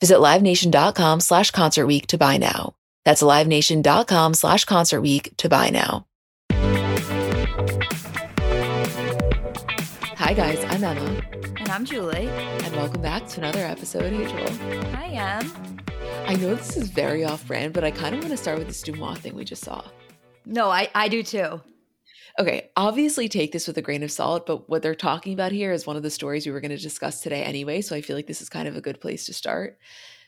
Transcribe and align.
Visit 0.00 0.18
LiveNation.com 0.18 1.20
slash 1.20 1.50
Concert 1.50 1.86
Week 1.86 2.06
to 2.08 2.18
buy 2.18 2.36
now. 2.36 2.74
That's 3.04 3.22
LiveNation.com 3.22 4.34
slash 4.34 4.64
Concert 4.64 5.00
Week 5.00 5.34
to 5.38 5.48
buy 5.48 5.70
now. 5.70 6.06
Hi 10.16 10.32
guys, 10.32 10.64
I'm 10.64 10.82
Emma. 10.82 11.22
And 11.58 11.68
I'm 11.70 11.84
Julie. 11.84 12.28
And 12.28 12.76
welcome 12.76 13.02
back 13.02 13.28
to 13.28 13.40
another 13.40 13.60
episode. 13.60 14.12
Hey 14.12 14.24
Joel. 14.26 14.82
Hi, 14.94 15.06
Em. 15.40 15.52
I 16.26 16.34
know 16.34 16.54
this 16.54 16.76
is 16.76 16.88
very 16.88 17.24
off 17.24 17.46
brand, 17.46 17.72
but 17.74 17.84
I 17.84 17.90
kind 17.90 18.14
of 18.14 18.20
want 18.22 18.30
to 18.30 18.36
start 18.36 18.58
with 18.58 18.66
this 18.68 18.82
Deuxmoi 18.82 19.18
thing 19.18 19.34
we 19.34 19.44
just 19.44 19.62
saw. 19.62 19.84
No, 20.46 20.70
I, 20.70 20.88
I 20.94 21.08
do 21.08 21.22
too. 21.22 21.60
Okay, 22.36 22.70
obviously 22.74 23.28
take 23.28 23.52
this 23.52 23.68
with 23.68 23.78
a 23.78 23.82
grain 23.82 24.02
of 24.02 24.10
salt, 24.10 24.44
but 24.44 24.68
what 24.68 24.82
they're 24.82 24.96
talking 24.96 25.32
about 25.32 25.52
here 25.52 25.70
is 25.70 25.86
one 25.86 25.96
of 25.96 26.02
the 26.02 26.10
stories 26.10 26.44
we 26.44 26.50
were 26.50 26.60
going 26.60 26.72
to 26.72 26.76
discuss 26.76 27.20
today 27.20 27.44
anyway, 27.44 27.80
so 27.80 27.94
I 27.94 28.00
feel 28.00 28.16
like 28.16 28.26
this 28.26 28.42
is 28.42 28.48
kind 28.48 28.66
of 28.66 28.76
a 28.76 28.80
good 28.80 29.00
place 29.00 29.24
to 29.26 29.32
start. 29.32 29.78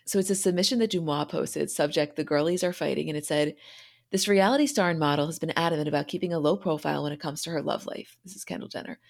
So 0.04 0.20
it's 0.20 0.30
a 0.30 0.36
submission 0.36 0.78
that 0.78 0.92
Deuxmoi 0.92 1.28
posted, 1.28 1.68
subject 1.68 2.14
The 2.14 2.22
Girlies 2.22 2.62
Are 2.62 2.72
Fighting, 2.72 3.08
and 3.08 3.18
it 3.18 3.26
said, 3.26 3.56
This 4.12 4.28
reality 4.28 4.66
star 4.66 4.88
and 4.88 5.00
model 5.00 5.26
has 5.26 5.40
been 5.40 5.52
adamant 5.56 5.88
about 5.88 6.06
keeping 6.06 6.32
a 6.32 6.38
low 6.38 6.56
profile 6.56 7.02
when 7.02 7.10
it 7.10 7.18
comes 7.18 7.42
to 7.42 7.50
her 7.50 7.60
love 7.60 7.86
life. 7.86 8.16
This 8.22 8.36
is 8.36 8.44
Kendall 8.44 8.68
Jenner. 8.68 9.00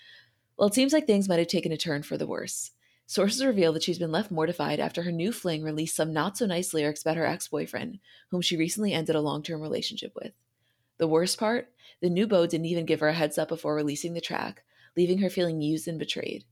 Well, 0.57 0.69
it 0.69 0.75
seems 0.75 0.95
like 0.95 1.07
things 1.07 1.29
might 1.29 1.39
have 1.39 1.49
taken 1.49 1.73
a 1.73 1.77
turn 1.77 2.03
for 2.03 2.17
the 2.17 2.27
worse. 2.27 2.71
Sources 3.05 3.45
reveal 3.45 3.75
that 3.75 3.83
she's 3.83 3.99
been 3.99 4.11
left 4.11 4.31
mortified 4.31 4.81
after 4.81 5.03
her 5.03 5.13
new 5.13 5.33
fling 5.33 5.63
released 5.63 5.97
some 5.97 6.15
not 6.15 6.39
so 6.39 6.47
nice 6.47 6.73
lyrics 6.73 7.03
about 7.03 7.19
her 7.19 7.27
ex 7.27 7.47
boyfriend, 7.47 7.99
whom 8.31 8.41
she 8.41 8.57
recently 8.57 8.95
ended 8.95 9.17
a 9.17 9.21
long 9.21 9.43
term 9.43 9.61
relationship 9.61 10.13
with. 10.17 10.33
The 10.97 11.07
worst 11.07 11.39
part? 11.39 11.69
The 12.01 12.11
new 12.11 12.27
beau 12.27 12.47
didn't 12.47 12.67
even 12.67 12.87
give 12.87 13.01
her 13.01 13.09
a 13.09 13.15
heads 13.15 13.39
up 13.39 13.49
before 13.49 13.75
releasing 13.75 14.15
the 14.15 14.21
track, 14.21 14.63
leaving 14.97 15.19
her 15.19 15.31
feeling 15.31 15.61
used 15.61 15.89
and 15.89 15.99
betrayed. 15.99 16.45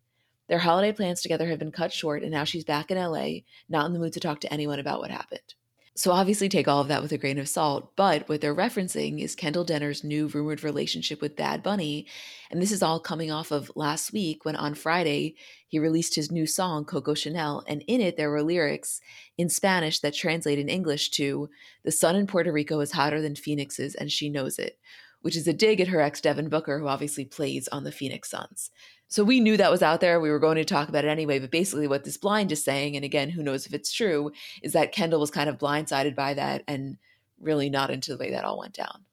Their 0.48 0.58
holiday 0.58 0.92
plans 0.92 1.22
together 1.22 1.48
have 1.48 1.58
been 1.58 1.72
cut 1.72 1.92
short, 1.92 2.22
and 2.22 2.30
now 2.30 2.44
she's 2.44 2.64
back 2.64 2.90
in 2.90 2.98
LA, 2.98 3.40
not 3.68 3.86
in 3.86 3.92
the 3.92 3.98
mood 3.98 4.12
to 4.14 4.20
talk 4.20 4.40
to 4.40 4.52
anyone 4.52 4.78
about 4.78 5.00
what 5.00 5.10
happened. 5.10 5.54
So 5.96 6.10
obviously 6.10 6.48
take 6.48 6.66
all 6.66 6.80
of 6.80 6.88
that 6.88 7.02
with 7.02 7.12
a 7.12 7.18
grain 7.18 7.38
of 7.38 7.48
salt, 7.48 7.92
but 7.94 8.28
what 8.28 8.40
they're 8.40 8.54
referencing 8.54 9.22
is 9.22 9.36
Kendall 9.36 9.64
Jenner's 9.64 10.02
new 10.02 10.26
rumored 10.26 10.64
relationship 10.64 11.20
with 11.22 11.36
Bad 11.36 11.62
Bunny, 11.62 12.08
and 12.50 12.60
this 12.60 12.72
is 12.72 12.82
all 12.82 12.98
coming 12.98 13.30
off 13.30 13.52
of 13.52 13.70
last 13.76 14.12
week 14.12 14.44
when 14.44 14.56
on 14.56 14.74
Friday 14.74 15.36
he 15.68 15.78
released 15.78 16.16
his 16.16 16.32
new 16.32 16.46
song 16.46 16.84
Coco 16.84 17.14
Chanel, 17.14 17.62
and 17.68 17.84
in 17.86 18.00
it 18.00 18.16
there 18.16 18.30
were 18.30 18.42
lyrics 18.42 19.00
in 19.38 19.48
Spanish 19.48 20.00
that 20.00 20.14
translate 20.14 20.58
in 20.58 20.68
English 20.68 21.10
to 21.10 21.48
"The 21.84 21.92
sun 21.92 22.16
in 22.16 22.26
Puerto 22.26 22.50
Rico 22.50 22.80
is 22.80 22.90
hotter 22.90 23.22
than 23.22 23.36
Phoenix's 23.36 23.94
and 23.94 24.10
she 24.10 24.28
knows 24.28 24.58
it," 24.58 24.80
which 25.24 25.38
is 25.38 25.48
a 25.48 25.54
dig 25.54 25.80
at 25.80 25.88
her 25.88 26.02
ex 26.02 26.20
Devin 26.20 26.50
Booker, 26.50 26.78
who 26.78 26.86
obviously 26.86 27.24
plays 27.24 27.66
on 27.68 27.84
the 27.84 27.90
Phoenix 27.90 28.28
Suns. 28.28 28.70
So 29.08 29.24
we 29.24 29.40
knew 29.40 29.56
that 29.56 29.70
was 29.70 29.82
out 29.82 30.02
there. 30.02 30.20
We 30.20 30.30
were 30.30 30.38
going 30.38 30.56
to 30.56 30.66
talk 30.66 30.90
about 30.90 31.06
it 31.06 31.08
anyway. 31.08 31.38
But 31.38 31.50
basically, 31.50 31.88
what 31.88 32.04
this 32.04 32.18
blind 32.18 32.52
is 32.52 32.62
saying, 32.62 32.94
and 32.94 33.06
again, 33.06 33.30
who 33.30 33.42
knows 33.42 33.64
if 33.64 33.72
it's 33.72 33.90
true, 33.90 34.32
is 34.62 34.74
that 34.74 34.92
Kendall 34.92 35.20
was 35.20 35.30
kind 35.30 35.48
of 35.48 35.56
blindsided 35.56 36.14
by 36.14 36.34
that 36.34 36.62
and 36.68 36.98
really 37.40 37.70
not 37.70 37.90
into 37.90 38.10
the 38.10 38.18
way 38.18 38.32
that 38.32 38.44
all 38.44 38.58
went 38.58 38.74
down. 38.74 39.06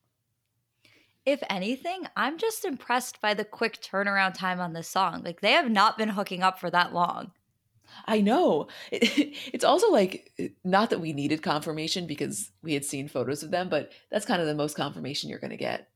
If 1.26 1.42
anything, 1.50 2.08
I'm 2.18 2.38
just 2.38 2.66
impressed 2.66 3.22
by 3.22 3.34
the 3.34 3.46
quick 3.46 3.82
turnaround 3.82 4.34
time 4.34 4.60
on 4.60 4.74
this 4.74 4.90
song. 4.90 5.22
Like, 5.24 5.40
they 5.40 5.54
have 5.54 5.72
not 5.72 5.98
been 5.98 6.10
hooking 6.10 6.44
up 6.44 6.60
for 6.60 6.70
that 6.72 6.94
long. 6.94 7.32
I 8.06 8.20
know. 8.20 8.68
It's 8.92 9.64
also 9.64 9.90
like, 9.92 10.34
not 10.66 10.90
that 10.90 11.00
we 11.00 11.14
needed 11.14 11.42
confirmation 11.42 12.06
because 12.06 12.52
we 12.62 12.74
had 12.74 12.84
seen 12.84 13.08
photos 13.08 13.44
of 13.44 13.52
them, 13.52 13.70
but 13.70 13.94
that's 14.10 14.26
kind 14.26 14.42
of 14.42 14.48
the 14.48 14.56
most 14.56 14.76
confirmation 14.76 15.30
you're 15.30 15.40
going 15.40 15.52
to 15.52 15.58
get. 15.58 15.88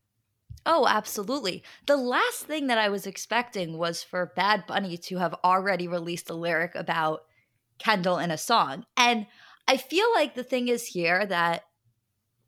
Oh, 0.66 0.88
absolutely. 0.88 1.64
The 1.86 1.98
last 1.98 2.46
thing 2.46 2.68
that 2.68 2.80
I 2.80 2.90
was 2.90 3.06
expecting 3.06 3.78
was 3.78 4.04
for 4.04 4.34
Bad 4.36 4.66
Bunny 4.66 4.98
to 4.98 5.18
have 5.18 5.36
already 5.44 5.88
released 5.88 6.30
a 6.30 6.34
lyric 6.34 6.74
about 6.74 7.22
Kendall 7.78 8.18
in 8.18 8.32
a 8.32 8.38
song. 8.38 8.86
And 8.98 9.28
I 9.68 9.78
feel 9.78 10.12
like 10.14 10.34
the 10.34 10.44
thing 10.44 10.68
is 10.68 10.88
here 10.88 11.26
that 11.26 11.64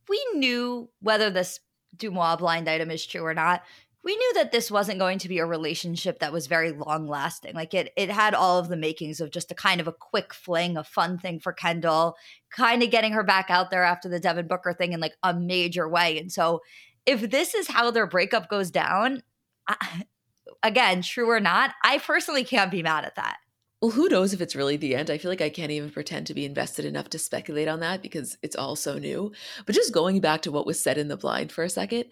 we 0.10 0.24
knew 0.34 0.90
whether 1.02 1.30
this 1.30 1.60
Deuxmoi 1.96 2.38
blind 2.40 2.70
item 2.70 2.90
is 2.90 3.06
true 3.06 3.24
or 3.24 3.34
not. 3.34 3.64
We 4.04 4.16
knew 4.16 4.34
that 4.36 4.52
this 4.54 4.72
wasn't 4.72 5.00
going 5.00 5.20
to 5.20 5.28
be 5.28 5.40
a 5.40 5.46
relationship 5.46 6.20
that 6.20 6.32
was 6.32 6.48
very 6.48 6.72
long 6.72 7.08
lasting. 7.08 7.54
Like 7.56 7.74
it 7.74 7.92
it 7.98 8.10
had 8.10 8.34
all 8.34 8.58
of 8.58 8.70
the 8.70 8.78
makings 8.78 9.20
of 9.20 9.32
just 9.32 9.52
a 9.52 9.56
kind 9.56 9.82
of 9.82 9.88
a 9.88 9.92
quick 9.92 10.34
fling, 10.34 10.78
a 10.78 10.84
fun 10.84 11.18
thing 11.18 11.40
for 11.40 11.52
Kendall, 11.52 12.16
kind 12.50 12.82
of 12.84 12.92
getting 12.92 13.12
her 13.12 13.24
back 13.24 13.48
out 13.50 13.70
there 13.70 13.84
after 13.84 14.08
the 14.08 14.20
Devin 14.20 14.48
Booker 14.48 14.74
thing 14.74 14.94
in 14.94 15.02
like 15.02 15.16
a 15.24 15.34
major 15.34 15.90
way. 15.90 16.18
And 16.18 16.32
so 16.32 16.62
if 17.08 17.32
this 17.32 17.56
is 17.56 17.70
how 17.70 17.90
their 17.90 18.06
breakup 18.06 18.50
goes 18.50 18.70
down, 18.70 19.24
I, 19.68 20.04
again, 20.62 21.02
true 21.02 21.30
or 21.30 21.40
not, 21.40 21.74
I 21.84 21.98
personally 21.98 22.44
can't 22.44 22.70
be 22.70 22.84
mad 22.84 23.06
at 23.06 23.16
that. 23.16 23.38
Well, 23.82 23.92
who 23.92 24.10
knows 24.10 24.34
if 24.34 24.42
it's 24.42 24.56
really 24.56 24.76
the 24.76 24.96
end? 24.96 25.10
I 25.10 25.18
feel 25.18 25.30
like 25.30 25.42
I 25.42 25.50
can't 25.50 25.72
even 25.72 25.92
pretend 25.92 26.28
to 26.28 26.34
be 26.34 26.46
invested 26.46 26.84
enough 26.84 27.10
to 27.12 27.20
speculate 27.20 27.68
on 27.68 27.80
that 27.80 28.02
because 28.02 28.38
it's 28.42 28.56
all 28.56 28.76
so 28.76 28.98
new. 28.98 29.32
But 29.66 29.76
just 29.76 29.94
going 29.94 30.20
back 30.20 30.42
to 30.44 30.52
what 30.52 30.66
was 30.66 30.80
said 30.80 30.98
in 30.98 31.08
the 31.08 31.18
blind 31.18 31.52
for 31.52 31.64
a 31.64 31.70
second, 31.70 32.06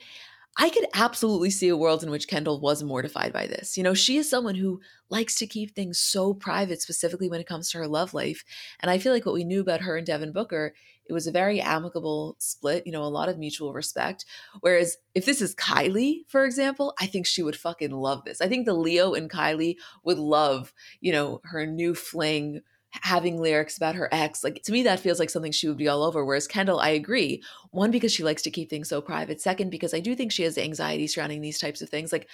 I 0.57 0.69
could 0.69 0.85
absolutely 0.93 1.49
see 1.49 1.67
a 1.67 1.75
world 1.75 2.01
in 2.01 2.09
which 2.09 2.29
Kendall 2.29 2.61
was 2.61 2.81
mortified 2.81 3.33
by 3.33 3.45
this. 3.45 3.77
You 3.77 3.83
know, 3.83 3.93
she 3.93 4.17
is 4.17 4.29
someone 4.29 4.55
who 4.55 4.79
likes 5.09 5.35
to 5.39 5.47
keep 5.47 5.75
things 5.75 5.99
so 5.99 6.33
private, 6.33 6.81
specifically 6.81 7.29
when 7.29 7.41
it 7.41 7.47
comes 7.47 7.69
to 7.69 7.77
her 7.79 7.87
love 7.87 8.13
life. 8.13 8.45
And 8.79 8.89
I 8.89 8.97
feel 8.97 9.11
like 9.11 9.25
what 9.25 9.35
we 9.35 9.43
knew 9.43 9.59
about 9.59 9.81
her 9.81 9.97
and 9.97 10.07
Devin 10.07 10.31
Booker, 10.31 10.73
it 11.07 11.13
was 11.13 11.27
a 11.27 11.31
very 11.31 11.59
amicable 11.59 12.37
split, 12.39 12.85
you 12.85 12.93
know, 12.93 13.03
a 13.03 13.05
lot 13.05 13.27
of 13.27 13.37
mutual 13.37 13.73
respect. 13.73 14.25
Whereas 14.61 14.97
if 15.13 15.25
this 15.25 15.41
is 15.41 15.55
Kylie, 15.55 16.21
for 16.27 16.45
example, 16.45 16.93
I 16.99 17.05
think 17.05 17.25
she 17.25 17.43
would 17.43 17.57
fucking 17.57 17.91
love 17.91 18.23
this. 18.23 18.39
I 18.39 18.47
think 18.47 18.65
the 18.65 18.73
Leo 18.73 19.13
and 19.13 19.29
Kylie 19.29 19.75
would 20.03 20.17
love, 20.17 20.73
you 21.01 21.11
know, 21.11 21.41
her 21.43 21.65
new 21.65 21.93
fling 21.93 22.61
having 23.01 23.39
lyrics 23.39 23.77
about 23.77 23.95
her 23.95 24.09
ex. 24.11 24.43
Like 24.43 24.61
to 24.63 24.71
me, 24.71 24.83
that 24.83 24.99
feels 24.99 25.19
like 25.19 25.29
something 25.29 25.51
she 25.51 25.67
would 25.67 25.77
be 25.77 25.87
all 25.87 26.03
over. 26.03 26.25
Whereas 26.25 26.47
Kendall, 26.47 26.79
I 26.79 26.89
agree. 26.89 27.43
One, 27.71 27.91
because 27.91 28.11
she 28.11 28.23
likes 28.23 28.41
to 28.43 28.51
keep 28.51 28.69
things 28.69 28.89
so 28.89 29.01
private. 29.01 29.41
Second, 29.41 29.69
because 29.69 29.93
I 29.93 29.99
do 29.99 30.15
think 30.15 30.31
she 30.31 30.43
has 30.43 30.57
anxiety 30.57 31.07
surrounding 31.07 31.41
these 31.41 31.59
types 31.59 31.81
of 31.81 31.89
things. 31.89 32.11
Like 32.11 32.27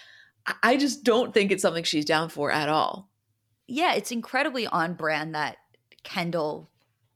I 0.64 0.78
just 0.78 1.04
don't 1.04 1.34
think 1.34 1.52
it's 1.52 1.62
something 1.62 1.84
she's 1.84 2.06
down 2.06 2.30
for 2.30 2.52
at 2.52 2.70
all. 2.70 3.10
Yeah, 3.68 3.94
it's 3.94 4.12
incredibly 4.12 4.68
on 4.68 4.96
brand 4.96 5.36
that 5.36 5.58
Kendall 6.04 6.70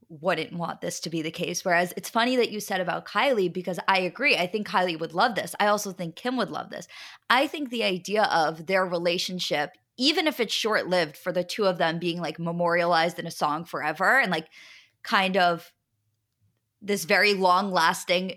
wouldn't 0.07 0.53
want 0.53 0.81
this 0.81 0.99
to 1.01 1.09
be 1.09 1.21
the 1.21 1.31
case. 1.31 1.65
Whereas 1.65 1.93
it's 1.97 2.09
funny 2.09 2.35
that 2.37 2.51
you 2.51 2.59
said 2.59 2.79
about 2.79 3.07
Kylie 3.07 3.51
because 3.51 3.79
I 3.87 3.99
agree. 3.99 4.37
I 4.37 4.47
think 4.47 4.67
Kylie 4.67 4.99
would 4.99 5.13
love 5.13 5.35
this. 5.35 5.55
I 5.59 5.67
also 5.67 5.91
think 5.91 6.15
Kim 6.15 6.37
would 6.37 6.51
love 6.51 6.69
this. 6.69 6.87
I 7.29 7.47
think 7.47 7.69
the 7.69 7.83
idea 7.83 8.23
of 8.23 8.67
their 8.67 8.85
relationship, 8.85 9.71
even 9.97 10.27
if 10.27 10.39
it's 10.39 10.53
short 10.53 10.87
lived 10.87 11.17
for 11.17 11.31
the 11.31 11.43
two 11.43 11.65
of 11.65 11.77
them 11.77 11.99
being 11.99 12.19
like 12.19 12.39
memorialized 12.39 13.19
in 13.19 13.27
a 13.27 13.31
song 13.31 13.65
forever 13.65 14.19
and 14.19 14.31
like 14.31 14.47
kind 15.03 15.37
of 15.37 15.71
this 16.81 17.05
very 17.05 17.33
long 17.33 17.71
lasting 17.71 18.33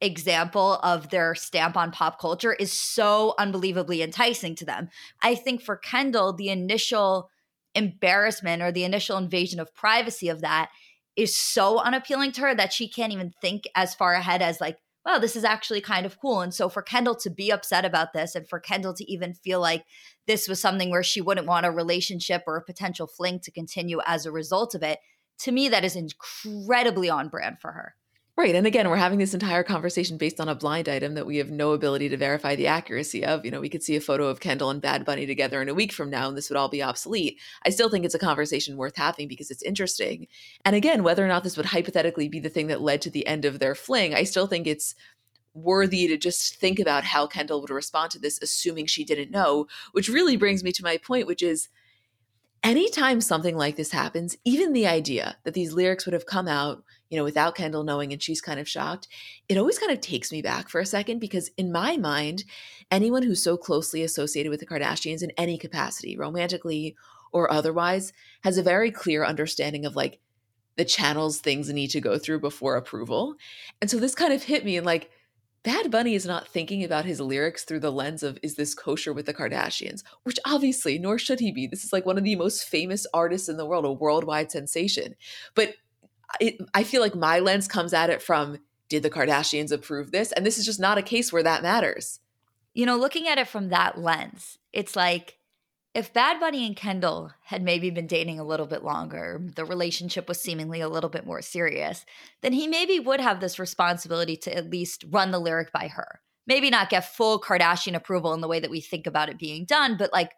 example 0.00 0.74
of 0.82 1.10
their 1.10 1.34
stamp 1.34 1.76
on 1.76 1.92
pop 1.92 2.18
culture 2.20 2.52
is 2.52 2.72
so 2.72 3.34
unbelievably 3.38 4.02
enticing 4.02 4.54
to 4.56 4.64
them. 4.64 4.88
I 5.22 5.36
think 5.36 5.62
for 5.62 5.76
Kendall, 5.76 6.32
the 6.32 6.48
initial 6.48 7.30
embarrassment 7.74 8.62
or 8.62 8.72
the 8.72 8.84
initial 8.84 9.16
invasion 9.16 9.60
of 9.60 9.74
privacy 9.74 10.28
of 10.28 10.40
that 10.40 10.70
is 11.16 11.36
so 11.36 11.78
unappealing 11.78 12.32
to 12.32 12.40
her 12.42 12.54
that 12.54 12.72
she 12.72 12.88
can't 12.88 13.12
even 13.12 13.32
think 13.40 13.64
as 13.74 13.94
far 13.94 14.14
ahead 14.14 14.42
as 14.42 14.60
like 14.60 14.78
wow, 15.04 15.18
this 15.18 15.36
is 15.36 15.44
actually 15.44 15.80
kind 15.80 16.06
of 16.06 16.20
cool. 16.20 16.40
And 16.40 16.54
so 16.54 16.68
for 16.68 16.82
Kendall 16.82 17.16
to 17.16 17.30
be 17.30 17.50
upset 17.50 17.84
about 17.84 18.12
this 18.12 18.34
and 18.34 18.48
for 18.48 18.60
Kendall 18.60 18.94
to 18.94 19.10
even 19.10 19.34
feel 19.34 19.60
like 19.60 19.84
this 20.26 20.46
was 20.48 20.60
something 20.60 20.90
where 20.90 21.02
she 21.02 21.20
wouldn't 21.20 21.46
want 21.46 21.66
a 21.66 21.70
relationship 21.70 22.42
or 22.46 22.56
a 22.56 22.64
potential 22.64 23.06
fling 23.06 23.40
to 23.40 23.50
continue 23.50 24.00
as 24.06 24.26
a 24.26 24.32
result 24.32 24.74
of 24.74 24.82
it, 24.82 24.98
to 25.40 25.52
me, 25.52 25.68
that 25.68 25.84
is 25.84 25.96
incredibly 25.96 27.10
on 27.10 27.28
brand 27.28 27.56
for 27.60 27.72
her. 27.72 27.94
Right. 28.34 28.54
And 28.54 28.66
again, 28.66 28.88
we're 28.88 28.96
having 28.96 29.18
this 29.18 29.34
entire 29.34 29.62
conversation 29.62 30.16
based 30.16 30.40
on 30.40 30.48
a 30.48 30.54
blind 30.54 30.88
item 30.88 31.14
that 31.14 31.26
we 31.26 31.36
have 31.36 31.50
no 31.50 31.72
ability 31.72 32.08
to 32.08 32.16
verify 32.16 32.56
the 32.56 32.66
accuracy 32.66 33.26
of. 33.26 33.44
You 33.44 33.50
know, 33.50 33.60
we 33.60 33.68
could 33.68 33.82
see 33.82 33.94
a 33.94 34.00
photo 34.00 34.26
of 34.26 34.40
Kendall 34.40 34.70
and 34.70 34.80
Bad 34.80 35.04
Bunny 35.04 35.26
together 35.26 35.60
in 35.60 35.68
a 35.68 35.74
week 35.74 35.92
from 35.92 36.08
now, 36.08 36.28
and 36.28 36.36
this 36.36 36.48
would 36.48 36.56
all 36.56 36.70
be 36.70 36.82
obsolete. 36.82 37.38
I 37.66 37.68
still 37.68 37.90
think 37.90 38.06
it's 38.06 38.14
a 38.14 38.18
conversation 38.18 38.78
worth 38.78 38.96
having 38.96 39.28
because 39.28 39.50
it's 39.50 39.62
interesting. 39.62 40.28
And 40.64 40.74
again, 40.74 41.02
whether 41.02 41.22
or 41.22 41.28
not 41.28 41.44
this 41.44 41.58
would 41.58 41.66
hypothetically 41.66 42.28
be 42.28 42.40
the 42.40 42.48
thing 42.48 42.68
that 42.68 42.80
led 42.80 43.02
to 43.02 43.10
the 43.10 43.26
end 43.26 43.44
of 43.44 43.58
their 43.58 43.74
fling, 43.74 44.14
I 44.14 44.24
still 44.24 44.46
think 44.46 44.66
it's 44.66 44.94
worthy 45.52 46.08
to 46.08 46.16
just 46.16 46.56
think 46.56 46.78
about 46.78 47.04
how 47.04 47.26
Kendall 47.26 47.60
would 47.60 47.68
respond 47.68 48.12
to 48.12 48.18
this, 48.18 48.40
assuming 48.40 48.86
she 48.86 49.04
didn't 49.04 49.30
know, 49.30 49.66
which 49.92 50.08
really 50.08 50.38
brings 50.38 50.64
me 50.64 50.72
to 50.72 50.82
my 50.82 50.96
point, 50.96 51.26
which 51.26 51.42
is 51.42 51.68
anytime 52.62 53.20
something 53.20 53.56
like 53.56 53.76
this 53.76 53.92
happens, 53.92 54.36
even 54.44 54.72
the 54.72 54.86
idea 54.86 55.36
that 55.44 55.52
these 55.52 55.74
lyrics 55.74 56.06
would 56.06 56.14
have 56.14 56.26
come 56.26 56.48
out 56.48 56.82
you 57.12 57.18
know, 57.18 57.24
without 57.24 57.54
Kendall 57.54 57.84
knowing 57.84 58.10
and 58.10 58.22
she's 58.22 58.40
kind 58.40 58.58
of 58.58 58.66
shocked, 58.66 59.06
it 59.46 59.58
always 59.58 59.78
kind 59.78 59.92
of 59.92 60.00
takes 60.00 60.32
me 60.32 60.40
back 60.40 60.70
for 60.70 60.80
a 60.80 60.86
second 60.86 61.18
because 61.18 61.50
in 61.58 61.70
my 61.70 61.98
mind, 61.98 62.42
anyone 62.90 63.22
who's 63.22 63.44
so 63.44 63.58
closely 63.58 64.02
associated 64.02 64.48
with 64.48 64.60
the 64.60 64.66
Kardashians 64.66 65.22
in 65.22 65.30
any 65.36 65.58
capacity, 65.58 66.16
romantically 66.16 66.96
or 67.30 67.52
otherwise, 67.52 68.14
has 68.44 68.56
a 68.56 68.62
very 68.62 68.90
clear 68.90 69.26
understanding 69.26 69.84
of 69.84 69.94
like 69.94 70.20
the 70.76 70.86
channels 70.86 71.38
things 71.38 71.70
need 71.70 71.88
to 71.88 72.00
go 72.00 72.16
through 72.18 72.40
before 72.40 72.76
approval. 72.76 73.34
And 73.82 73.90
so 73.90 73.98
this 73.98 74.14
kind 74.14 74.32
of 74.32 74.44
hit 74.44 74.64
me 74.64 74.78
and 74.78 74.86
like, 74.86 75.10
Bad 75.64 75.90
Bunny 75.90 76.14
is 76.14 76.24
not 76.24 76.48
thinking 76.48 76.82
about 76.82 77.04
his 77.04 77.20
lyrics 77.20 77.62
through 77.62 77.80
the 77.80 77.92
lens 77.92 78.22
of 78.22 78.38
is 78.42 78.56
this 78.56 78.74
kosher 78.74 79.12
with 79.12 79.26
the 79.26 79.34
Kardashians, 79.34 80.02
which 80.22 80.38
obviously, 80.46 80.98
nor 80.98 81.18
should 81.18 81.40
he 81.40 81.52
be. 81.52 81.66
This 81.66 81.84
is 81.84 81.92
like 81.92 82.06
one 82.06 82.16
of 82.16 82.24
the 82.24 82.36
most 82.36 82.64
famous 82.64 83.06
artists 83.12 83.50
in 83.50 83.58
the 83.58 83.66
world, 83.66 83.84
a 83.84 83.92
worldwide 83.92 84.50
sensation. 84.50 85.14
But 85.54 85.74
it, 86.40 86.56
I 86.74 86.84
feel 86.84 87.00
like 87.00 87.14
my 87.14 87.38
lens 87.38 87.68
comes 87.68 87.92
at 87.92 88.10
it 88.10 88.22
from 88.22 88.58
did 88.88 89.02
the 89.02 89.10
Kardashians 89.10 89.72
approve 89.72 90.10
this? 90.10 90.32
And 90.32 90.44
this 90.44 90.58
is 90.58 90.66
just 90.66 90.80
not 90.80 90.98
a 90.98 91.02
case 91.02 91.32
where 91.32 91.42
that 91.42 91.62
matters. 91.62 92.20
You 92.74 92.86
know, 92.86 92.96
looking 92.96 93.26
at 93.26 93.38
it 93.38 93.48
from 93.48 93.70
that 93.70 93.98
lens, 93.98 94.58
it's 94.72 94.96
like 94.96 95.38
if 95.94 96.12
Bad 96.12 96.40
Bunny 96.40 96.66
and 96.66 96.76
Kendall 96.76 97.32
had 97.44 97.62
maybe 97.62 97.90
been 97.90 98.06
dating 98.06 98.40
a 98.40 98.44
little 98.44 98.66
bit 98.66 98.82
longer, 98.82 99.42
the 99.56 99.64
relationship 99.64 100.26
was 100.26 100.40
seemingly 100.40 100.80
a 100.80 100.88
little 100.88 101.10
bit 101.10 101.26
more 101.26 101.42
serious, 101.42 102.06
then 102.40 102.52
he 102.52 102.66
maybe 102.66 102.98
would 102.98 103.20
have 103.20 103.40
this 103.40 103.58
responsibility 103.58 104.36
to 104.38 104.54
at 104.54 104.70
least 104.70 105.04
run 105.10 105.30
the 105.30 105.38
lyric 105.38 105.70
by 105.72 105.88
her. 105.88 106.20
Maybe 106.46 106.70
not 106.70 106.88
get 106.88 107.14
full 107.14 107.40
Kardashian 107.40 107.94
approval 107.94 108.32
in 108.32 108.40
the 108.40 108.48
way 108.48 108.58
that 108.58 108.70
we 108.70 108.80
think 108.80 109.06
about 109.06 109.28
it 109.28 109.38
being 109.38 109.64
done, 109.64 109.96
but 109.98 110.12
like, 110.12 110.32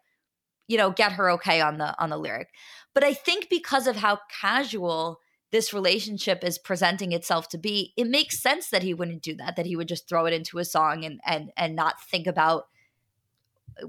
you 0.67 0.77
know, 0.77 0.91
get 0.91 1.13
her 1.13 1.31
okay 1.31 1.61
on 1.61 1.77
the 1.77 1.97
on 2.01 2.09
the 2.09 2.17
lyric. 2.17 2.49
But 2.93 3.03
I 3.03 3.13
think 3.13 3.49
because 3.49 3.87
of 3.87 3.95
how 3.95 4.19
casual 4.41 5.19
this 5.55 5.73
relationship 5.73 6.43
is 6.43 6.57
presenting 6.57 7.13
itself 7.13 7.47
to 7.47 7.57
be, 7.57 7.93
it 7.95 8.07
makes 8.07 8.41
sense 8.41 8.69
that 8.71 8.83
he 8.83 8.93
wouldn't 8.93 9.21
do 9.21 9.33
that, 9.37 9.55
that 9.55 9.65
he 9.65 9.77
would 9.77 9.87
just 9.87 10.09
throw 10.09 10.25
it 10.25 10.33
into 10.33 10.57
a 10.57 10.65
song 10.65 11.05
and 11.05 11.21
and 11.25 11.49
and 11.55 11.77
not 11.77 12.01
think 12.01 12.27
about 12.27 12.67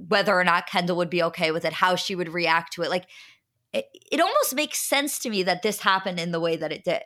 whether 0.07 0.33
or 0.33 0.45
not 0.45 0.69
Kendall 0.69 0.97
would 0.97 1.11
be 1.11 1.25
okay 1.25 1.51
with 1.51 1.65
it, 1.65 1.73
how 1.73 1.97
she 1.97 2.15
would 2.15 2.33
react 2.33 2.73
to 2.75 2.83
it. 2.83 2.91
Like 2.91 3.07
it, 3.73 3.87
it 4.13 4.21
almost 4.21 4.55
makes 4.55 4.79
sense 4.79 5.19
to 5.19 5.29
me 5.29 5.43
that 5.43 5.63
this 5.63 5.81
happened 5.81 6.21
in 6.21 6.31
the 6.31 6.39
way 6.39 6.57
that 6.57 6.71
it 6.71 6.85
did. 6.85 7.03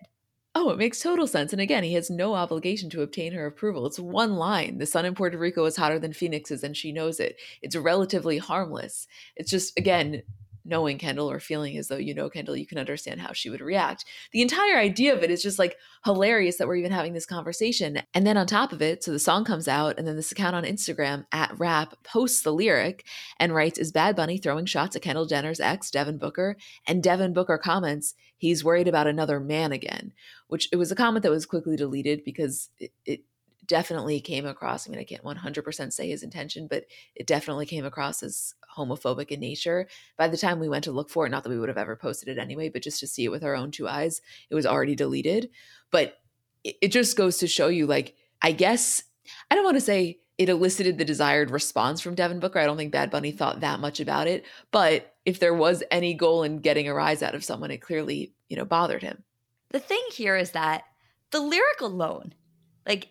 Oh, 0.54 0.68
it 0.68 0.78
makes 0.78 1.00
total 1.00 1.26
sense. 1.26 1.52
And 1.54 1.62
again, 1.62 1.82
he 1.82 1.94
has 1.94 2.10
no 2.10 2.34
obligation 2.34 2.90
to 2.90 3.00
obtain 3.00 3.32
her 3.32 3.46
approval. 3.46 3.86
It's 3.86 3.98
one 3.98 4.34
line. 4.34 4.76
The 4.76 4.84
sun 4.84 5.06
in 5.06 5.14
Puerto 5.14 5.38
Rico 5.38 5.64
is 5.64 5.76
hotter 5.76 5.98
than 5.98 6.12
Phoenix's, 6.12 6.62
and 6.62 6.76
she 6.76 6.92
knows 6.92 7.18
it. 7.18 7.36
It's 7.62 7.76
relatively 7.76 8.36
harmless. 8.38 9.06
It's 9.36 9.50
just, 9.50 9.78
again, 9.78 10.22
knowing 10.64 10.98
Kendall 10.98 11.30
or 11.30 11.40
feeling 11.40 11.76
as 11.76 11.88
though 11.88 11.96
you 11.96 12.14
know 12.14 12.30
Kendall, 12.30 12.56
you 12.56 12.66
can 12.66 12.78
understand 12.78 13.20
how 13.20 13.32
she 13.32 13.50
would 13.50 13.60
react. 13.60 14.04
The 14.32 14.42
entire 14.42 14.76
idea 14.78 15.14
of 15.14 15.22
it 15.22 15.30
is 15.30 15.42
just 15.42 15.58
like 15.58 15.76
hilarious 16.04 16.56
that 16.56 16.68
we're 16.68 16.76
even 16.76 16.92
having 16.92 17.12
this 17.12 17.26
conversation. 17.26 18.02
And 18.14 18.26
then 18.26 18.36
on 18.36 18.46
top 18.46 18.72
of 18.72 18.82
it, 18.82 19.04
so 19.04 19.12
the 19.12 19.18
song 19.18 19.44
comes 19.44 19.68
out, 19.68 19.98
and 19.98 20.06
then 20.06 20.16
this 20.16 20.32
account 20.32 20.56
on 20.56 20.64
Instagram 20.64 21.24
at 21.32 21.58
rap 21.58 21.94
posts 22.02 22.42
the 22.42 22.52
lyric 22.52 23.04
and 23.38 23.54
writes, 23.54 23.78
Is 23.78 23.92
Bad 23.92 24.16
Bunny 24.16 24.38
throwing 24.38 24.66
shots 24.66 24.96
at 24.96 25.02
Kendall 25.02 25.26
Jenner's 25.26 25.60
ex, 25.60 25.90
Devin 25.90 26.18
Booker? 26.18 26.56
And 26.86 27.02
Devin 27.02 27.32
Booker 27.32 27.58
comments, 27.58 28.14
He's 28.40 28.64
worried 28.64 28.88
about 28.88 29.06
another 29.06 29.38
man 29.38 29.70
again, 29.70 30.14
which 30.48 30.70
it 30.72 30.76
was 30.76 30.90
a 30.90 30.96
comment 30.96 31.24
that 31.24 31.30
was 31.30 31.44
quickly 31.44 31.76
deleted 31.76 32.24
because 32.24 32.70
it, 32.78 32.90
it 33.04 33.20
definitely 33.70 34.20
came 34.20 34.46
across. 34.46 34.86
I 34.86 34.90
mean, 34.90 34.98
I 34.98 35.04
can't 35.04 35.22
100% 35.22 35.92
say 35.92 36.10
his 36.10 36.24
intention, 36.24 36.66
but 36.68 36.86
it 37.14 37.28
definitely 37.28 37.66
came 37.66 37.84
across 37.84 38.20
as 38.20 38.52
homophobic 38.76 39.28
in 39.28 39.38
nature. 39.38 39.86
By 40.18 40.26
the 40.26 40.36
time 40.36 40.58
we 40.58 40.68
went 40.68 40.82
to 40.84 40.92
look 40.92 41.08
for 41.08 41.24
it, 41.24 41.30
not 41.30 41.44
that 41.44 41.50
we 41.50 41.58
would 41.58 41.68
have 41.68 41.78
ever 41.78 41.94
posted 41.94 42.28
it 42.28 42.40
anyway, 42.40 42.68
but 42.68 42.82
just 42.82 42.98
to 42.98 43.06
see 43.06 43.24
it 43.24 43.30
with 43.30 43.44
our 43.44 43.54
own 43.54 43.70
two 43.70 43.86
eyes, 43.86 44.22
it 44.50 44.56
was 44.56 44.66
already 44.66 44.96
deleted. 44.96 45.50
But 45.92 46.18
it, 46.64 46.88
just 46.88 47.16
goes 47.16 47.38
to 47.38 47.46
show 47.46 47.68
you, 47.68 47.86
like, 47.86 48.16
I 48.42 48.50
guess, 48.50 49.04
I 49.52 49.54
don't 49.54 49.64
want 49.64 49.76
to 49.76 49.80
say 49.80 50.18
it 50.36 50.48
elicited 50.48 50.98
the 50.98 51.04
desired 51.04 51.52
response 51.52 52.00
from 52.00 52.16
Devin 52.16 52.40
Booker. 52.40 52.58
I 52.58 52.66
don't 52.66 52.76
think 52.76 52.90
Bad 52.90 53.12
Bunny 53.12 53.30
thought 53.30 53.60
that 53.60 53.78
much 53.78 54.00
about 54.00 54.26
it. 54.26 54.44
But 54.72 55.14
if 55.24 55.38
there 55.38 55.54
was 55.54 55.84
any 55.92 56.14
goal 56.14 56.42
in 56.42 56.58
getting 56.58 56.88
a 56.88 56.94
rise 56.94 57.22
out 57.22 57.36
of 57.36 57.44
someone, 57.44 57.70
it 57.70 57.78
clearly, 57.78 58.34
you 58.48 58.56
know, 58.56 58.64
bothered 58.64 59.02
him. 59.02 59.22
The 59.70 59.78
thing 59.78 60.02
here 60.10 60.36
is 60.36 60.50
that 60.50 60.82
the 61.30 61.40
lyric 61.40 61.80
alone, 61.80 62.34
like 62.84 63.10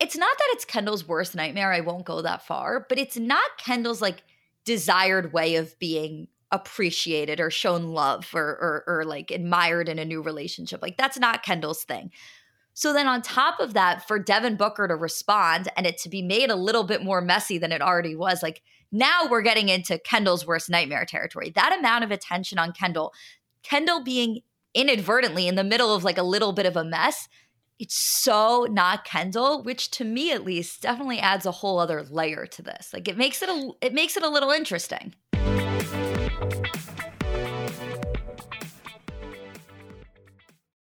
it's 0.00 0.16
not 0.16 0.36
that 0.36 0.48
it's 0.52 0.64
Kendall's 0.64 1.06
worst 1.06 1.34
nightmare. 1.34 1.72
I 1.72 1.80
won't 1.80 2.06
go 2.06 2.22
that 2.22 2.46
far, 2.46 2.86
but 2.88 2.98
it's 2.98 3.18
not 3.18 3.58
Kendall's 3.58 4.00
like 4.00 4.22
desired 4.64 5.32
way 5.32 5.56
of 5.56 5.78
being 5.78 6.28
appreciated 6.50 7.38
or 7.38 7.50
shown 7.50 7.88
love 7.88 8.28
or, 8.34 8.42
or, 8.42 8.84
or 8.86 9.04
like 9.04 9.30
admired 9.30 9.88
in 9.88 9.98
a 9.98 10.04
new 10.04 10.22
relationship. 10.22 10.82
Like 10.82 10.96
that's 10.96 11.18
not 11.18 11.44
Kendall's 11.44 11.84
thing. 11.84 12.10
So 12.72 12.92
then 12.92 13.06
on 13.06 13.20
top 13.20 13.60
of 13.60 13.74
that, 13.74 14.08
for 14.08 14.18
Devin 14.18 14.56
Booker 14.56 14.88
to 14.88 14.96
respond 14.96 15.68
and 15.76 15.86
it 15.86 15.98
to 15.98 16.08
be 16.08 16.22
made 16.22 16.50
a 16.50 16.56
little 16.56 16.84
bit 16.84 17.04
more 17.04 17.20
messy 17.20 17.58
than 17.58 17.72
it 17.72 17.82
already 17.82 18.16
was, 18.16 18.42
like 18.42 18.62
now 18.90 19.28
we're 19.28 19.42
getting 19.42 19.68
into 19.68 19.98
Kendall's 19.98 20.46
worst 20.46 20.70
nightmare 20.70 21.04
territory. 21.04 21.50
That 21.54 21.76
amount 21.78 22.04
of 22.04 22.10
attention 22.10 22.58
on 22.58 22.72
Kendall, 22.72 23.12
Kendall 23.62 24.02
being 24.02 24.40
inadvertently 24.72 25.46
in 25.46 25.56
the 25.56 25.64
middle 25.64 25.94
of 25.94 26.04
like 26.04 26.18
a 26.18 26.22
little 26.22 26.52
bit 26.52 26.66
of 26.66 26.76
a 26.76 26.84
mess 26.84 27.28
it's 27.80 27.96
so 27.96 28.66
not 28.70 29.06
Kendall, 29.06 29.62
which 29.62 29.90
to 29.92 30.04
me 30.04 30.32
at 30.32 30.44
least 30.44 30.82
definitely 30.82 31.18
adds 31.18 31.46
a 31.46 31.50
whole 31.50 31.78
other 31.78 32.04
layer 32.04 32.44
to 32.44 32.62
this. 32.62 32.92
Like 32.92 33.08
it 33.08 33.16
makes 33.16 33.40
it 33.42 33.48
a 33.48 33.70
it 33.80 33.94
makes 33.94 34.18
it 34.18 34.22
a 34.22 34.28
little 34.28 34.50
interesting. 34.50 35.14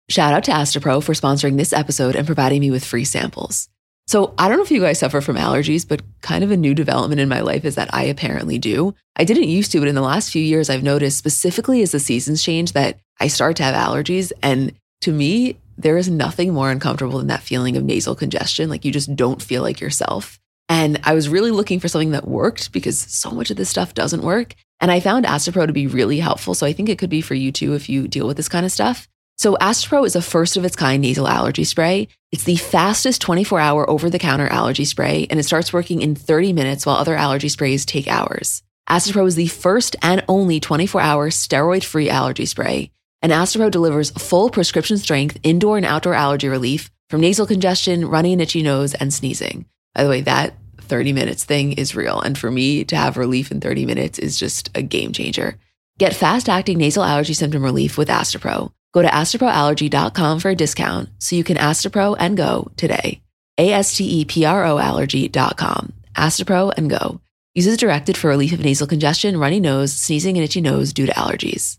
Shout 0.09 0.33
out 0.33 0.45
to 0.45 0.53
Astepro 0.53 1.03
for 1.03 1.13
sponsoring 1.13 1.57
this 1.57 1.73
episode 1.73 2.15
and 2.15 2.25
providing 2.25 2.61
me 2.61 2.71
with 2.71 2.85
free 2.85 3.05
samples. 3.05 3.69
So, 4.09 4.35
I 4.39 4.47
don't 4.47 4.59
know 4.59 4.63
if 4.63 4.71
you 4.71 4.81
guys 4.81 5.01
suffer 5.01 5.21
from 5.21 5.35
allergies, 5.35 5.87
but 5.87 6.01
kind 6.21 6.45
of 6.45 6.53
a 6.53 6.57
new 6.57 6.75
development 6.75 7.21
in 7.21 7.29
my 7.29 7.41
life 7.41 7.65
is 7.65 7.75
that 7.75 7.93
I 7.93 8.05
apparently 8.05 8.57
do. 8.57 8.95
I 9.17 9.25
didn't 9.25 9.49
used 9.49 9.73
to, 9.73 9.81
but 9.81 9.89
in 9.89 9.97
the 9.97 10.01
last 10.01 10.31
few 10.31 10.43
years, 10.43 10.71
I've 10.71 10.85
noticed 10.85 11.19
specifically 11.19 11.83
as 11.83 11.91
the 11.91 11.99
seasons 11.99 12.41
change 12.41 12.71
that 12.71 13.01
I 13.19 13.27
start 13.27 13.57
to 13.57 13.65
have 13.65 13.75
allergies. 13.75 14.31
And 14.45 14.75
to 15.01 15.11
me, 15.11 15.57
there 15.79 15.97
is 15.97 16.09
nothing 16.09 16.53
more 16.53 16.71
uncomfortable 16.71 17.19
than 17.19 17.27
that 17.29 17.43
feeling 17.43 17.77
of 17.77 17.85
nasal 17.85 18.15
congestion. 18.15 18.69
Like 18.69 18.85
you 18.85 18.93
just 18.93 19.15
don't 19.15 19.43
feel 19.43 19.63
like 19.63 19.81
yourself. 19.81 20.39
And 20.69 21.01
I 21.05 21.15
was 21.15 21.29
really 21.29 21.51
looking 21.51 21.81
for 21.81 21.89
something 21.89 22.11
that 22.11 22.27
worked 22.27 22.73
because 22.73 22.99
so 22.99 23.31
much 23.31 23.51
of 23.51 23.57
this 23.57 23.71
stuff 23.71 23.95
doesn't 23.95 24.23
work. 24.23 24.55
And 24.81 24.91
I 24.91 25.01
found 25.01 25.25
Astepro 25.25 25.67
to 25.67 25.73
be 25.73 25.87
really 25.87 26.19
helpful. 26.19 26.55
So 26.55 26.67
I 26.67 26.73
think 26.73 26.89
it 26.89 26.99
could 26.99 27.11
be 27.11 27.21
for 27.21 27.35
you 27.35 27.53
too 27.53 27.75
if 27.75 27.89
you 27.89 28.09
deal 28.09 28.27
with 28.27 28.37
this 28.37 28.49
kind 28.49 28.67
of 28.67 28.73
stuff. 28.73 29.09
So 29.39 29.55
Astepro 29.57 30.07
is 30.07 30.17
a 30.17 30.23
first 30.23 30.57
of 30.57 30.65
its 30.65 30.77
kind 30.77 31.03
nasal 31.03 31.29
allergy 31.29 31.65
spray. 31.65 32.09
It's 32.33 32.45
the 32.45 32.57
fastest 32.57 33.21
24 33.21 33.61
hour 33.61 33.89
over 33.89 34.09
the 34.09 34.19
counter 34.19 34.49
allergy 34.49 34.87
spray, 34.87 35.27
and 35.29 35.39
it 35.39 35.45
starts 35.45 35.73
working 35.73 36.01
in 36.01 36.15
30 36.15 36.55
minutes 36.55 36.87
while 36.87 36.97
other 36.97 37.15
allergy 37.15 37.51
sprays 37.51 37.85
take 37.85 38.09
hours. 38.09 38.63
Astepro 38.89 39.27
is 39.27 39.35
the 39.35 39.49
first 39.49 39.95
and 40.01 40.25
only 40.27 40.59
24 40.59 41.01
hour 41.01 41.29
steroid 41.29 41.85
free 41.85 42.09
allergy 42.09 42.47
spray 42.47 42.91
and 43.27 43.33
Astepro 43.33 43.73
delivers 43.73 44.11
full 44.11 44.51
prescription 44.51 44.99
strength 44.99 45.37
indoor 45.43 45.77
and 45.77 45.85
outdoor 45.85 46.15
allergy 46.15 46.47
relief 46.47 46.93
from 47.11 47.21
nasal 47.21 47.45
congestion, 47.45 48.07
runny 48.07 48.33
and 48.33 48.41
itchy 48.41 48.63
nose, 48.63 48.95
and 48.95 49.13
sneezing. 49.13 49.67
By 49.97 50.05
the 50.05 50.09
way, 50.09 50.21
that 50.21 50.55
30 50.83 51.13
minutes 51.13 51.43
thing 51.43 51.73
is 51.73 51.97
real. 51.97 52.21
And 52.21 52.39
for 52.39 52.53
me 52.53 52.85
to 52.85 52.95
have 52.95 53.17
relief 53.17 53.51
in 53.51 53.61
30 53.61 53.85
minutes 53.85 54.21
is 54.21 54.39
just 54.39 54.71
a 54.77 54.83
game 54.83 55.13
changer. 55.13 55.59
Get 55.99 56.15
fast 56.15 56.49
acting 56.49 56.79
nasal 56.79 57.03
allergy 57.03 57.35
symptom 57.35 57.65
relief 57.65 57.99
with 57.99 58.07
Astepro. 58.07 58.71
Go 58.95 59.03
to 59.03 59.09
asteproallergy.com 59.09 60.39
for 60.39 60.51
a 60.51 60.55
discount 60.55 61.09
so 61.19 61.35
you 61.35 61.43
can 61.43 61.57
Astepro 61.57 62.15
and 62.21 62.37
go 62.37 62.71
today. 62.77 63.23
A 63.59 63.73
S 63.73 63.97
T 63.97 64.21
E 64.21 64.25
P 64.25 64.45
R 64.45 64.65
O 64.67 64.79
allergy.com. 64.79 65.93
Astepro 66.15 66.73
and 66.77 66.89
go. 66.89 67.21
Uses 67.57 67.77
directed 67.77 68.17
for 68.17 68.29
relief 68.29 68.53
of 68.53 68.61
nasal 68.61 68.87
congestion, 68.87 69.37
runny 69.37 69.59
nose, 69.59 69.93
sneezing, 69.93 70.37
and 70.37 70.45
itchy 70.45 70.61
nose 70.61 70.93
due 70.93 71.07
to 71.07 71.13
allergies. 71.13 71.79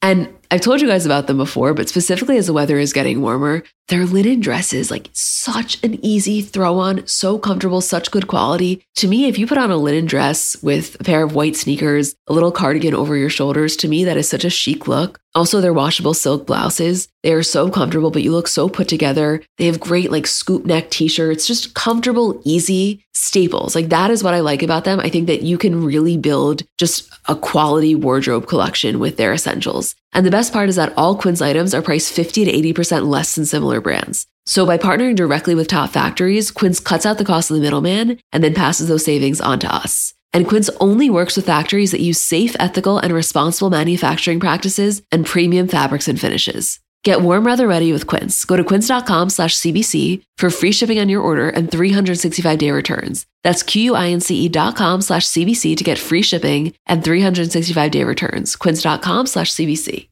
And 0.00 0.28
I've 0.50 0.60
told 0.60 0.80
you 0.80 0.86
guys 0.86 1.04
about 1.04 1.26
them 1.26 1.36
before, 1.36 1.74
but 1.74 1.88
specifically 1.88 2.38
as 2.38 2.46
the 2.46 2.52
weather 2.52 2.78
is 2.78 2.92
getting 2.92 3.20
warmer, 3.20 3.64
their 3.88 4.06
linen 4.06 4.40
dresses, 4.40 4.90
like 4.90 5.10
such 5.12 5.82
an 5.82 6.02
easy 6.04 6.40
throw 6.40 6.78
on, 6.78 7.06
so 7.06 7.38
comfortable, 7.38 7.80
such 7.80 8.10
good 8.10 8.28
quality. 8.28 8.82
To 8.96 9.08
me, 9.08 9.26
if 9.26 9.38
you 9.38 9.46
put 9.46 9.58
on 9.58 9.70
a 9.70 9.76
linen 9.76 10.06
dress 10.06 10.56
with 10.62 10.98
a 11.00 11.04
pair 11.04 11.22
of 11.22 11.34
white 11.34 11.56
sneakers, 11.56 12.14
a 12.28 12.32
little 12.32 12.52
cardigan 12.52 12.94
over 12.94 13.16
your 13.16 13.28
shoulders, 13.28 13.76
to 13.76 13.88
me, 13.88 14.04
that 14.04 14.16
is 14.16 14.28
such 14.28 14.44
a 14.44 14.50
chic 14.50 14.86
look. 14.86 15.20
Also, 15.34 15.60
their 15.60 15.74
washable 15.74 16.14
silk 16.14 16.46
blouses, 16.46 17.08
they 17.22 17.32
are 17.32 17.42
so 17.42 17.68
comfortable, 17.68 18.10
but 18.10 18.22
you 18.22 18.32
look 18.32 18.48
so 18.48 18.68
put 18.68 18.88
together. 18.88 19.42
They 19.58 19.66
have 19.66 19.80
great 19.80 20.10
like 20.10 20.26
scoop 20.26 20.64
neck 20.64 20.90
t 20.90 21.08
shirts, 21.08 21.46
just 21.46 21.74
comfortable, 21.74 22.40
easy 22.44 23.04
staples. 23.18 23.74
Like 23.74 23.88
that 23.88 24.10
is 24.10 24.22
what 24.22 24.34
I 24.34 24.40
like 24.40 24.62
about 24.62 24.84
them. 24.84 25.00
I 25.00 25.08
think 25.08 25.26
that 25.26 25.42
you 25.42 25.58
can 25.58 25.84
really 25.84 26.16
build 26.16 26.62
just 26.78 27.10
a 27.26 27.34
quality 27.34 27.94
wardrobe 27.94 28.46
collection 28.46 28.98
with 28.98 29.16
their 29.16 29.32
essentials. 29.32 29.94
And 30.12 30.24
the 30.24 30.30
best 30.30 30.52
part 30.52 30.68
is 30.68 30.76
that 30.76 30.92
all 30.96 31.16
Quince 31.16 31.42
items 31.42 31.74
are 31.74 31.82
priced 31.82 32.12
50 32.12 32.44
to 32.44 32.52
80% 32.72 33.08
less 33.08 33.34
than 33.34 33.44
similar 33.44 33.80
brands. 33.80 34.26
So 34.46 34.64
by 34.64 34.78
partnering 34.78 35.16
directly 35.16 35.54
with 35.54 35.68
top 35.68 35.90
factories, 35.90 36.50
Quince 36.50 36.80
cuts 36.80 37.04
out 37.04 37.18
the 37.18 37.24
cost 37.24 37.50
of 37.50 37.56
the 37.56 37.62
middleman 37.62 38.18
and 38.32 38.42
then 38.42 38.54
passes 38.54 38.88
those 38.88 39.04
savings 39.04 39.40
on 39.40 39.58
to 39.58 39.74
us. 39.74 40.14
And 40.32 40.46
Quince 40.46 40.70
only 40.80 41.10
works 41.10 41.36
with 41.36 41.46
factories 41.46 41.90
that 41.90 42.00
use 42.00 42.20
safe, 42.20 42.54
ethical, 42.60 42.98
and 42.98 43.12
responsible 43.12 43.70
manufacturing 43.70 44.40
practices 44.40 45.02
and 45.10 45.26
premium 45.26 45.68
fabrics 45.68 46.08
and 46.08 46.20
finishes. 46.20 46.80
Get 47.04 47.20
warm 47.20 47.44
weather 47.44 47.66
ready 47.68 47.92
with 47.92 48.06
Quince. 48.06 48.44
Go 48.44 48.56
to 48.56 48.64
quince.com 48.64 49.30
slash 49.30 49.56
CBC 49.56 50.22
for 50.36 50.50
free 50.50 50.72
shipping 50.72 50.98
on 50.98 51.08
your 51.08 51.20
order 51.20 51.48
and 51.48 51.70
365 51.70 52.58
day 52.58 52.70
returns. 52.70 53.24
That's 53.44 53.62
Q-U-I-N-C-E 53.62 54.48
dot 54.48 54.76
com 54.76 55.00
slash 55.00 55.26
CBC 55.26 55.76
to 55.76 55.84
get 55.84 55.98
free 55.98 56.22
shipping 56.22 56.74
and 56.86 57.04
365 57.04 57.90
day 57.90 58.04
returns. 58.04 58.56
Quince.com 58.56 59.26
slash 59.26 59.52
CBC. 59.52 60.08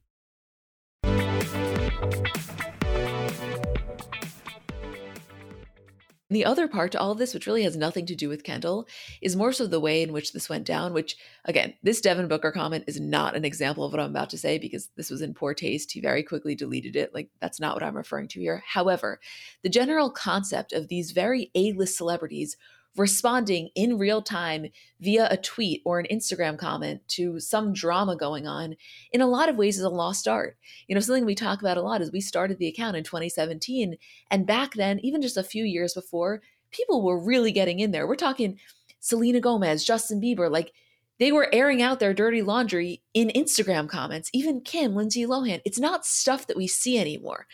The 6.29 6.45
other 6.45 6.67
part 6.67 6.91
to 6.93 7.01
all 7.01 7.13
of 7.13 7.19
this, 7.19 7.35
which 7.35 7.47
really 7.47 7.63
has 7.63 7.77
nothing 7.77 8.05
to 8.07 8.17
do 8.17 8.29
with 8.29 8.43
Kendall, 8.43 8.89
is 9.23 9.37
more 9.37 9.53
so 9.53 9.67
the 9.67 9.79
way 9.79 10.03
in 10.03 10.13
which 10.13 10.33
this 10.33 10.49
went 10.49 10.65
down, 10.67 10.93
which, 10.93 11.17
again, 11.45 11.75
this 11.85 12.01
Devin 12.01 12.27
Booker 12.27 12.51
comment 12.51 12.85
is 12.89 13.01
not 13.01 13.37
an 13.37 13.45
example 13.45 13.85
of 13.85 13.93
what 13.93 14.01
I'm 14.01 14.11
about 14.11 14.31
to 14.31 14.39
say 14.39 14.59
because 14.59 14.91
this 14.97 15.09
was 15.09 15.23
in 15.23 15.35
poor 15.35 15.55
taste. 15.55 15.93
He 15.93 16.01
very 16.01 16.25
quickly 16.25 16.57
deleted 16.57 16.97
it. 16.97 17.15
Like, 17.15 17.29
that's 17.41 17.61
not 17.61 17.75
what 17.75 17.85
I'm 17.85 17.97
referring 17.97 18.27
to 18.29 18.41
here. 18.41 18.65
However, 18.67 19.21
the 19.63 19.69
general 19.69 20.11
concept 20.11 20.73
of 20.73 20.89
these 20.89 21.13
very 21.13 21.53
A 21.55 21.73
list 21.73 21.97
celebrities 21.97 22.57
responding 22.97 23.71
in 23.75 23.99
real 23.99 24.23
time 24.23 24.67
via 25.01 25.29
a 25.31 25.37
tweet 25.37 25.83
or 25.85 25.99
an 25.99 26.07
Instagram 26.11 26.59
comment 26.59 27.01
to 27.09 27.39
some 27.41 27.73
drama 27.73 28.17
going 28.17 28.47
on 28.47 28.77
in 29.13 29.21
a 29.21 29.27
lot 29.27 29.49
of 29.49 29.57
ways 29.57 29.79
is 29.79 29.85
a 29.85 29.89
lost 29.89 30.27
art. 30.27 30.57
You 30.89 30.95
know, 30.95 31.01
something 31.01 31.25
we 31.25 31.35
talk 31.35 31.61
about 31.61 31.77
a 31.77 31.83
lot 31.83 32.01
is 32.01 32.13
we 32.13 32.21
started 32.21 32.59
the 32.59 32.69
account 32.69 32.97
in 32.97 33.05
2017. 33.05 33.97
And 34.31 34.47
back 34.47 34.75
then, 34.75 34.99
even 35.01 35.23
just 35.23 35.37
a 35.37 35.43
few 35.43 35.65
years 35.65 35.95
before, 35.95 36.43
people 36.71 37.05
were 37.05 37.23
really 37.23 37.53
getting 37.53 37.81
in 37.81 37.91
there. 37.91 38.07
We're 38.07 38.17
talking 38.17 38.59
Selena 39.01 39.41
Gomez, 39.41 39.85
Justin 39.85 40.21
Bieber, 40.21 40.51
like 40.51 40.73
they 41.19 41.33
were 41.33 41.49
airing 41.53 41.81
out 41.81 41.99
their 41.99 42.13
dirty 42.13 42.43
laundry 42.43 43.03
in 43.15 43.29
Instagram 43.29 43.89
comments. 43.89 44.29
Even 44.35 44.61
Kim, 44.61 44.95
Lindsay 44.95 45.25
Lohan. 45.25 45.63
It's 45.65 45.79
not 45.79 46.05
stuff 46.05 46.47
that 46.47 46.57
we 46.57 46.67
see 46.67 46.99
anymore. 46.99 47.47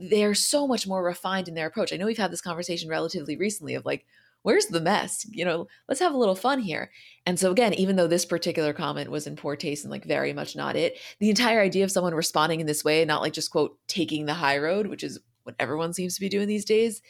They're 0.00 0.34
so 0.34 0.66
much 0.66 0.86
more 0.86 1.04
refined 1.04 1.48
in 1.48 1.54
their 1.54 1.66
approach. 1.66 1.92
I 1.92 1.96
know 1.96 2.06
we've 2.06 2.16
had 2.16 2.32
this 2.32 2.40
conversation 2.40 2.88
relatively 2.88 3.36
recently 3.36 3.74
of 3.74 3.84
like, 3.84 4.06
where's 4.42 4.66
the 4.66 4.80
mess? 4.80 5.26
You 5.30 5.44
know, 5.44 5.68
let's 5.88 6.00
have 6.00 6.12
a 6.12 6.18
little 6.18 6.34
fun 6.34 6.58
here. 6.60 6.90
And 7.26 7.38
so, 7.38 7.50
again, 7.50 7.74
even 7.74 7.96
though 7.96 8.06
this 8.06 8.24
particular 8.24 8.72
comment 8.72 9.10
was 9.10 9.26
in 9.26 9.36
poor 9.36 9.56
taste 9.56 9.84
and 9.84 9.90
like 9.90 10.04
very 10.04 10.32
much 10.32 10.56
not 10.56 10.76
it, 10.76 10.98
the 11.18 11.30
entire 11.30 11.60
idea 11.60 11.84
of 11.84 11.90
someone 11.90 12.14
responding 12.14 12.60
in 12.60 12.66
this 12.66 12.84
way, 12.84 13.04
not 13.04 13.22
like 13.22 13.32
just 13.32 13.50
quote, 13.50 13.78
taking 13.86 14.26
the 14.26 14.34
high 14.34 14.58
road, 14.58 14.86
which 14.86 15.04
is 15.04 15.18
what 15.44 15.56
everyone 15.58 15.92
seems 15.92 16.14
to 16.14 16.20
be 16.20 16.28
doing 16.28 16.48
these 16.48 16.64
days, 16.64 17.02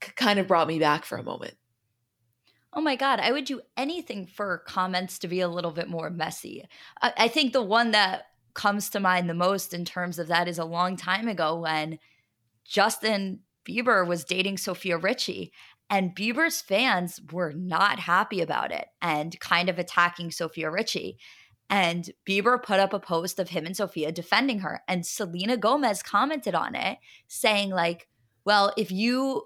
kind 0.00 0.38
of 0.38 0.46
brought 0.46 0.68
me 0.68 0.78
back 0.78 1.04
for 1.04 1.18
a 1.18 1.22
moment. 1.22 1.54
Oh 2.74 2.80
my 2.80 2.96
God, 2.96 3.20
I 3.20 3.32
would 3.32 3.44
do 3.44 3.60
anything 3.76 4.26
for 4.26 4.62
comments 4.66 5.18
to 5.20 5.28
be 5.28 5.40
a 5.40 5.48
little 5.48 5.72
bit 5.72 5.88
more 5.88 6.08
messy. 6.08 6.64
I, 7.02 7.12
I 7.18 7.28
think 7.28 7.52
the 7.52 7.62
one 7.62 7.90
that 7.90 8.24
comes 8.54 8.90
to 8.90 9.00
mind 9.00 9.28
the 9.28 9.34
most 9.34 9.74
in 9.74 9.84
terms 9.84 10.18
of 10.18 10.28
that 10.28 10.48
is 10.48 10.58
a 10.58 10.64
long 10.64 10.96
time 10.96 11.28
ago 11.28 11.58
when 11.58 11.98
Justin 12.64 13.40
Bieber 13.66 14.06
was 14.06 14.24
dating 14.24 14.58
Sofia 14.58 14.96
Richie 14.96 15.52
and 15.92 16.16
Bieber's 16.16 16.62
fans 16.62 17.20
were 17.30 17.52
not 17.52 17.98
happy 17.98 18.40
about 18.40 18.72
it 18.72 18.86
and 19.02 19.38
kind 19.40 19.68
of 19.68 19.78
attacking 19.78 20.30
Sofia 20.30 20.70
Richie. 20.70 21.18
And 21.68 22.08
Bieber 22.26 22.60
put 22.62 22.80
up 22.80 22.94
a 22.94 22.98
post 22.98 23.38
of 23.38 23.50
him 23.50 23.66
and 23.66 23.76
Sofia 23.76 24.10
defending 24.10 24.60
her. 24.60 24.80
And 24.88 25.04
Selena 25.04 25.58
Gomez 25.58 26.02
commented 26.02 26.54
on 26.54 26.74
it, 26.74 26.96
saying, 27.28 27.70
like, 27.70 28.08
well, 28.46 28.72
if 28.78 28.90
you 28.90 29.44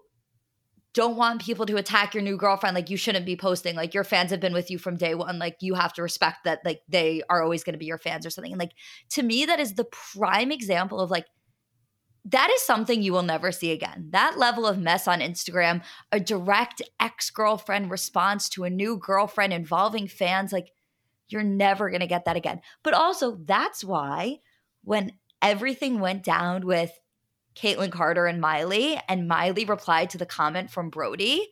don't 0.94 1.16
want 1.16 1.42
people 1.42 1.66
to 1.66 1.76
attack 1.76 2.14
your 2.14 2.22
new 2.22 2.36
girlfriend, 2.36 2.76
like 2.76 2.90
you 2.90 2.96
shouldn't 2.96 3.26
be 3.26 3.36
posting. 3.36 3.74
Like 3.74 3.92
your 3.92 4.04
fans 4.04 4.30
have 4.30 4.40
been 4.40 4.54
with 4.54 4.70
you 4.70 4.78
from 4.78 4.96
day 4.96 5.16
one. 5.16 5.40
Like 5.40 5.56
you 5.60 5.74
have 5.74 5.92
to 5.94 6.02
respect 6.02 6.44
that, 6.44 6.60
like 6.64 6.82
they 6.88 7.22
are 7.28 7.42
always 7.42 7.64
going 7.64 7.74
to 7.74 7.78
be 7.78 7.86
your 7.86 7.98
fans 7.98 8.24
or 8.24 8.30
something. 8.30 8.52
And 8.52 8.60
like 8.60 8.72
to 9.10 9.24
me, 9.24 9.46
that 9.46 9.58
is 9.58 9.74
the 9.74 9.84
prime 9.84 10.52
example 10.52 11.00
of 11.00 11.10
like 11.10 11.26
that 12.28 12.50
is 12.50 12.62
something 12.62 13.02
you 13.02 13.12
will 13.12 13.23
never 13.23 13.52
see 13.52 13.71
again. 13.71 14.09
That 14.11 14.37
level 14.37 14.66
of 14.66 14.78
mess 14.78 15.06
on 15.06 15.21
Instagram, 15.21 15.83
a 16.11 16.18
direct 16.18 16.83
ex 16.99 17.30
girlfriend 17.30 17.90
response 17.90 18.49
to 18.50 18.64
a 18.64 18.71
new 18.71 18.99
girlfriend 18.99 19.52
involving 19.52 20.09
fans, 20.09 20.52
like 20.52 20.73
you're 21.28 21.45
never 21.45 21.88
going 21.88 22.00
to 22.00 22.06
get 22.06 22.25
that 22.25 22.37
again. 22.37 22.61
But 22.83 22.95
also, 22.95 23.38
that's 23.45 23.85
why 23.85 24.40
when 24.83 25.12
everything 25.40 26.00
went 26.00 26.25
down 26.25 26.66
with 26.66 26.92
Kaitlynn 27.54 27.92
Carter 27.92 28.26
and 28.26 28.40
Miley, 28.40 29.00
and 29.09 29.28
Miley 29.28 29.64
replied 29.64 30.11
to 30.11 30.18
the 30.18 30.26
comment 30.26 30.71
from 30.71 30.90
Brody, 30.90 31.47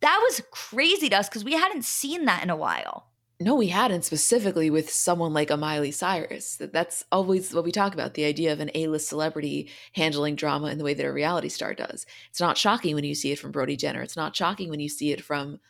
that 0.00 0.20
was 0.22 0.42
crazy 0.50 1.08
to 1.08 1.16
us 1.16 1.28
because 1.28 1.44
we 1.44 1.54
hadn't 1.54 1.84
seen 1.84 2.24
that 2.26 2.42
in 2.42 2.50
a 2.50 2.56
while. 2.56 3.07
No, 3.40 3.54
we 3.54 3.68
hadn't 3.68 4.04
specifically 4.04 4.68
with 4.68 4.90
someone 4.90 5.32
like 5.32 5.50
a 5.50 5.56
Miley 5.56 5.92
Cyrus. 5.92 6.56
That's 6.60 7.04
always 7.12 7.54
what 7.54 7.62
we 7.62 7.70
talk 7.70 7.94
about 7.94 8.14
the 8.14 8.24
idea 8.24 8.52
of 8.52 8.58
an 8.58 8.70
A 8.74 8.88
list 8.88 9.08
celebrity 9.08 9.70
handling 9.92 10.34
drama 10.34 10.68
in 10.68 10.78
the 10.78 10.82
way 10.82 10.92
that 10.94 11.06
a 11.06 11.12
reality 11.12 11.48
star 11.48 11.72
does. 11.72 12.04
It's 12.30 12.40
not 12.40 12.58
shocking 12.58 12.96
when 12.96 13.04
you 13.04 13.14
see 13.14 13.30
it 13.30 13.38
from 13.38 13.52
Brody 13.52 13.76
Jenner. 13.76 14.02
It's 14.02 14.16
not 14.16 14.34
shocking 14.34 14.70
when 14.70 14.80
you 14.80 14.88
see 14.88 15.12
it 15.12 15.22
from, 15.22 15.60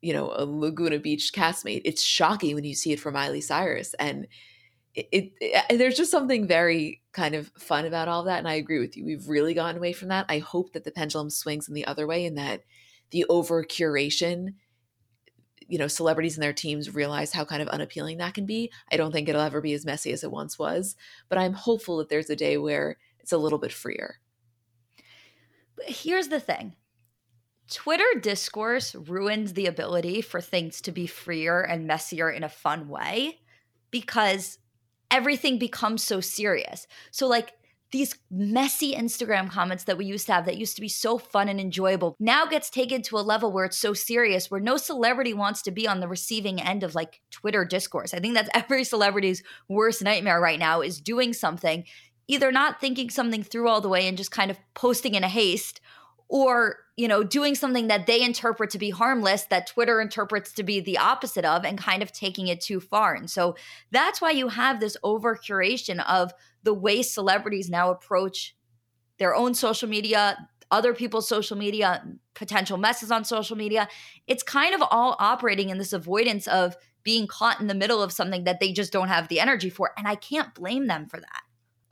you 0.00 0.14
know, 0.14 0.32
a 0.34 0.46
Laguna 0.46 0.98
Beach 0.98 1.32
castmate. 1.34 1.82
It's 1.84 2.02
shocking 2.02 2.54
when 2.54 2.64
you 2.64 2.74
see 2.74 2.92
it 2.92 3.00
from 3.00 3.12
Miley 3.12 3.42
Cyrus. 3.42 3.92
And 3.98 4.26
it, 4.94 5.08
it, 5.12 5.32
it, 5.40 5.76
there's 5.76 5.98
just 5.98 6.10
something 6.10 6.46
very 6.46 7.02
kind 7.12 7.34
of 7.34 7.52
fun 7.58 7.84
about 7.84 8.08
all 8.08 8.24
that. 8.24 8.38
And 8.38 8.48
I 8.48 8.54
agree 8.54 8.78
with 8.78 8.96
you. 8.96 9.04
We've 9.04 9.28
really 9.28 9.52
gotten 9.52 9.76
away 9.76 9.92
from 9.92 10.08
that. 10.08 10.24
I 10.30 10.38
hope 10.38 10.72
that 10.72 10.84
the 10.84 10.90
pendulum 10.90 11.28
swings 11.28 11.68
in 11.68 11.74
the 11.74 11.86
other 11.86 12.06
way 12.06 12.24
and 12.24 12.38
that 12.38 12.62
the 13.10 13.26
over 13.28 13.62
curation 13.62 14.54
you 15.68 15.78
know 15.78 15.86
celebrities 15.86 16.36
and 16.36 16.42
their 16.42 16.52
teams 16.52 16.94
realize 16.94 17.32
how 17.32 17.44
kind 17.44 17.62
of 17.62 17.68
unappealing 17.68 18.18
that 18.18 18.34
can 18.34 18.46
be 18.46 18.70
i 18.90 18.96
don't 18.96 19.12
think 19.12 19.28
it'll 19.28 19.40
ever 19.40 19.60
be 19.60 19.72
as 19.72 19.84
messy 19.84 20.12
as 20.12 20.24
it 20.24 20.30
once 20.30 20.58
was 20.58 20.96
but 21.28 21.38
i'm 21.38 21.52
hopeful 21.52 21.98
that 21.98 22.08
there's 22.08 22.30
a 22.30 22.36
day 22.36 22.56
where 22.56 22.96
it's 23.22 23.32
a 23.32 23.38
little 23.38 23.58
bit 23.58 23.72
freer. 23.72 24.18
But 25.76 25.86
here's 25.86 26.28
the 26.28 26.40
thing. 26.40 26.74
Twitter 27.70 28.20
discourse 28.20 28.94
ruins 28.94 29.54
the 29.54 29.66
ability 29.66 30.20
for 30.20 30.40
things 30.40 30.80
to 30.82 30.92
be 30.92 31.06
freer 31.06 31.62
and 31.62 31.86
messier 31.86 32.30
in 32.30 32.42
a 32.42 32.48
fun 32.48 32.88
way 32.88 33.40
because 33.90 34.58
everything 35.10 35.58
becomes 35.58 36.02
so 36.02 36.20
serious. 36.20 36.86
So 37.10 37.26
like 37.28 37.52
these 37.92 38.16
messy 38.30 38.94
Instagram 38.94 39.50
comments 39.50 39.84
that 39.84 39.98
we 39.98 40.06
used 40.06 40.26
to 40.26 40.32
have 40.32 40.46
that 40.46 40.56
used 40.56 40.74
to 40.76 40.80
be 40.80 40.88
so 40.88 41.18
fun 41.18 41.48
and 41.48 41.60
enjoyable 41.60 42.16
now 42.18 42.46
gets 42.46 42.70
taken 42.70 43.02
to 43.02 43.18
a 43.18 43.20
level 43.20 43.52
where 43.52 43.66
it's 43.66 43.78
so 43.78 43.92
serious 43.92 44.50
where 44.50 44.60
no 44.60 44.76
celebrity 44.76 45.34
wants 45.34 45.62
to 45.62 45.70
be 45.70 45.86
on 45.86 46.00
the 46.00 46.08
receiving 46.08 46.60
end 46.60 46.82
of 46.82 46.94
like 46.94 47.20
Twitter 47.30 47.64
discourse. 47.64 48.14
I 48.14 48.18
think 48.18 48.34
that's 48.34 48.50
every 48.54 48.84
celebrity's 48.84 49.42
worst 49.68 50.02
nightmare 50.02 50.40
right 50.40 50.58
now 50.58 50.80
is 50.80 51.00
doing 51.00 51.32
something 51.32 51.84
either 52.28 52.52
not 52.52 52.80
thinking 52.80 53.10
something 53.10 53.42
through 53.42 53.68
all 53.68 53.80
the 53.80 53.88
way 53.88 54.06
and 54.08 54.16
just 54.16 54.30
kind 54.30 54.50
of 54.50 54.58
posting 54.74 55.14
in 55.14 55.24
a 55.24 55.28
haste 55.28 55.80
or 56.28 56.78
you 56.96 57.08
know 57.08 57.22
doing 57.22 57.54
something 57.54 57.88
that 57.88 58.06
they 58.06 58.22
interpret 58.22 58.70
to 58.70 58.78
be 58.78 58.90
harmless 58.90 59.44
that 59.44 59.66
twitter 59.66 60.00
interprets 60.00 60.52
to 60.52 60.62
be 60.62 60.80
the 60.80 60.98
opposite 60.98 61.44
of 61.44 61.64
and 61.64 61.78
kind 61.78 62.02
of 62.02 62.12
taking 62.12 62.48
it 62.48 62.60
too 62.60 62.80
far. 62.80 63.14
And 63.14 63.30
so 63.30 63.56
that's 63.90 64.20
why 64.20 64.30
you 64.30 64.48
have 64.48 64.80
this 64.80 64.96
over 65.02 65.36
curation 65.36 66.04
of 66.06 66.32
the 66.62 66.74
way 66.74 67.02
celebrities 67.02 67.68
now 67.68 67.90
approach 67.90 68.56
their 69.18 69.34
own 69.34 69.54
social 69.54 69.88
media 69.88 70.48
other 70.70 70.94
people's 70.94 71.28
social 71.28 71.56
media 71.56 72.02
potential 72.32 72.78
messes 72.78 73.10
on 73.10 73.26
social 73.26 73.58
media. 73.58 73.86
It's 74.26 74.42
kind 74.42 74.74
of 74.74 74.82
all 74.90 75.16
operating 75.18 75.68
in 75.68 75.76
this 75.76 75.92
avoidance 75.92 76.48
of 76.48 76.76
being 77.02 77.26
caught 77.26 77.60
in 77.60 77.66
the 77.66 77.74
middle 77.74 78.02
of 78.02 78.12
something 78.12 78.44
that 78.44 78.60
they 78.60 78.72
just 78.72 78.92
don't 78.92 79.08
have 79.08 79.28
the 79.28 79.40
energy 79.40 79.70
for 79.70 79.92
and 79.96 80.06
i 80.06 80.14
can't 80.14 80.54
blame 80.54 80.86
them 80.86 81.06
for 81.06 81.18
that 81.18 81.42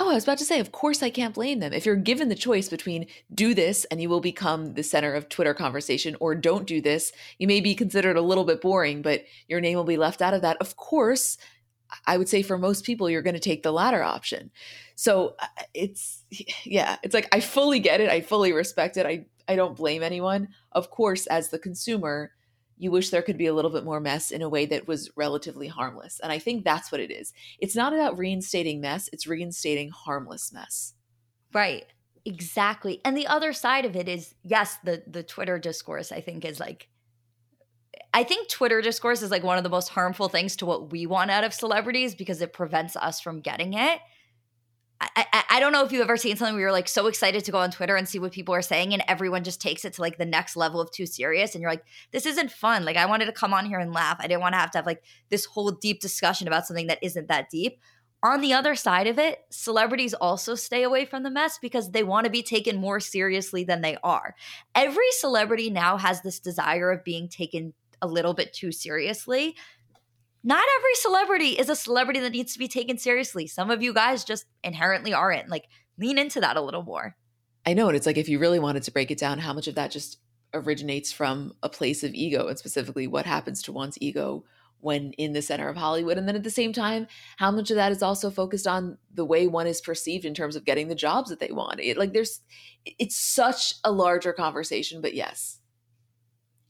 Oh, 0.02 0.11
I 0.11 0.14
was 0.14 0.25
about 0.25 0.38
to 0.38 0.47
say, 0.47 0.61
of 0.61 0.73
course 0.73 1.02
I 1.02 1.11
can't 1.11 1.35
blame 1.35 1.61
them. 1.61 1.75
If 1.75 1.85
you're 1.85 1.95
given 1.95 2.30
the 2.30 2.35
choice 2.35 2.71
between 2.71 3.07
do 3.35 3.52
this 3.52 3.85
and 3.85 4.00
you 4.00 4.09
will 4.09 4.23
become 4.23 4.73
the 4.73 4.83
center 4.83 5.12
of 5.12 5.28
Twitter 5.28 5.52
conversation, 5.52 6.16
or 6.21 6.35
don't 6.35 6.66
do 6.66 6.80
this, 6.80 7.12
you 7.38 7.47
may 7.47 7.61
be 7.61 7.75
considered 7.75 8.16
a 8.16 8.23
little 8.23 8.45
bit 8.45 8.62
boring, 8.62 9.02
but 9.02 9.25
your 9.47 9.61
name 9.61 9.76
will 9.76 9.85
be 9.85 9.99
left 9.99 10.23
out 10.23 10.33
of 10.33 10.40
that. 10.40 10.57
Of 10.59 10.76
course, 10.76 11.37
I 12.07 12.16
would 12.16 12.30
say 12.30 12.40
for 12.40 12.57
most 12.57 12.85
people, 12.87 13.11
you're 13.11 13.21
going 13.21 13.35
to 13.35 13.40
take 13.40 13.62
the 13.62 13.73
latter 13.73 14.02
option. 14.02 14.50
So 14.95 15.35
uh, 15.38 15.47
it's, 15.75 16.25
yeah, 16.64 16.97
it's 17.02 17.12
like 17.14 17.28
I 17.30 17.40
fully 17.40 17.78
get 17.78 18.00
it. 18.00 18.09
I 18.09 18.23
fully 18.23 18.54
respect 18.54 18.97
it. 18.97 19.04
I, 19.04 19.26
I 19.49 19.54
don't 19.54 19.76
blame 19.76 20.02
anyone. 20.02 20.49
Of 20.73 20.88
course, 20.88 21.26
as 21.26 21.50
the 21.50 21.59
consumer, 21.59 22.33
you 22.81 22.91
wish 22.91 23.11
there 23.11 23.21
could 23.21 23.37
be 23.37 23.47
a 23.47 23.53
little 23.53 23.71
bit 23.71 23.85
more 23.85 24.01
mess 24.01 24.31
in 24.31 24.41
a 24.41 24.49
way 24.49 24.65
that 24.65 24.89
was 24.89 25.11
relatively 25.15 25.69
harmless. 25.69 26.19
And 26.21 26.33
I 26.33 26.39
think 26.39 26.65
that's 26.65 26.91
what 26.91 27.01
it 27.01 27.11
is. 27.11 27.35
It's 27.59 27.77
not 27.77 27.93
about 27.93 28.17
reinstating 28.17 28.81
mess, 28.81 29.11
it's 29.13 29.27
reinstating 29.27 29.91
harmless 29.91 30.51
mess. 30.51 30.95
Right. 31.53 31.85
Exactly. 32.25 33.01
And 33.05 33.17
the 33.17 33.27
other 33.27 33.53
side 33.53 33.85
of 33.85 33.97
it 33.97 34.09
is 34.09 34.35
yes, 34.43 34.79
the 34.83 35.03
the 35.07 35.23
Twitter 35.23 35.59
discourse 35.59 36.11
I 36.11 36.21
think 36.23 36.45
is 36.45 36.59
like 36.59 36.89
I 38.15 38.25
think 38.25 38.49
Twitter 38.49 38.81
discourse 38.81 39.21
is 39.23 39.31
like 39.31 39.45
one 39.45 39.59
of 39.59 39.63
the 39.63 39.71
most 39.71 39.91
harmful 39.91 40.29
things 40.29 40.57
to 40.57 40.67
what 40.67 40.91
we 40.91 41.07
want 41.07 41.31
out 41.31 41.45
of 41.45 41.53
celebrities 41.53 42.15
because 42.15 42.41
it 42.41 42.53
prevents 42.53 42.97
us 42.97 43.21
from 43.21 43.41
getting 43.41 43.75
it. 43.75 44.01
I, 45.00 45.45
I, 45.49 45.61
don't 45.61 45.73
know 45.73 45.83
if 45.83 45.92
you've 45.92 46.02
ever 46.02 46.19
seen 46.19 46.37
something 46.37 46.54
where 46.54 46.61
you're 46.61 46.73
like 46.73 46.88
so 46.88 47.07
excited 47.07 47.42
to 47.45 47.52
go 47.52 47.59
on 47.59 47.71
Twitter 47.71 47.97
and 47.97 48.07
see 48.07 48.19
what 48.19 48.33
people 48.33 48.54
are 48.54 48.61
saying, 48.61 48.92
and 48.92 49.02
everyone 49.09 49.45
just 49.45 49.61
takes 49.61 49.87
it 49.87 49.95
to 49.95 50.02
like 50.02 50.19
the 50.19 50.26
next 50.26 50.57
level 50.57 50.78
of 50.78 50.90
too 50.90 51.07
serious. 51.07 51.54
And 51.54 51.62
you're 51.62 51.71
like, 51.71 51.85
this 52.11 52.26
isn't 52.26 52.50
fun. 52.50 52.85
Like, 52.85 52.99
I 52.99 53.07
wanted 53.07 53.26
to 53.26 53.33
come 53.33 53.54
on 53.54 53.64
here 53.64 53.78
and 53.78 53.95
laugh. 53.95 54.19
I 54.21 54.26
didn't 54.26 54.42
want 54.42 54.52
to 54.52 54.59
have 54.59 54.71
to 54.73 54.78
have 54.78 54.87
like 54.87 55.02
this 55.30 55.47
whole 55.47 55.71
deep 55.71 56.00
discussion 56.00 56.49
about 56.49 56.66
something 56.66 56.88
that 56.88 56.99
isn't 57.02 57.28
that 57.28 57.49
deep. 57.49 57.78
On 58.23 58.42
the 58.42 58.52
other 58.52 58.75
side 58.75 59.07
of 59.07 59.19
it, 59.19 59.40
celebrities 59.49 60.12
also 60.12 60.54
stay 60.54 60.83
away 60.83 61.07
from 61.07 61.23
the 61.23 61.30
mess 61.30 61.59
because 61.59 61.90
they 61.90 62.04
want 62.04 62.25
to 62.26 62.30
be 62.30 62.42
taken 62.42 62.76
more 62.76 63.00
seriously 63.00 63.64
than 63.64 63.80
they 63.80 63.97
are. 64.04 64.35
Every 64.75 65.11
celebrity 65.12 65.71
now 65.71 65.97
has 65.97 66.21
this 66.21 66.38
desire 66.38 66.90
of 66.90 67.04
being 67.04 67.28
taken 67.28 67.73
a 68.02 68.07
little 68.07 68.35
bit 68.35 68.52
too 68.52 68.73
seriously. 68.73 69.57
Not 70.43 70.65
every 70.79 70.95
celebrity 70.95 71.59
is 71.59 71.69
a 71.69 71.77
celebrity 71.77 72.21
that 72.21 72.33
needs 72.33 72.53
to 72.55 72.59
be 72.59 72.69
taken 72.69 72.97
seriously. 72.97 73.47
Some 73.47 73.71
of 73.71 73.83
you 73.83 73.93
guys 73.93 74.25
just 74.25 74.47
inherently 74.65 75.13
aren't. 75.13 75.49
Like, 75.49 75.67
lean 75.99 76.19
into 76.19 76.41
that 76.41 76.57
a 76.57 76.63
little 76.63 76.83
more. 76.83 77.17
I 77.67 77.75
know. 77.75 77.89
And 77.89 77.97
it's 77.97 78.07
like, 78.07 78.17
if 78.17 78.29
you 78.29 78.39
really 78.39 78.59
wanted 78.59 78.83
to 78.85 78.91
break 78.91 79.11
it 79.11 79.19
down, 79.19 79.39
how 79.39 79.53
much 79.53 79.69
of 79.69 79.75
that 79.75 79.91
just 79.91 80.19
originates 80.55 81.13
from 81.13 81.53
a 81.63 81.69
place 81.69 82.03
of 82.03 82.15
ego 82.15 82.49
and 82.49 82.59
specifically 82.59 83.07
what 83.07 83.27
happens 83.27 83.63
to 83.63 83.73
one's 83.73 83.99
ego 84.01 84.45
when 84.81 85.13
in 85.13 85.35
the 85.35 85.43
center 85.43 85.69
of 85.69 85.77
Hollywood. 85.77 86.17
And 86.17 86.27
then 86.27 86.37
at 86.37 86.43
the 86.43 86.51
same 86.51 86.73
time, 86.73 87.07
how 87.37 87.51
much 87.51 87.71
of 87.71 87.77
that 87.77 87.93
is 87.93 88.03
also 88.03 88.31
focused 88.31 88.67
on 88.67 88.97
the 89.13 89.27
way 89.27 89.47
one 89.47 89.67
is 89.67 89.81
perceived 89.81 90.25
in 90.25 90.33
terms 90.33 90.57
of 90.57 90.65
getting 90.65 90.89
the 90.89 90.95
jobs 90.95 91.29
that 91.29 91.39
they 91.39 91.53
want. 91.53 91.81
It, 91.81 91.99
like 91.99 92.15
there's, 92.15 92.41
it's 92.87 93.17
such 93.17 93.75
a 93.85 93.93
larger 93.93 94.33
conversation, 94.33 95.03
but 95.03 95.15
yes. 95.15 95.60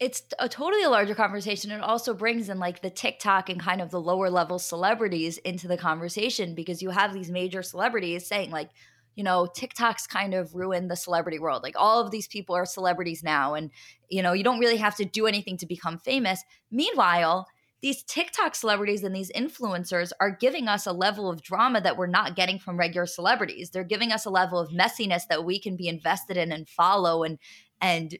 It's 0.01 0.23
a 0.39 0.49
totally 0.49 0.83
a 0.83 0.89
larger 0.89 1.15
conversation. 1.15 1.71
It 1.71 1.83
also 1.83 2.15
brings 2.15 2.49
in 2.49 2.59
like 2.59 2.81
the 2.81 2.89
TikTok 2.89 3.51
and 3.51 3.61
kind 3.61 3.83
of 3.83 3.91
the 3.91 4.01
lower 4.01 4.31
level 4.31 4.59
celebrities 4.59 5.37
into 5.39 5.69
the 5.69 5.77
conversation 5.77 6.55
because 6.55 6.81
you 6.81 6.89
have 6.89 7.13
these 7.13 7.31
major 7.31 7.63
celebrities 7.63 8.27
saying 8.27 8.51
like, 8.51 8.71
you 9.15 9.23
know, 9.23 9.47
TikTok's 9.47 10.07
kind 10.07 10.33
of 10.33 10.55
ruined 10.55 10.91
the 10.91 10.97
celebrity 10.97 11.39
world. 11.39 11.63
Like 11.63 11.75
all 11.77 12.01
of 12.01 12.11
these 12.11 12.27
people 12.27 12.57
are 12.57 12.65
celebrities 12.65 13.23
now 13.23 13.53
and 13.53 13.71
you 14.09 14.23
know, 14.23 14.33
you 14.33 14.43
don't 14.43 14.59
really 14.59 14.79
have 14.79 14.97
to 14.97 15.05
do 15.05 15.27
anything 15.27 15.59
to 15.59 15.67
become 15.67 15.99
famous. 15.99 16.43
Meanwhile, 16.71 17.47
these 17.83 18.03
TikTok 18.03 18.55
celebrities 18.55 19.05
and 19.05 19.15
these 19.15 19.31
influencers 19.33 20.13
are 20.19 20.31
giving 20.31 20.67
us 20.67 20.87
a 20.87 20.93
level 20.93 21.29
of 21.29 21.43
drama 21.43 21.81
that 21.83 21.99
we're 21.99 22.07
not 22.07 22.37
getting 22.37 22.59
from 22.59 22.79
regular 22.79 23.07
celebrities. 23.07 23.71
They're 23.71 23.85
giving 23.85 24.13
us 24.13 24.25
a 24.25 24.31
level 24.31 24.59
of 24.59 24.71
messiness 24.71 25.27
that 25.29 25.45
we 25.45 25.59
can 25.61 25.77
be 25.77 25.89
invested 25.89 26.39
in 26.39 26.53
and 26.53 26.67
follow 26.67 27.23
and 27.23 27.39
and 27.83 28.19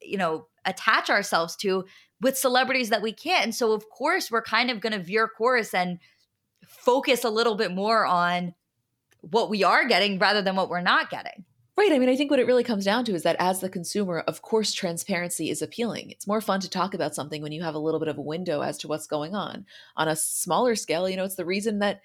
you 0.00 0.16
know 0.16 0.46
attach 0.64 1.10
ourselves 1.10 1.56
to 1.56 1.84
with 2.20 2.38
celebrities 2.38 2.90
that 2.90 3.02
we 3.02 3.12
can't. 3.12 3.44
And 3.44 3.54
so 3.54 3.72
of 3.72 3.88
course 3.90 4.30
we're 4.30 4.42
kind 4.42 4.70
of 4.70 4.80
going 4.80 4.92
to 4.92 5.02
veer 5.02 5.28
course 5.28 5.74
and 5.74 5.98
focus 6.66 7.24
a 7.24 7.30
little 7.30 7.56
bit 7.56 7.72
more 7.72 8.06
on 8.06 8.54
what 9.20 9.50
we 9.50 9.62
are 9.64 9.86
getting 9.86 10.18
rather 10.18 10.42
than 10.42 10.56
what 10.56 10.68
we're 10.68 10.80
not 10.80 11.10
getting. 11.10 11.44
Right. 11.74 11.90
I 11.90 11.98
mean, 11.98 12.10
I 12.10 12.16
think 12.16 12.30
what 12.30 12.38
it 12.38 12.46
really 12.46 12.64
comes 12.64 12.84
down 12.84 13.06
to 13.06 13.14
is 13.14 13.22
that 13.22 13.36
as 13.38 13.60
the 13.60 13.70
consumer, 13.70 14.20
of 14.20 14.42
course, 14.42 14.74
transparency 14.74 15.48
is 15.48 15.62
appealing. 15.62 16.10
It's 16.10 16.26
more 16.26 16.42
fun 16.42 16.60
to 16.60 16.68
talk 16.68 16.92
about 16.92 17.14
something 17.14 17.40
when 17.40 17.52
you 17.52 17.62
have 17.62 17.74
a 17.74 17.78
little 17.78 17.98
bit 17.98 18.10
of 18.10 18.18
a 18.18 18.22
window 18.22 18.60
as 18.60 18.76
to 18.78 18.88
what's 18.88 19.06
going 19.06 19.34
on. 19.34 19.64
On 19.96 20.06
a 20.06 20.14
smaller 20.14 20.76
scale, 20.76 21.08
you 21.08 21.16
know, 21.16 21.24
it's 21.24 21.36
the 21.36 21.46
reason 21.46 21.78
that 21.78 22.02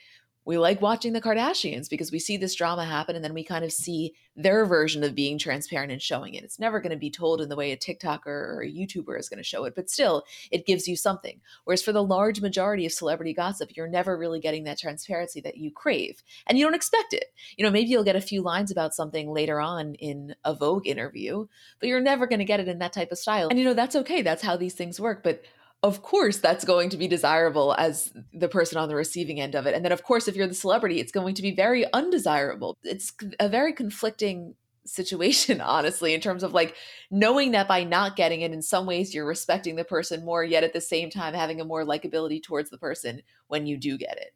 we 0.48 0.58
like 0.58 0.82
watching 0.82 1.12
the 1.12 1.22
Kardashians 1.22 1.90
because 1.90 2.10
we 2.10 2.20
see 2.20 2.38
this 2.38 2.56
drama 2.56 2.86
happen 2.86 3.18
and 3.18 3.24
then 3.24 3.34
we 3.34 3.44
kind 3.44 3.66
of 3.66 3.72
see 3.74 4.14
their 4.38 4.66
version 4.66 5.04
of 5.04 5.14
being 5.14 5.38
transparent 5.38 5.92
and 5.92 6.02
showing 6.02 6.36
it. 6.36 6.44
It's 6.46 6.58
never 6.58 6.80
going 6.80 6.92
to 6.92 6.98
be 6.98 7.12
told 7.12 7.42
in 7.42 7.50
the 7.50 7.56
way 7.58 7.74
a 7.74 7.78
TikToker 7.78 8.28
or 8.28 8.64
a 8.64 8.72
YouTuber 8.72 9.20
is 9.20 9.28
going 9.28 9.40
to 9.40 9.44
show 9.44 9.66
it, 9.66 9.76
but 9.76 9.90
still, 9.90 10.24
it 10.50 10.66
gives 10.66 10.88
you 10.88 10.96
something. 10.96 11.42
Whereas 11.66 11.84
for 11.84 11.92
the 11.92 12.04
large 12.04 12.40
majority 12.40 12.86
of 12.86 12.94
celebrity 12.94 13.34
gossip, 13.34 13.76
you're 13.76 13.90
never 13.90 14.18
really 14.18 14.40
getting 14.40 14.64
that 14.64 14.80
transparency 14.80 15.42
that 15.42 15.58
you 15.58 15.70
crave 15.70 16.24
and 16.48 16.58
you 16.58 16.64
don't 16.64 16.76
expect 16.76 17.12
it. 17.12 17.26
You 17.58 17.66
know, 17.66 17.72
maybe 17.72 17.90
you'll 17.90 18.06
get 18.06 18.16
a 18.16 18.22
few 18.22 18.42
lines 18.42 18.72
about 18.72 18.96
something 18.96 19.30
later 19.30 19.60
on 19.60 19.96
in 19.96 20.34
a 20.46 20.54
Vogue 20.54 20.88
interview, 20.88 21.48
but 21.82 21.90
you're 21.90 22.00
never 22.00 22.26
going 22.26 22.40
to 22.40 22.46
get 22.46 22.62
it 22.62 22.70
in 22.70 22.80
that 22.80 22.94
type 22.94 23.12
of 23.12 23.18
style. 23.18 23.50
And, 23.50 23.60
you 23.60 23.66
know, 23.66 23.74
that's 23.74 23.98
okay. 23.98 24.22
That's 24.22 24.44
how 24.44 24.56
these 24.56 24.76
things 24.76 24.98
work. 24.98 25.24
But 25.24 25.44
of 25.84 26.02
course 26.02 26.38
that's 26.38 26.66
going 26.66 26.90
to 26.90 26.98
be 26.98 27.08
desirable 27.08 27.76
as 27.78 28.12
the 28.34 28.50
person 28.50 28.78
on 28.78 28.90
the 28.90 28.96
receiving 28.96 29.40
end 29.40 29.56
of 29.56 29.68
it. 29.68 29.76
And 29.76 29.86
then, 29.86 29.92
of 29.92 30.04
course, 30.04 30.28
if 30.28 30.36
you're 30.36 30.48
the 30.48 30.56
celebrity, 30.56 31.00
it's 31.00 31.12
going 31.12 31.36
to 31.36 31.42
be 31.42 31.52
very 31.52 31.92
undesirable. 31.94 32.78
It's 32.84 33.14
a 33.40 33.48
very 33.48 33.74
conflicting 33.74 34.56
situation, 34.86 35.62
honestly, 35.62 36.14
in 36.14 36.22
terms 36.22 36.44
of 36.44 36.54
like 36.54 36.76
knowing 37.12 37.52
that 37.52 37.68
by 37.68 37.84
not 37.84 38.16
getting 38.16 38.42
it, 38.42 38.52
in 38.52 38.62
some 38.62 38.86
ways 38.86 39.14
you're 39.14 39.26
respecting 39.26 39.76
the 39.76 39.84
person 39.84 40.26
more, 40.26 40.44
yet 40.44 40.64
at 40.64 40.74
the 40.74 40.82
same 40.82 41.10
time 41.10 41.34
having 41.34 41.62
a 41.62 41.66
more 41.66 41.86
likability 41.86 42.42
towards 42.42 42.70
the 42.70 42.78
person 42.78 43.22
when 43.48 43.68
you 43.68 43.78
do 43.78 43.98
get 43.98 44.18
it. 44.18 44.34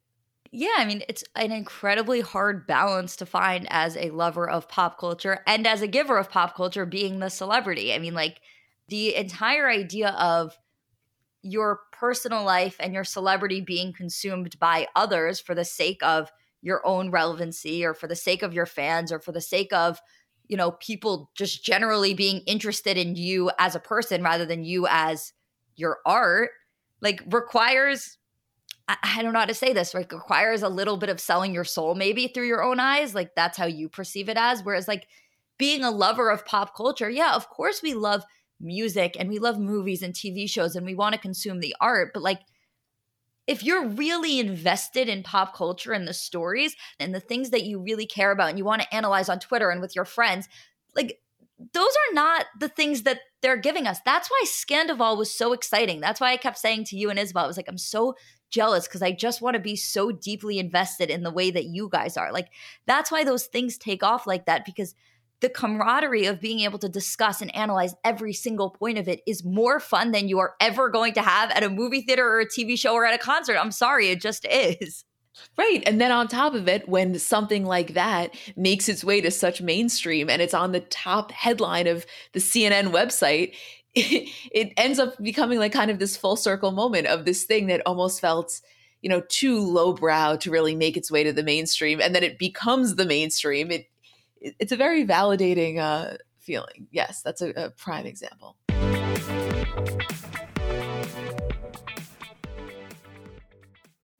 Yeah, 0.53 0.75
I 0.77 0.85
mean, 0.85 1.01
it's 1.07 1.23
an 1.35 1.53
incredibly 1.53 2.19
hard 2.19 2.67
balance 2.67 3.15
to 3.15 3.25
find 3.25 3.65
as 3.69 3.95
a 3.95 4.09
lover 4.09 4.49
of 4.49 4.67
pop 4.67 4.99
culture 4.99 5.39
and 5.47 5.65
as 5.65 5.81
a 5.81 5.87
giver 5.87 6.17
of 6.17 6.29
pop 6.29 6.55
culture 6.55 6.85
being 6.85 7.19
the 7.19 7.29
celebrity. 7.29 7.93
I 7.93 7.99
mean, 7.99 8.13
like 8.13 8.41
the 8.89 9.15
entire 9.15 9.69
idea 9.69 10.09
of 10.09 10.57
your 11.41 11.81
personal 11.91 12.43
life 12.43 12.75
and 12.79 12.93
your 12.93 13.03
celebrity 13.03 13.61
being 13.61 13.93
consumed 13.93 14.57
by 14.59 14.87
others 14.95 15.39
for 15.39 15.55
the 15.55 15.65
sake 15.65 16.01
of 16.03 16.31
your 16.61 16.85
own 16.85 17.09
relevancy 17.09 17.83
or 17.83 17.93
for 17.93 18.07
the 18.07 18.15
sake 18.15 18.43
of 18.43 18.53
your 18.53 18.65
fans 18.65 19.11
or 19.11 19.19
for 19.19 19.31
the 19.31 19.41
sake 19.41 19.73
of 19.73 19.99
you 20.47 20.57
know 20.57 20.71
people 20.71 21.31
just 21.35 21.63
generally 21.63 22.13
being 22.13 22.41
interested 22.45 22.97
in 22.97 23.15
you 23.15 23.49
as 23.57 23.75
a 23.75 23.79
person 23.79 24.21
rather 24.21 24.45
than 24.45 24.63
you 24.63 24.85
as 24.89 25.33
your 25.75 25.99
art 26.05 26.51
like 27.01 27.23
requires 27.31 28.17
I, 28.87 28.97
I 29.01 29.21
don't 29.21 29.33
know 29.33 29.39
how 29.39 29.45
to 29.45 29.53
say 29.53 29.73
this 29.73 29.93
like 29.93 30.11
requires 30.11 30.61
a 30.61 30.69
little 30.69 30.97
bit 30.97 31.09
of 31.09 31.19
selling 31.19 31.53
your 31.53 31.63
soul 31.63 31.95
maybe 31.95 32.27
through 32.27 32.47
your 32.47 32.63
own 32.63 32.79
eyes 32.79 33.15
like 33.15 33.31
that's 33.35 33.57
how 33.57 33.65
you 33.65 33.89
perceive 33.89 34.29
it 34.29 34.37
as. 34.37 34.63
Whereas 34.63 34.87
like 34.87 35.07
being 35.57 35.83
a 35.83 35.91
lover 35.91 36.29
of 36.29 36.45
pop 36.45 36.75
culture 36.75 37.09
yeah 37.09 37.33
of 37.33 37.49
course 37.49 37.81
we 37.81 37.93
love 37.93 38.23
music 38.61 39.15
and 39.19 39.29
we 39.29 39.39
love 39.39 39.59
movies 39.59 40.01
and 40.01 40.13
TV 40.13 40.49
shows 40.49 40.75
and 40.75 40.85
we 40.85 40.95
want 40.95 41.13
to 41.13 41.19
consume 41.19 41.59
the 41.59 41.75
art, 41.79 42.11
but 42.13 42.23
like 42.23 42.41
if 43.47 43.63
you're 43.63 43.87
really 43.87 44.39
invested 44.39 45.09
in 45.09 45.23
pop 45.23 45.55
culture 45.55 45.93
and 45.93 46.07
the 46.07 46.13
stories 46.13 46.75
and 46.99 47.13
the 47.13 47.19
things 47.19 47.49
that 47.49 47.63
you 47.63 47.79
really 47.79 48.05
care 48.05 48.31
about 48.31 48.49
and 48.49 48.57
you 48.57 48.65
want 48.65 48.81
to 48.81 48.95
analyze 48.95 49.29
on 49.29 49.39
Twitter 49.39 49.69
and 49.69 49.81
with 49.81 49.95
your 49.95 50.05
friends, 50.05 50.47
like 50.95 51.19
those 51.73 51.89
are 51.89 52.13
not 52.13 52.45
the 52.59 52.69
things 52.69 53.03
that 53.03 53.19
they're 53.41 53.57
giving 53.57 53.87
us. 53.87 53.99
That's 54.05 54.29
why 54.29 54.43
Scandoval 54.45 55.17
was 55.17 55.33
so 55.33 55.53
exciting. 55.53 55.99
That's 55.99 56.21
why 56.21 56.31
I 56.31 56.37
kept 56.37 56.57
saying 56.57 56.85
to 56.85 56.97
you 56.97 57.09
and 57.09 57.19
Isabel, 57.19 57.43
I 57.43 57.47
was 57.47 57.57
like, 57.57 57.67
I'm 57.67 57.77
so 57.77 58.15
jealous 58.49 58.87
because 58.87 59.01
I 59.01 59.11
just 59.11 59.41
want 59.41 59.55
to 59.55 59.59
be 59.59 59.75
so 59.75 60.11
deeply 60.11 60.59
invested 60.59 61.09
in 61.09 61.23
the 61.23 61.31
way 61.31 61.51
that 61.51 61.65
you 61.65 61.89
guys 61.89 62.17
are. 62.17 62.31
Like, 62.31 62.49
that's 62.85 63.11
why 63.11 63.23
those 63.23 63.45
things 63.45 63.77
take 63.77 64.03
off 64.03 64.27
like 64.27 64.45
that 64.45 64.65
because– 64.65 64.95
the 65.41 65.49
camaraderie 65.49 66.27
of 66.27 66.39
being 66.39 66.61
able 66.61 66.79
to 66.79 66.87
discuss 66.87 67.41
and 67.41 67.53
analyze 67.55 67.93
every 68.03 68.33
single 68.33 68.69
point 68.69 68.97
of 68.97 69.07
it 69.07 69.21
is 69.27 69.43
more 69.43 69.79
fun 69.79 70.11
than 70.11 70.29
you 70.29 70.39
are 70.39 70.55
ever 70.61 70.89
going 70.89 71.13
to 71.13 71.21
have 71.21 71.51
at 71.51 71.63
a 71.63 71.69
movie 71.69 72.01
theater 72.01 72.25
or 72.25 72.39
a 72.39 72.47
TV 72.47 72.77
show 72.77 72.93
or 72.93 73.05
at 73.05 73.13
a 73.13 73.17
concert. 73.17 73.57
I'm 73.57 73.71
sorry, 73.71 74.09
it 74.09 74.21
just 74.21 74.45
is. 74.45 75.03
Right. 75.57 75.81
And 75.85 75.99
then 75.99 76.11
on 76.11 76.27
top 76.27 76.53
of 76.53 76.67
it, 76.67 76.89
when 76.89 77.17
something 77.17 77.65
like 77.65 77.93
that 77.93 78.35
makes 78.57 78.89
its 78.89 79.01
way 79.01 79.21
to 79.21 79.31
such 79.31 79.61
mainstream 79.61 80.29
and 80.29 80.41
it's 80.41 80.53
on 80.53 80.73
the 80.73 80.81
top 80.81 81.31
headline 81.31 81.87
of 81.87 82.05
the 82.33 82.41
CNN 82.41 82.91
website, 82.91 83.55
it, 83.95 84.29
it 84.51 84.73
ends 84.77 84.99
up 84.99 85.17
becoming 85.23 85.57
like 85.57 85.71
kind 85.71 85.89
of 85.89 85.99
this 85.99 86.17
full 86.17 86.35
circle 86.35 86.71
moment 86.71 87.07
of 87.07 87.23
this 87.25 87.45
thing 87.45 87.67
that 87.67 87.81
almost 87.85 88.19
felt 88.19 88.61
you 89.01 89.09
know 89.09 89.21
too 89.29 89.59
lowbrow 89.59 90.35
to 90.35 90.51
really 90.51 90.75
make 90.75 90.95
its 90.95 91.09
way 91.09 91.23
to 91.23 91.33
the 91.33 91.43
mainstream 91.43 91.99
and 91.99 92.13
then 92.13 92.23
it 92.23 92.37
becomes 92.37 92.95
the 92.95 93.05
mainstream 93.05 93.71
it 93.71 93.87
it's 94.41 94.71
a 94.71 94.77
very 94.77 95.05
validating 95.05 95.77
uh, 95.77 96.17
feeling. 96.39 96.87
Yes, 96.91 97.21
that's 97.21 97.41
a, 97.41 97.49
a 97.51 97.69
prime 97.69 98.05
example. 98.05 98.57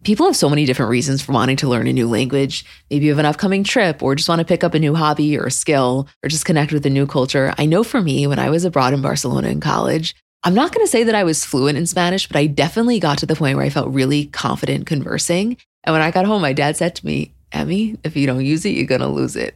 People 0.03 0.25
have 0.25 0.35
so 0.35 0.49
many 0.49 0.65
different 0.65 0.89
reasons 0.89 1.21
for 1.21 1.31
wanting 1.31 1.57
to 1.57 1.67
learn 1.67 1.85
a 1.85 1.93
new 1.93 2.07
language. 2.07 2.65
Maybe 2.89 3.05
you 3.05 3.11
have 3.11 3.19
an 3.19 3.25
upcoming 3.25 3.63
trip 3.63 4.01
or 4.01 4.15
just 4.15 4.27
want 4.27 4.39
to 4.39 4.45
pick 4.45 4.63
up 4.63 4.73
a 4.73 4.79
new 4.79 4.95
hobby 4.95 5.37
or 5.37 5.45
a 5.45 5.51
skill 5.51 6.07
or 6.23 6.29
just 6.29 6.45
connect 6.45 6.73
with 6.73 6.85
a 6.87 6.89
new 6.89 7.05
culture. 7.05 7.53
I 7.59 7.67
know 7.67 7.83
for 7.83 8.01
me, 8.01 8.25
when 8.25 8.39
I 8.39 8.49
was 8.49 8.65
abroad 8.65 8.93
in 8.93 9.01
Barcelona 9.03 9.49
in 9.49 9.59
college, 9.59 10.15
I'm 10.43 10.55
not 10.55 10.73
going 10.73 10.83
to 10.83 10.91
say 10.91 11.03
that 11.03 11.13
I 11.13 11.23
was 11.23 11.45
fluent 11.45 11.77
in 11.77 11.85
Spanish, 11.85 12.27
but 12.27 12.35
I 12.35 12.47
definitely 12.47 12.99
got 12.99 13.19
to 13.19 13.27
the 13.27 13.35
point 13.35 13.57
where 13.57 13.65
I 13.65 13.69
felt 13.69 13.89
really 13.89 14.25
confident 14.25 14.87
conversing. 14.87 15.55
And 15.83 15.93
when 15.93 16.01
I 16.01 16.09
got 16.09 16.25
home, 16.25 16.41
my 16.41 16.53
dad 16.53 16.77
said 16.77 16.95
to 16.95 17.05
me, 17.05 17.35
Emmy, 17.51 17.95
if 18.03 18.15
you 18.15 18.25
don't 18.25 18.43
use 18.43 18.65
it, 18.65 18.69
you're 18.69 18.87
going 18.87 19.01
to 19.01 19.07
lose 19.07 19.35
it. 19.35 19.55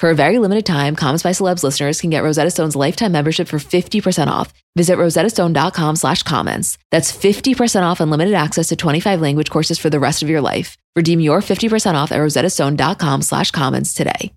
For 0.00 0.10
a 0.10 0.14
very 0.14 0.38
limited 0.38 0.66
time, 0.66 0.96
Comments 0.96 1.22
by 1.22 1.30
Celebs 1.30 1.62
listeners 1.62 2.00
can 2.00 2.10
get 2.10 2.24
Rosetta 2.24 2.50
Stone's 2.50 2.74
lifetime 2.74 3.12
membership 3.12 3.46
for 3.46 3.58
50% 3.58 4.26
off. 4.26 4.52
Visit 4.76 4.98
rosettastone.com 4.98 5.96
slash 5.96 6.22
comments. 6.24 6.78
That's 6.90 7.12
50% 7.12 7.82
off 7.82 8.00
unlimited 8.00 8.34
access 8.34 8.68
to 8.68 8.76
25 8.76 9.20
language 9.20 9.50
courses 9.50 9.78
for 9.78 9.90
the 9.90 10.00
rest 10.00 10.22
of 10.22 10.28
your 10.28 10.40
life. 10.40 10.76
Redeem 10.96 11.20
your 11.20 11.40
50% 11.40 11.94
off 11.94 12.10
at 12.10 12.18
rosettastone.com 12.18 13.22
slash 13.22 13.50
comments 13.52 13.94
today. 13.94 14.32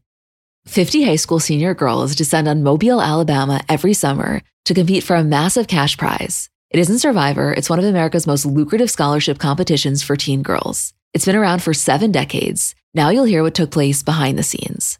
50 0.68 1.04
high 1.04 1.16
school 1.16 1.40
senior 1.40 1.74
girls 1.74 2.14
descend 2.14 2.48
on 2.48 2.62
Mobile, 2.62 3.02
Alabama 3.02 3.62
every 3.68 3.94
summer 3.94 4.42
to 4.66 4.74
compete 4.74 5.04
for 5.04 5.16
a 5.16 5.24
massive 5.24 5.68
cash 5.68 5.98
prize. 5.98 6.50
It 6.70 6.80
isn't 6.80 7.00
Survivor, 7.00 7.54
it's 7.54 7.70
one 7.70 7.80
of 7.80 7.86
America's 7.86 8.28
most 8.28 8.46
lucrative 8.46 8.92
scholarship 8.92 9.40
competitions 9.40 10.04
for 10.04 10.18
teen 10.18 10.44
girls. 10.44 10.94
It's 11.14 11.26
been 11.26 11.38
around 11.38 11.64
for 11.64 11.74
seven 11.74 12.12
decades. 12.12 12.76
Now 12.94 13.10
you'll 13.10 13.24
hear 13.24 13.44
what 13.44 13.56
took 13.56 13.72
place 13.72 14.04
behind 14.04 14.38
the 14.38 14.44
scenes. 14.44 15.00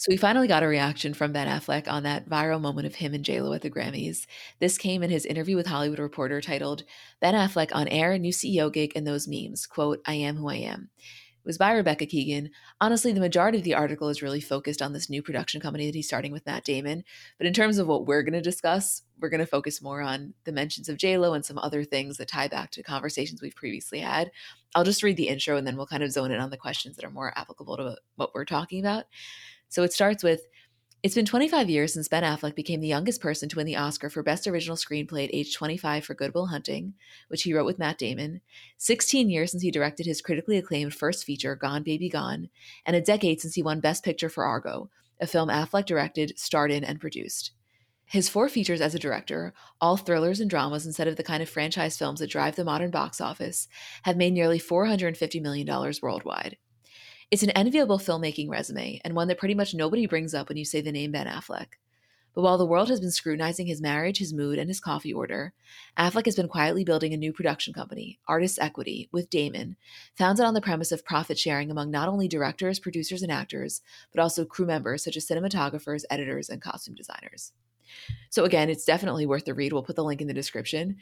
So 0.00 0.06
we 0.08 0.16
finally 0.16 0.48
got 0.48 0.62
a 0.62 0.66
reaction 0.66 1.12
from 1.12 1.32
Ben 1.32 1.46
Affleck 1.46 1.86
on 1.86 2.04
that 2.04 2.26
viral 2.26 2.58
moment 2.58 2.86
of 2.86 2.94
him 2.94 3.12
and 3.12 3.22
JLo 3.22 3.54
at 3.54 3.60
the 3.60 3.70
Grammys. 3.70 4.24
This 4.58 4.78
came 4.78 5.02
in 5.02 5.10
his 5.10 5.26
interview 5.26 5.56
with 5.56 5.66
Hollywood 5.66 5.98
Reporter 5.98 6.40
titled 6.40 6.84
Ben 7.20 7.34
Affleck 7.34 7.68
on 7.74 7.86
air, 7.86 8.16
new 8.16 8.32
CEO 8.32 8.72
gig, 8.72 8.92
and 8.96 9.06
those 9.06 9.28
memes. 9.28 9.66
Quote, 9.66 10.00
I 10.06 10.14
am 10.14 10.36
who 10.36 10.48
I 10.48 10.54
am. 10.54 10.88
It 10.96 11.46
was 11.46 11.58
by 11.58 11.72
Rebecca 11.72 12.06
Keegan. 12.06 12.48
Honestly, 12.80 13.12
the 13.12 13.20
majority 13.20 13.58
of 13.58 13.64
the 13.64 13.74
article 13.74 14.08
is 14.08 14.22
really 14.22 14.40
focused 14.40 14.80
on 14.80 14.94
this 14.94 15.10
new 15.10 15.22
production 15.22 15.60
company 15.60 15.84
that 15.84 15.94
he's 15.94 16.06
starting 16.06 16.32
with 16.32 16.46
Matt 16.46 16.64
Damon. 16.64 17.04
But 17.36 17.46
in 17.46 17.52
terms 17.52 17.76
of 17.76 17.86
what 17.86 18.06
we're 18.06 18.22
going 18.22 18.32
to 18.32 18.40
discuss, 18.40 19.02
we're 19.20 19.28
going 19.28 19.40
to 19.40 19.46
focus 19.46 19.82
more 19.82 20.00
on 20.00 20.32
the 20.44 20.52
mentions 20.52 20.88
of 20.88 20.96
JLo 20.96 21.34
and 21.34 21.44
some 21.44 21.58
other 21.58 21.84
things 21.84 22.16
that 22.16 22.28
tie 22.28 22.48
back 22.48 22.70
to 22.70 22.82
conversations 22.82 23.42
we've 23.42 23.54
previously 23.54 24.00
had. 24.00 24.30
I'll 24.74 24.84
just 24.84 25.02
read 25.02 25.18
the 25.18 25.28
intro 25.28 25.58
and 25.58 25.66
then 25.66 25.76
we'll 25.76 25.86
kind 25.86 26.02
of 26.02 26.10
zone 26.10 26.30
in 26.30 26.40
on 26.40 26.48
the 26.48 26.56
questions 26.56 26.96
that 26.96 27.04
are 27.04 27.10
more 27.10 27.36
applicable 27.36 27.76
to 27.76 27.96
what 28.16 28.34
we're 28.34 28.46
talking 28.46 28.80
about. 28.80 29.04
So 29.70 29.84
it 29.84 29.92
starts 29.92 30.24
with 30.24 30.48
It's 31.02 31.14
been 31.14 31.24
25 31.24 31.70
years 31.70 31.94
since 31.94 32.08
Ben 32.08 32.24
Affleck 32.24 32.56
became 32.56 32.80
the 32.80 32.88
youngest 32.88 33.20
person 33.22 33.48
to 33.48 33.56
win 33.56 33.66
the 33.66 33.76
Oscar 33.76 34.10
for 34.10 34.22
Best 34.22 34.48
Original 34.48 34.76
Screenplay 34.76 35.24
at 35.24 35.34
age 35.34 35.54
25 35.54 36.04
for 36.04 36.12
Good 36.12 36.34
Will 36.34 36.48
Hunting, 36.48 36.94
which 37.28 37.44
he 37.44 37.54
wrote 37.54 37.66
with 37.66 37.78
Matt 37.78 37.96
Damon, 37.96 38.40
16 38.78 39.30
years 39.30 39.52
since 39.52 39.62
he 39.62 39.70
directed 39.70 40.06
his 40.06 40.20
critically 40.20 40.58
acclaimed 40.58 40.92
first 40.92 41.24
feature, 41.24 41.54
Gone 41.54 41.84
Baby 41.84 42.08
Gone, 42.08 42.50
and 42.84 42.96
a 42.96 43.00
decade 43.00 43.40
since 43.40 43.54
he 43.54 43.62
won 43.62 43.78
Best 43.78 44.04
Picture 44.04 44.28
for 44.28 44.44
Argo, 44.44 44.90
a 45.20 45.26
film 45.26 45.48
Affleck 45.48 45.86
directed, 45.86 46.36
starred 46.36 46.72
in, 46.72 46.82
and 46.82 47.00
produced. 47.00 47.52
His 48.06 48.28
four 48.28 48.48
features 48.48 48.80
as 48.80 48.96
a 48.96 48.98
director, 48.98 49.54
all 49.80 49.96
thrillers 49.96 50.40
and 50.40 50.50
dramas 50.50 50.84
instead 50.84 51.06
of 51.06 51.14
the 51.14 51.22
kind 51.22 51.44
of 51.44 51.48
franchise 51.48 51.96
films 51.96 52.18
that 52.18 52.28
drive 52.28 52.56
the 52.56 52.64
modern 52.64 52.90
box 52.90 53.20
office, 53.20 53.68
have 54.02 54.16
made 54.16 54.32
nearly 54.32 54.58
$450 54.58 55.40
million 55.40 55.94
worldwide. 56.02 56.56
It's 57.30 57.44
an 57.44 57.50
enviable 57.50 57.98
filmmaking 57.98 58.48
resume 58.48 59.00
and 59.04 59.14
one 59.14 59.28
that 59.28 59.38
pretty 59.38 59.54
much 59.54 59.72
nobody 59.72 60.06
brings 60.06 60.34
up 60.34 60.48
when 60.48 60.58
you 60.58 60.64
say 60.64 60.80
the 60.80 60.90
name 60.90 61.12
Ben 61.12 61.28
Affleck. 61.28 61.74
But 62.34 62.42
while 62.42 62.58
the 62.58 62.66
world 62.66 62.88
has 62.88 63.00
been 63.00 63.12
scrutinizing 63.12 63.68
his 63.68 63.80
marriage, 63.80 64.18
his 64.18 64.32
mood, 64.32 64.58
and 64.58 64.68
his 64.68 64.80
coffee 64.80 65.12
order, 65.12 65.52
Affleck 65.96 66.26
has 66.26 66.34
been 66.34 66.48
quietly 66.48 66.84
building 66.84 67.12
a 67.12 67.16
new 67.16 67.32
production 67.32 67.72
company, 67.72 68.18
Artists 68.26 68.58
Equity, 68.58 69.08
with 69.12 69.30
Damon, 69.30 69.76
founded 70.16 70.44
on 70.44 70.54
the 70.54 70.60
premise 70.60 70.90
of 70.90 71.04
profit 71.04 71.38
sharing 71.38 71.70
among 71.70 71.92
not 71.92 72.08
only 72.08 72.26
directors, 72.26 72.80
producers, 72.80 73.22
and 73.22 73.30
actors, 73.30 73.80
but 74.12 74.20
also 74.20 74.44
crew 74.44 74.66
members 74.66 75.04
such 75.04 75.16
as 75.16 75.26
cinematographers, 75.26 76.02
editors, 76.10 76.48
and 76.48 76.60
costume 76.60 76.96
designers. 76.96 77.52
So, 78.28 78.44
again, 78.44 78.70
it's 78.70 78.84
definitely 78.84 79.26
worth 79.26 79.44
the 79.44 79.54
read. 79.54 79.72
We'll 79.72 79.82
put 79.82 79.96
the 79.96 80.04
link 80.04 80.20
in 80.20 80.28
the 80.28 80.34
description. 80.34 80.96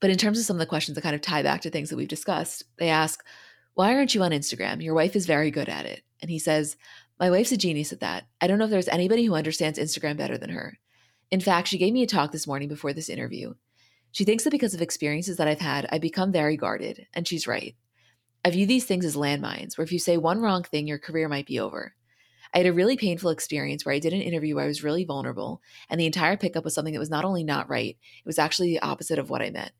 But 0.00 0.10
in 0.10 0.18
terms 0.18 0.38
of 0.38 0.44
some 0.44 0.56
of 0.56 0.60
the 0.60 0.66
questions 0.66 0.94
that 0.96 1.02
kind 1.02 1.14
of 1.14 1.20
tie 1.20 1.42
back 1.42 1.62
to 1.62 1.70
things 1.70 1.90
that 1.90 1.96
we've 1.96 2.08
discussed, 2.08 2.64
they 2.78 2.88
ask, 2.88 3.24
why 3.74 3.94
aren't 3.94 4.14
you 4.14 4.22
on 4.22 4.30
Instagram? 4.30 4.82
Your 4.82 4.94
wife 4.94 5.16
is 5.16 5.26
very 5.26 5.50
good 5.50 5.68
at 5.68 5.84
it. 5.84 6.02
And 6.22 6.30
he 6.30 6.38
says, 6.38 6.76
My 7.18 7.30
wife's 7.30 7.52
a 7.52 7.56
genius 7.56 7.92
at 7.92 8.00
that. 8.00 8.24
I 8.40 8.46
don't 8.46 8.58
know 8.58 8.64
if 8.64 8.70
there's 8.70 8.88
anybody 8.88 9.24
who 9.24 9.34
understands 9.34 9.78
Instagram 9.78 10.16
better 10.16 10.38
than 10.38 10.50
her. 10.50 10.78
In 11.30 11.40
fact, 11.40 11.68
she 11.68 11.78
gave 11.78 11.92
me 11.92 12.02
a 12.02 12.06
talk 12.06 12.30
this 12.30 12.46
morning 12.46 12.68
before 12.68 12.92
this 12.92 13.08
interview. 13.08 13.54
She 14.12 14.24
thinks 14.24 14.44
that 14.44 14.50
because 14.50 14.74
of 14.74 14.80
experiences 14.80 15.38
that 15.38 15.48
I've 15.48 15.60
had, 15.60 15.88
I've 15.90 16.00
become 16.00 16.30
very 16.30 16.56
guarded, 16.56 17.08
and 17.12 17.26
she's 17.26 17.48
right. 17.48 17.74
I 18.44 18.50
view 18.50 18.66
these 18.66 18.84
things 18.84 19.04
as 19.04 19.16
landmines, 19.16 19.76
where 19.76 19.84
if 19.84 19.90
you 19.90 19.98
say 19.98 20.16
one 20.16 20.40
wrong 20.40 20.62
thing, 20.62 20.86
your 20.86 20.98
career 20.98 21.28
might 21.28 21.46
be 21.46 21.58
over. 21.58 21.94
I 22.54 22.58
had 22.58 22.68
a 22.68 22.72
really 22.72 22.96
painful 22.96 23.30
experience 23.30 23.84
where 23.84 23.94
I 23.94 23.98
did 23.98 24.12
an 24.12 24.20
interview 24.20 24.54
where 24.54 24.64
I 24.64 24.68
was 24.68 24.84
really 24.84 25.04
vulnerable, 25.04 25.60
and 25.90 26.00
the 26.00 26.06
entire 26.06 26.36
pickup 26.36 26.62
was 26.62 26.72
something 26.72 26.94
that 26.94 27.00
was 27.00 27.10
not 27.10 27.24
only 27.24 27.42
not 27.42 27.68
right, 27.68 27.96
it 27.96 28.26
was 28.26 28.38
actually 28.38 28.68
the 28.68 28.82
opposite 28.82 29.18
of 29.18 29.30
what 29.30 29.42
I 29.42 29.50
meant 29.50 29.72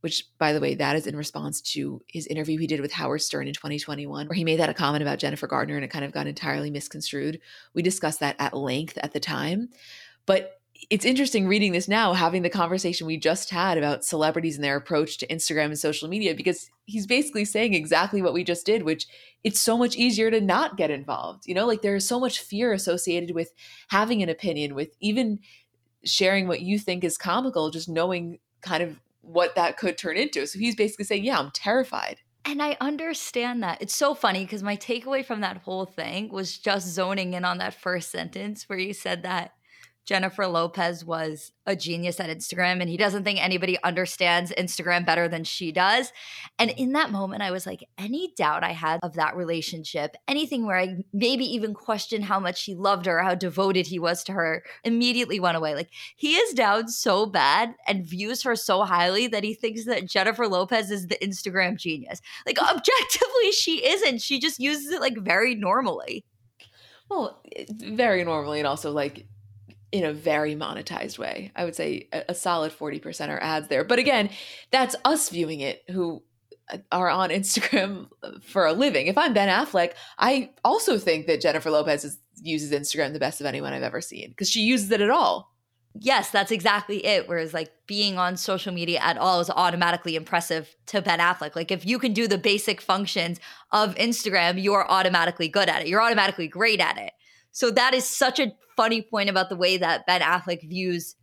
which 0.00 0.26
by 0.38 0.52
the 0.52 0.60
way 0.60 0.74
that 0.74 0.96
is 0.96 1.06
in 1.06 1.16
response 1.16 1.60
to 1.60 2.02
his 2.06 2.26
interview 2.26 2.58
he 2.58 2.66
did 2.66 2.80
with 2.80 2.92
howard 2.92 3.20
stern 3.20 3.46
in 3.46 3.54
2021 3.54 4.26
where 4.26 4.34
he 4.34 4.44
made 4.44 4.58
that 4.58 4.68
a 4.68 4.74
comment 4.74 5.02
about 5.02 5.18
jennifer 5.18 5.46
garner 5.46 5.76
and 5.76 5.84
it 5.84 5.90
kind 5.90 6.04
of 6.04 6.12
got 6.12 6.26
entirely 6.26 6.70
misconstrued. 6.70 7.40
We 7.74 7.82
discussed 7.82 8.20
that 8.20 8.36
at 8.38 8.56
length 8.56 8.98
at 9.02 9.12
the 9.12 9.20
time. 9.20 9.68
But 10.26 10.60
it's 10.88 11.04
interesting 11.04 11.46
reading 11.46 11.72
this 11.72 11.88
now 11.88 12.14
having 12.14 12.40
the 12.40 12.48
conversation 12.48 13.06
we 13.06 13.18
just 13.18 13.50
had 13.50 13.76
about 13.76 14.04
celebrities 14.04 14.56
and 14.56 14.64
their 14.64 14.76
approach 14.76 15.18
to 15.18 15.26
instagram 15.26 15.66
and 15.66 15.78
social 15.78 16.08
media 16.08 16.34
because 16.34 16.70
he's 16.86 17.06
basically 17.06 17.44
saying 17.44 17.74
exactly 17.74 18.22
what 18.22 18.32
we 18.32 18.42
just 18.42 18.64
did 18.64 18.82
which 18.82 19.06
it's 19.44 19.60
so 19.60 19.76
much 19.76 19.94
easier 19.96 20.30
to 20.30 20.40
not 20.40 20.78
get 20.78 20.90
involved 20.90 21.46
you 21.46 21.54
know? 21.54 21.66
Like 21.66 21.82
there's 21.82 22.08
so 22.08 22.18
much 22.18 22.40
fear 22.40 22.72
associated 22.72 23.34
with 23.34 23.52
having 23.88 24.22
an 24.22 24.30
opinion 24.30 24.74
with 24.74 24.96
even 25.00 25.40
sharing 26.02 26.48
what 26.48 26.62
you 26.62 26.78
think 26.78 27.04
is 27.04 27.18
comical 27.18 27.70
just 27.70 27.88
knowing 27.88 28.38
kind 28.62 28.82
of 28.82 28.98
what 29.22 29.54
that 29.54 29.76
could 29.76 29.98
turn 29.98 30.16
into. 30.16 30.46
So 30.46 30.58
he's 30.58 30.76
basically 30.76 31.04
saying, 31.04 31.24
Yeah, 31.24 31.38
I'm 31.38 31.50
terrified. 31.52 32.20
And 32.44 32.62
I 32.62 32.76
understand 32.80 33.62
that. 33.62 33.82
It's 33.82 33.94
so 33.94 34.14
funny 34.14 34.44
because 34.44 34.62
my 34.62 34.76
takeaway 34.76 35.24
from 35.24 35.42
that 35.42 35.58
whole 35.58 35.84
thing 35.84 36.30
was 36.32 36.56
just 36.56 36.88
zoning 36.88 37.34
in 37.34 37.44
on 37.44 37.58
that 37.58 37.74
first 37.74 38.10
sentence 38.10 38.68
where 38.68 38.78
you 38.78 38.94
said 38.94 39.24
that 39.24 39.52
Jennifer 40.10 40.48
Lopez 40.48 41.04
was 41.04 41.52
a 41.66 41.76
genius 41.76 42.18
at 42.18 42.36
Instagram 42.36 42.80
and 42.80 42.90
he 42.90 42.96
doesn't 42.96 43.22
think 43.22 43.40
anybody 43.40 43.80
understands 43.84 44.50
Instagram 44.58 45.06
better 45.06 45.28
than 45.28 45.44
she 45.44 45.70
does. 45.70 46.12
And 46.58 46.70
in 46.70 46.94
that 46.94 47.12
moment, 47.12 47.42
I 47.42 47.52
was 47.52 47.64
like, 47.64 47.88
any 47.96 48.32
doubt 48.36 48.64
I 48.64 48.72
had 48.72 48.98
of 49.04 49.14
that 49.14 49.36
relationship, 49.36 50.16
anything 50.26 50.66
where 50.66 50.76
I 50.76 51.04
maybe 51.12 51.44
even 51.44 51.74
questioned 51.74 52.24
how 52.24 52.40
much 52.40 52.64
he 52.64 52.74
loved 52.74 53.06
her, 53.06 53.22
how 53.22 53.36
devoted 53.36 53.86
he 53.86 54.00
was 54.00 54.24
to 54.24 54.32
her, 54.32 54.64
immediately 54.82 55.38
went 55.38 55.56
away. 55.56 55.76
Like 55.76 55.90
he 56.16 56.34
is 56.34 56.54
down 56.54 56.88
so 56.88 57.24
bad 57.24 57.76
and 57.86 58.04
views 58.04 58.42
her 58.42 58.56
so 58.56 58.82
highly 58.82 59.28
that 59.28 59.44
he 59.44 59.54
thinks 59.54 59.84
that 59.84 60.06
Jennifer 60.06 60.48
Lopez 60.48 60.90
is 60.90 61.06
the 61.06 61.18
Instagram 61.22 61.76
genius. 61.76 62.20
Like 62.44 62.58
objectively, 62.60 63.52
she 63.52 63.86
isn't. 63.86 64.22
She 64.22 64.40
just 64.40 64.58
uses 64.58 64.90
it 64.90 65.00
like 65.00 65.18
very 65.18 65.54
normally. 65.54 66.24
Well, 67.08 67.40
eh, 67.54 67.66
very 67.68 68.24
normally, 68.24 68.58
and 68.58 68.66
also 68.66 68.90
like 68.90 69.28
in 69.92 70.04
a 70.04 70.12
very 70.12 70.54
monetized 70.54 71.18
way. 71.18 71.50
I 71.56 71.64
would 71.64 71.74
say 71.74 72.08
a, 72.12 72.24
a 72.30 72.34
solid 72.34 72.72
40% 72.72 73.28
are 73.28 73.42
ads 73.42 73.68
there. 73.68 73.84
But 73.84 73.98
again, 73.98 74.30
that's 74.70 74.96
us 75.04 75.28
viewing 75.28 75.60
it 75.60 75.82
who 75.90 76.22
uh, 76.72 76.78
are 76.92 77.10
on 77.10 77.30
Instagram 77.30 78.08
for 78.42 78.66
a 78.66 78.72
living. 78.72 79.06
If 79.06 79.18
I'm 79.18 79.32
Ben 79.32 79.48
Affleck, 79.48 79.92
I 80.18 80.50
also 80.64 80.98
think 80.98 81.26
that 81.26 81.40
Jennifer 81.40 81.70
Lopez 81.70 82.04
is, 82.04 82.18
uses 82.40 82.70
Instagram 82.72 83.12
the 83.12 83.18
best 83.18 83.40
of 83.40 83.46
anyone 83.46 83.72
I've 83.72 83.82
ever 83.82 84.00
seen 84.00 84.30
because 84.30 84.50
she 84.50 84.60
uses 84.60 84.90
it 84.90 85.00
at 85.00 85.10
all. 85.10 85.50
Yes, 85.98 86.30
that's 86.30 86.52
exactly 86.52 87.04
it. 87.04 87.28
Whereas 87.28 87.52
like 87.52 87.72
being 87.88 88.16
on 88.16 88.36
social 88.36 88.72
media 88.72 89.00
at 89.00 89.18
all 89.18 89.40
is 89.40 89.50
automatically 89.50 90.14
impressive 90.14 90.76
to 90.86 91.02
Ben 91.02 91.18
Affleck. 91.18 91.56
Like 91.56 91.72
if 91.72 91.84
you 91.84 91.98
can 91.98 92.12
do 92.12 92.28
the 92.28 92.38
basic 92.38 92.80
functions 92.80 93.40
of 93.72 93.96
Instagram, 93.96 94.62
you 94.62 94.72
are 94.74 94.88
automatically 94.88 95.48
good 95.48 95.68
at 95.68 95.82
it. 95.82 95.88
You're 95.88 96.00
automatically 96.00 96.46
great 96.46 96.78
at 96.78 96.96
it. 96.96 97.12
So 97.52 97.70
that 97.70 97.94
is 97.94 98.04
such 98.04 98.38
a 98.38 98.52
funny 98.76 99.02
point 99.02 99.28
about 99.28 99.48
the 99.48 99.56
way 99.56 99.76
that 99.76 100.06
Ben 100.06 100.20
Affleck 100.20 100.68
views 100.68 101.16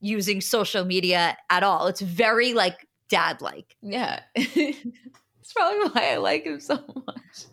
using 0.00 0.40
social 0.40 0.84
media 0.84 1.36
at 1.50 1.62
all. 1.62 1.86
It's 1.86 2.00
very 2.00 2.54
like 2.54 2.86
dad 3.08 3.40
like. 3.40 3.76
Yeah. 3.82 4.20
it's 4.34 5.52
probably 5.54 5.88
why 5.90 6.12
I 6.12 6.16
like 6.16 6.44
him 6.44 6.60
so 6.60 6.76
much. 7.06 7.46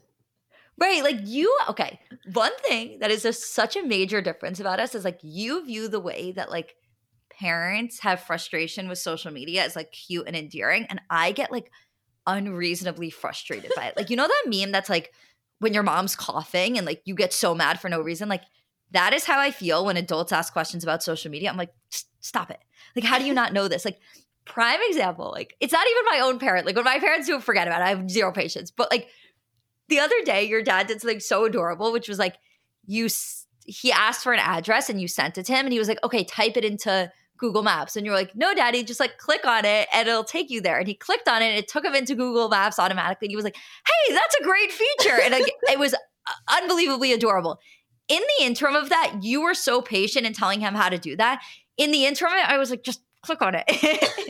Right. 0.77 1.03
Like 1.03 1.19
you, 1.23 1.55
okay. 1.69 1.99
One 2.33 2.55
thing 2.59 2.99
that 2.99 3.11
is 3.11 3.23
just 3.23 3.53
such 3.53 3.75
a 3.75 3.83
major 3.83 4.21
difference 4.21 4.59
about 4.59 4.79
us 4.79 4.93
is 4.93 5.05
like 5.05 5.19
you 5.21 5.65
view 5.65 5.87
the 5.87 6.01
way 6.01 6.33
that 6.33 6.51
like 6.51 6.75
parents 7.29 7.99
have 7.99 8.19
frustration 8.19 8.87
with 8.87 8.97
social 8.97 9.31
media 9.31 9.63
as 9.63 9.75
like 9.75 9.91
cute 9.91 10.27
and 10.27 10.35
endearing. 10.35 10.85
And 10.89 11.01
I 11.09 11.31
get 11.31 11.51
like 11.51 11.71
unreasonably 12.27 13.09
frustrated 13.09 13.71
by 13.75 13.85
it. 13.85 13.97
Like, 13.97 14.09
you 14.09 14.17
know 14.17 14.27
that 14.27 14.43
meme 14.47 14.71
that's 14.71 14.89
like 14.89 15.13
when 15.59 15.73
your 15.73 15.83
mom's 15.83 16.15
coughing 16.15 16.77
and 16.77 16.85
like 16.85 17.01
you 17.05 17.15
get 17.15 17.33
so 17.33 17.55
mad 17.55 17.79
for 17.79 17.89
no 17.89 18.01
reason? 18.01 18.29
Like, 18.29 18.43
that 18.91 19.13
is 19.13 19.25
how 19.25 19.39
I 19.39 19.51
feel 19.51 19.85
when 19.85 19.97
adults 19.97 20.31
ask 20.31 20.53
questions 20.53 20.83
about 20.83 21.03
social 21.03 21.31
media. 21.31 21.49
I'm 21.49 21.57
like, 21.57 21.73
stop 22.19 22.51
it. 22.51 22.59
Like, 22.95 23.05
how 23.05 23.17
do 23.17 23.25
you 23.25 23.33
not 23.33 23.51
know 23.51 23.67
this? 23.67 23.83
Like, 23.83 23.99
prime 24.45 24.79
example, 24.83 25.31
like, 25.31 25.55
it's 25.59 25.73
not 25.73 25.85
even 25.89 26.19
my 26.19 26.25
own 26.25 26.39
parent. 26.39 26.65
Like, 26.65 26.75
when 26.75 26.85
my 26.85 26.99
parents 26.99 27.27
do 27.27 27.39
forget 27.39 27.67
about 27.67 27.81
it, 27.81 27.85
I 27.85 27.89
have 27.89 28.09
zero 28.09 28.31
patience. 28.31 28.71
But 28.71 28.91
like, 28.91 29.07
the 29.89 29.99
other 29.99 30.15
day, 30.23 30.45
your 30.45 30.63
dad 30.63 30.87
did 30.87 31.01
something 31.01 31.19
so 31.19 31.45
adorable, 31.45 31.91
which 31.91 32.07
was 32.07 32.19
like, 32.19 32.37
you, 32.85 33.09
he 33.65 33.91
asked 33.91 34.23
for 34.23 34.33
an 34.33 34.39
address 34.39 34.89
and 34.89 35.01
you 35.01 35.07
sent 35.07 35.37
it 35.37 35.45
to 35.47 35.53
him, 35.53 35.65
and 35.65 35.73
he 35.73 35.79
was 35.79 35.87
like, 35.87 36.03
okay, 36.03 36.23
type 36.23 36.57
it 36.57 36.65
into 36.65 37.11
Google 37.37 37.63
Maps. 37.63 37.95
And 37.95 38.05
you're 38.05 38.15
like, 38.15 38.35
no, 38.35 38.53
daddy, 38.53 38.83
just 38.83 38.99
like 38.99 39.17
click 39.17 39.45
on 39.45 39.65
it 39.65 39.87
and 39.93 40.07
it'll 40.07 40.23
take 40.23 40.49
you 40.49 40.61
there. 40.61 40.77
And 40.77 40.87
he 40.87 40.93
clicked 40.93 41.27
on 41.27 41.41
it 41.41 41.47
and 41.47 41.57
it 41.57 41.67
took 41.67 41.83
him 41.83 41.95
into 41.95 42.15
Google 42.15 42.49
Maps 42.49 42.79
automatically. 42.79 43.27
And 43.27 43.31
he 43.31 43.35
was 43.35 43.45
like, 43.45 43.55
hey, 43.55 44.13
that's 44.13 44.35
a 44.35 44.43
great 44.43 44.71
feature. 44.71 45.19
And 45.23 45.33
it 45.33 45.79
was 45.79 45.93
uh, 45.93 45.97
unbelievably 46.61 47.13
adorable. 47.13 47.59
In 48.07 48.21
the 48.37 48.45
interim 48.45 48.75
of 48.75 48.89
that, 48.89 49.17
you 49.21 49.41
were 49.41 49.55
so 49.55 49.81
patient 49.81 50.25
in 50.25 50.33
telling 50.33 50.59
him 50.59 50.75
how 50.75 50.89
to 50.89 50.97
do 50.97 51.15
that. 51.17 51.41
In 51.77 51.91
the 51.91 52.05
interim, 52.05 52.33
I 52.45 52.57
was 52.57 52.69
like, 52.69 52.83
just 52.83 53.01
click 53.23 53.41
on 53.41 53.55
it. 53.55 53.65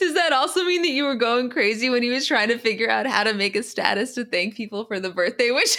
Does 0.00 0.14
that 0.14 0.32
also 0.32 0.64
mean 0.64 0.80
that 0.80 0.90
you 0.90 1.04
were 1.04 1.14
going 1.14 1.50
crazy 1.50 1.90
when 1.90 2.02
he 2.02 2.08
was 2.08 2.26
trying 2.26 2.48
to 2.48 2.56
figure 2.56 2.88
out 2.88 3.06
how 3.06 3.22
to 3.22 3.34
make 3.34 3.54
a 3.54 3.62
status 3.62 4.14
to 4.14 4.24
thank 4.24 4.54
people 4.54 4.86
for 4.86 4.98
the 4.98 5.10
birthday 5.10 5.50
wishes? 5.50 5.76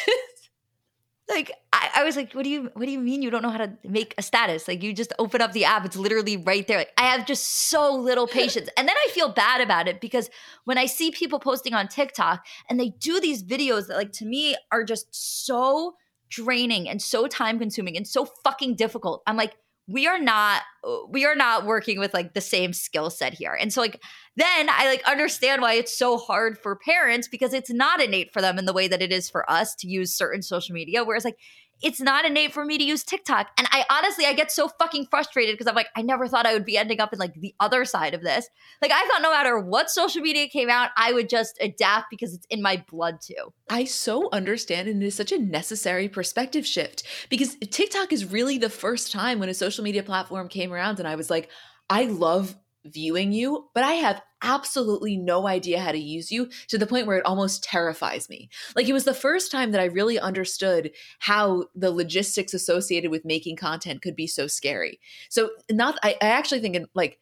Like 1.32 1.52
I, 1.74 1.90
I, 1.96 2.04
was 2.04 2.16
like, 2.16 2.34
what 2.34 2.44
do 2.44 2.50
you 2.50 2.70
what 2.74 2.86
do 2.86 2.92
you 2.92 3.00
mean 3.00 3.22
you 3.22 3.32
don't 3.32 3.42
know 3.42 3.50
how 3.50 3.58
to 3.58 3.72
make 3.84 4.14
a 4.18 4.22
status? 4.22 4.68
Like 4.68 4.84
you 4.84 4.94
just 4.94 5.14
open 5.18 5.42
up 5.42 5.54
the 5.54 5.66
app, 5.66 5.86
it's 5.86 5.96
literally 5.96 6.38
right 6.38 6.68
there. 6.68 6.78
Like 6.78 6.94
I 6.98 7.04
have 7.04 7.26
just 7.26 7.70
so 7.70 7.96
little 7.96 8.28
patience. 8.42 8.70
and 8.78 8.88
then 8.88 8.96
I 8.96 9.10
feel 9.12 9.30
bad 9.30 9.62
about 9.62 9.88
it 9.88 10.02
because 10.02 10.30
when 10.66 10.78
I 10.78 10.86
see 10.86 11.12
people 11.12 11.40
posting 11.40 11.74
on 11.74 11.88
TikTok 11.88 12.46
and 12.70 12.80
they 12.80 12.90
do 12.90 13.20
these 13.20 13.44
videos 13.44 13.88
that 13.88 13.98
like 13.98 14.12
to 14.14 14.26
me 14.26 14.56
are 14.72 14.84
just 14.84 15.08
so 15.12 15.96
draining 16.30 16.88
and 16.88 17.02
so 17.02 17.28
time 17.28 17.60
consuming 17.60 17.98
and 17.98 18.08
so 18.08 18.26
fucking 18.44 18.76
difficult. 18.76 19.24
I'm 19.26 19.38
like, 19.38 19.56
we 19.92 20.08
are 20.08 20.20
not 20.20 20.62
we 21.10 21.26
are 21.26 21.36
not 21.36 21.66
working 21.66 22.00
with 22.00 22.14
like 22.14 22.34
the 22.34 22.42
same 22.42 22.74
skill 22.74 23.10
set 23.10 23.34
here. 23.34 23.56
And 23.60 23.72
so 23.72 23.82
like 23.82 24.02
then 24.38 24.70
i 24.70 24.86
like 24.86 25.04
understand 25.06 25.62
why 25.62 25.74
it's 25.74 25.98
so 25.98 26.18
hard 26.18 26.58
for 26.58 26.78
parents 26.78 27.28
because 27.28 27.54
it's 27.54 27.70
not 27.70 28.02
innate 28.02 28.32
for 28.32 28.42
them 28.42 28.58
in 28.58 28.66
the 28.66 28.74
way 28.74 28.88
that 28.88 29.02
it 29.02 29.12
is 29.12 29.30
for 29.30 29.50
us 29.52 29.76
to 29.76 29.88
use 29.88 30.16
certain 30.16 30.42
social 30.42 30.74
media. 30.74 31.04
Whereas 31.04 31.26
like 31.26 31.38
it's 31.82 32.00
not 32.00 32.26
innate 32.26 32.54
for 32.54 32.66
me 32.66 32.78
to 32.78 32.84
use 32.84 33.04
TikTok. 33.04 33.50
And 33.58 33.68
I 33.72 33.86
honestly, 33.90 34.26
I 34.26 34.34
get 34.34 34.52
so 34.52 34.68
fucking 34.68 35.08
frustrated 35.10 35.56
because 35.56 35.68
I'm 35.68 35.76
like, 35.76 35.88
I 35.96 36.02
never 36.02 36.28
thought 36.28 36.46
I 36.46 36.54
would 36.54 36.66
be 36.66 36.78
ending 36.78 37.00
up 37.00 37.14
in 37.14 37.20
like 37.20 37.34
the 37.36 37.54
other 37.60 37.86
side 37.86 38.14
of 38.14 38.22
this. 38.22 38.48
Like, 38.82 38.92
I 38.92 39.08
thought 39.08 39.22
no 39.22 39.32
matter 39.32 39.60
what 39.60 39.90
social 39.90 40.22
media 40.22 40.48
came 40.48 40.70
out, 40.70 40.90
I 40.98 41.14
would 41.14 41.30
just 41.30 41.58
adapt 41.62 42.08
because 42.10 42.34
it's 42.34 42.46
in 42.50 42.62
my 42.62 42.84
blood 42.90 43.20
too. 43.22 43.54
I 43.70 43.86
so 43.86 44.30
understand. 44.32 44.88
And 44.88 45.02
it 45.02 45.08
is 45.08 45.16
such 45.16 45.32
a 45.32 45.40
necessary 45.40 46.08
perspective 46.08 46.66
shift 46.66 47.04
because 47.30 47.56
TikTok 47.56 48.14
is 48.14 48.26
really 48.26 48.58
the 48.58 48.70
first 48.70 49.12
time 49.12 49.40
when 49.40 49.50
a 49.50 49.54
social 49.54 49.84
media 49.84 50.04
platform 50.04 50.48
came 50.48 50.72
around 50.72 51.00
and 51.00 51.08
I 51.08 51.16
was 51.16 51.30
like, 51.30 51.50
I 51.90 52.06
love 52.06 52.56
viewing 52.86 53.32
you, 53.32 53.70
but 53.74 53.84
I 53.84 53.94
have 53.94 54.22
absolutely 54.42 55.18
no 55.18 55.48
idea 55.48 55.80
how 55.80 55.92
to 55.92 55.98
use 55.98 56.32
you 56.32 56.50
to 56.68 56.78
the 56.78 56.88
point 56.88 57.08
where 57.08 57.18
it 57.18 57.26
almost 57.26 57.64
terrifies 57.64 58.30
me. 58.30 58.50
Like 58.76 58.88
it 58.88 58.94
was 58.94 59.04
the 59.04 59.14
first 59.14 59.52
time 59.52 59.72
that 59.72 59.82
I 59.82 59.86
really 59.86 60.20
understood 60.20 60.92
how 61.20 61.66
the 61.76 61.92
logistics 61.92 62.54
associated 62.54 63.12
with 63.12 63.26
making 63.26 63.56
content 63.56 64.02
could 64.02 64.16
be 64.16 64.28
so 64.28 64.48
scary. 64.48 65.00
So 65.30 65.52
not 65.70 66.00
I, 66.04 66.16
I 66.22 66.28
actually 66.28 66.62
think 66.62 66.76
in, 66.76 66.88
like 66.94 67.20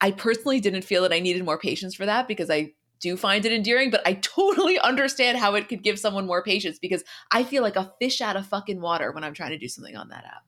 I 0.00 0.10
personally 0.10 0.60
didn't 0.60 0.82
feel 0.82 1.02
that 1.02 1.12
I 1.12 1.20
needed 1.20 1.44
more 1.44 1.58
patience 1.58 1.94
for 1.94 2.06
that 2.06 2.28
because 2.28 2.50
I 2.50 2.72
do 3.00 3.16
find 3.16 3.44
it 3.44 3.52
endearing, 3.52 3.90
but 3.90 4.06
I 4.06 4.14
totally 4.14 4.78
understand 4.80 5.38
how 5.38 5.54
it 5.54 5.68
could 5.68 5.82
give 5.82 5.98
someone 5.98 6.26
more 6.26 6.42
patience 6.42 6.78
because 6.78 7.04
I 7.30 7.44
feel 7.44 7.62
like 7.62 7.76
a 7.76 7.92
fish 8.00 8.20
out 8.20 8.36
of 8.36 8.46
fucking 8.46 8.80
water 8.80 9.12
when 9.12 9.24
I'm 9.24 9.34
trying 9.34 9.50
to 9.50 9.58
do 9.58 9.68
something 9.68 9.96
on 9.96 10.08
that 10.08 10.24
app. 10.24 10.44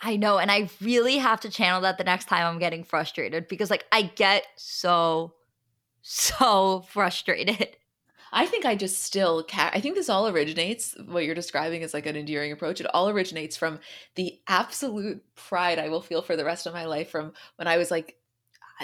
I 0.00 0.16
know. 0.16 0.38
And 0.38 0.50
I 0.50 0.70
really 0.80 1.18
have 1.18 1.40
to 1.40 1.50
channel 1.50 1.82
that 1.82 1.98
the 1.98 2.04
next 2.04 2.26
time 2.26 2.46
I'm 2.46 2.58
getting 2.58 2.84
frustrated 2.84 3.48
because, 3.48 3.70
like, 3.70 3.84
I 3.92 4.02
get 4.02 4.46
so, 4.56 5.34
so 6.02 6.84
frustrated. 6.88 7.76
I 8.32 8.46
think 8.46 8.64
I 8.64 8.76
just 8.76 9.02
still 9.02 9.42
ca- 9.42 9.72
I 9.74 9.80
think 9.80 9.96
this 9.96 10.08
all 10.08 10.28
originates 10.28 10.94
what 11.06 11.24
you're 11.24 11.34
describing 11.34 11.82
is 11.82 11.92
like 11.92 12.06
an 12.06 12.16
endearing 12.16 12.52
approach. 12.52 12.80
It 12.80 12.86
all 12.94 13.08
originates 13.08 13.56
from 13.56 13.80
the 14.14 14.38
absolute 14.46 15.22
pride 15.34 15.80
I 15.80 15.88
will 15.88 16.00
feel 16.00 16.22
for 16.22 16.36
the 16.36 16.44
rest 16.44 16.66
of 16.66 16.72
my 16.72 16.84
life 16.84 17.10
from 17.10 17.32
when 17.56 17.66
I 17.66 17.76
was 17.76 17.90
like 17.90 18.16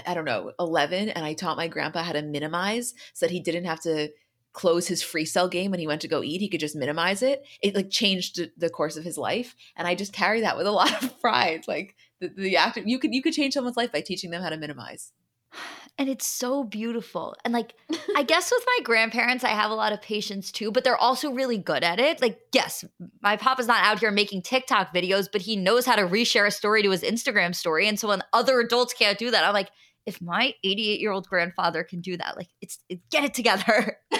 I 0.07 0.14
don't 0.14 0.24
know, 0.24 0.52
11 0.59 1.11
and 1.11 1.24
I 1.24 1.35
taught 1.35 1.57
my 1.57 1.68
grandpa 1.68 2.02
how 2.02 2.12
to 2.12 2.22
minimize 2.22 2.94
so 3.14 3.26
that 3.26 3.33
he 3.33 3.40
didn't 3.40 3.64
have 3.64 3.81
to 3.83 4.11
close 4.56 4.88
his 4.88 5.02
free 5.02 5.26
cell 5.26 5.48
game 5.48 5.70
when 5.70 5.78
he 5.78 5.86
went 5.86 6.00
to 6.00 6.08
go 6.08 6.22
eat 6.22 6.40
he 6.40 6.48
could 6.48 6.60
just 6.60 6.74
minimize 6.74 7.22
it. 7.22 7.44
It 7.60 7.74
like 7.74 7.90
changed 7.90 8.40
the 8.56 8.70
course 8.70 8.96
of 8.96 9.04
his 9.04 9.18
life 9.18 9.54
and 9.76 9.86
i 9.86 9.94
just 9.94 10.14
carry 10.14 10.40
that 10.40 10.56
with 10.56 10.66
a 10.66 10.70
lot 10.80 11.02
of 11.02 11.20
pride 11.20 11.68
like 11.68 11.94
the, 12.20 12.28
the 12.28 12.82
you 12.86 12.98
could 12.98 13.14
you 13.14 13.22
could 13.22 13.34
change 13.34 13.52
someone's 13.52 13.76
life 13.76 13.92
by 13.92 14.00
teaching 14.00 14.30
them 14.30 14.42
how 14.42 14.48
to 14.48 14.56
minimize. 14.56 15.12
And 15.98 16.10
it's 16.10 16.26
so 16.26 16.62
beautiful 16.62 17.34
and 17.42 17.54
like 17.54 17.72
i 18.14 18.22
guess 18.30 18.50
with 18.50 18.62
my 18.66 18.78
grandparents 18.84 19.44
i 19.44 19.48
have 19.48 19.70
a 19.70 19.74
lot 19.74 19.94
of 19.94 20.02
patience 20.02 20.52
too 20.52 20.70
but 20.70 20.84
they're 20.84 20.94
also 20.94 21.32
really 21.32 21.56
good 21.56 21.82
at 21.82 21.98
it. 21.98 22.20
Like 22.20 22.38
yes 22.52 22.84
my 23.22 23.38
papa's 23.38 23.66
not 23.66 23.82
out 23.82 24.00
here 24.00 24.10
making 24.10 24.42
tiktok 24.42 24.94
videos 24.94 25.26
but 25.32 25.40
he 25.40 25.56
knows 25.56 25.86
how 25.86 25.96
to 25.96 26.02
reshare 26.02 26.46
a 26.46 26.50
story 26.50 26.82
to 26.82 26.90
his 26.90 27.02
instagram 27.02 27.54
story 27.54 27.88
and 27.88 27.98
so 27.98 28.08
when 28.08 28.20
other 28.34 28.60
adults 28.60 28.92
can't 28.92 29.16
do 29.16 29.30
that 29.30 29.42
i'm 29.42 29.54
like 29.54 29.70
if 30.04 30.20
my 30.20 30.52
88 30.62 31.00
year 31.00 31.12
old 31.12 31.26
grandfather 31.28 31.82
can 31.82 32.02
do 32.02 32.18
that 32.18 32.36
like 32.36 32.48
it's 32.60 32.78
it, 32.90 33.00
get 33.10 33.24
it 33.24 33.32
together 33.32 33.98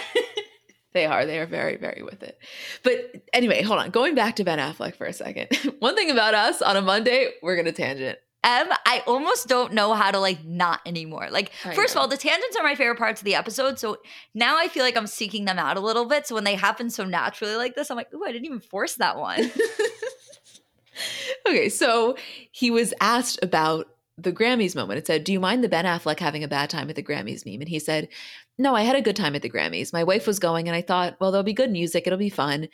They 0.97 1.05
are. 1.05 1.27
They 1.27 1.37
are 1.37 1.45
very, 1.45 1.77
very 1.77 2.01
with 2.01 2.23
it. 2.23 2.39
But 2.81 3.27
anyway, 3.31 3.61
hold 3.61 3.79
on. 3.79 3.91
Going 3.91 4.15
back 4.15 4.37
to 4.37 4.43
Ben 4.43 4.57
Affleck 4.57 4.95
for 4.95 5.05
a 5.05 5.13
second. 5.13 5.55
One 5.79 5.93
thing 5.93 6.09
about 6.09 6.33
us 6.33 6.59
on 6.59 6.75
a 6.75 6.81
Monday, 6.81 7.33
we're 7.43 7.53
going 7.53 7.67
to 7.67 7.71
tangent. 7.71 8.17
Em, 8.43 8.67
I 8.83 9.03
almost 9.05 9.47
don't 9.47 9.73
know 9.73 9.93
how 9.93 10.09
to 10.09 10.17
like 10.17 10.43
not 10.43 10.81
anymore. 10.87 11.27
Like, 11.29 11.51
I 11.63 11.75
first 11.75 11.93
know. 11.93 12.01
of 12.01 12.05
all, 12.05 12.07
the 12.07 12.17
tangents 12.17 12.57
are 12.57 12.63
my 12.63 12.73
favorite 12.73 12.97
parts 12.97 13.21
of 13.21 13.25
the 13.25 13.35
episode. 13.35 13.77
So 13.77 13.97
now 14.33 14.57
I 14.57 14.69
feel 14.69 14.81
like 14.81 14.97
I'm 14.97 15.05
seeking 15.05 15.45
them 15.45 15.59
out 15.59 15.77
a 15.77 15.81
little 15.81 16.05
bit. 16.05 16.25
So 16.25 16.33
when 16.33 16.45
they 16.45 16.55
happen 16.55 16.89
so 16.89 17.05
naturally 17.05 17.57
like 17.57 17.75
this, 17.75 17.91
I'm 17.91 17.97
like, 17.97 18.11
ooh, 18.11 18.23
I 18.25 18.31
didn't 18.31 18.45
even 18.45 18.59
force 18.59 18.95
that 18.95 19.19
one. 19.19 19.51
okay. 21.47 21.69
So 21.69 22.17
he 22.51 22.71
was 22.71 22.91
asked 22.99 23.37
about 23.43 23.87
the 24.17 24.33
Grammys 24.33 24.75
moment. 24.75 24.97
It 24.97 25.05
said, 25.05 25.23
Do 25.23 25.31
you 25.31 25.39
mind 25.39 25.63
the 25.63 25.69
Ben 25.69 25.85
Affleck 25.85 26.19
having 26.19 26.43
a 26.43 26.47
bad 26.47 26.71
time 26.71 26.89
at 26.89 26.95
the 26.95 27.03
Grammys 27.03 27.45
meme? 27.45 27.61
And 27.61 27.69
he 27.69 27.77
said, 27.77 28.07
No, 28.57 28.75
I 28.75 28.81
had 28.83 28.95
a 28.95 29.01
good 29.01 29.15
time 29.15 29.35
at 29.35 29.41
the 29.41 29.49
Grammys. 29.49 29.93
My 29.93 30.03
wife 30.03 30.25
was 30.25 30.39
going, 30.39 30.67
and 30.67 30.75
I 30.75 30.81
thought, 30.81 31.17
Well, 31.19 31.31
there'll 31.31 31.43
be 31.43 31.53
good 31.53 31.71
music. 31.71 32.07
It'll 32.07 32.17
be 32.19 32.29
fun. 32.29 32.67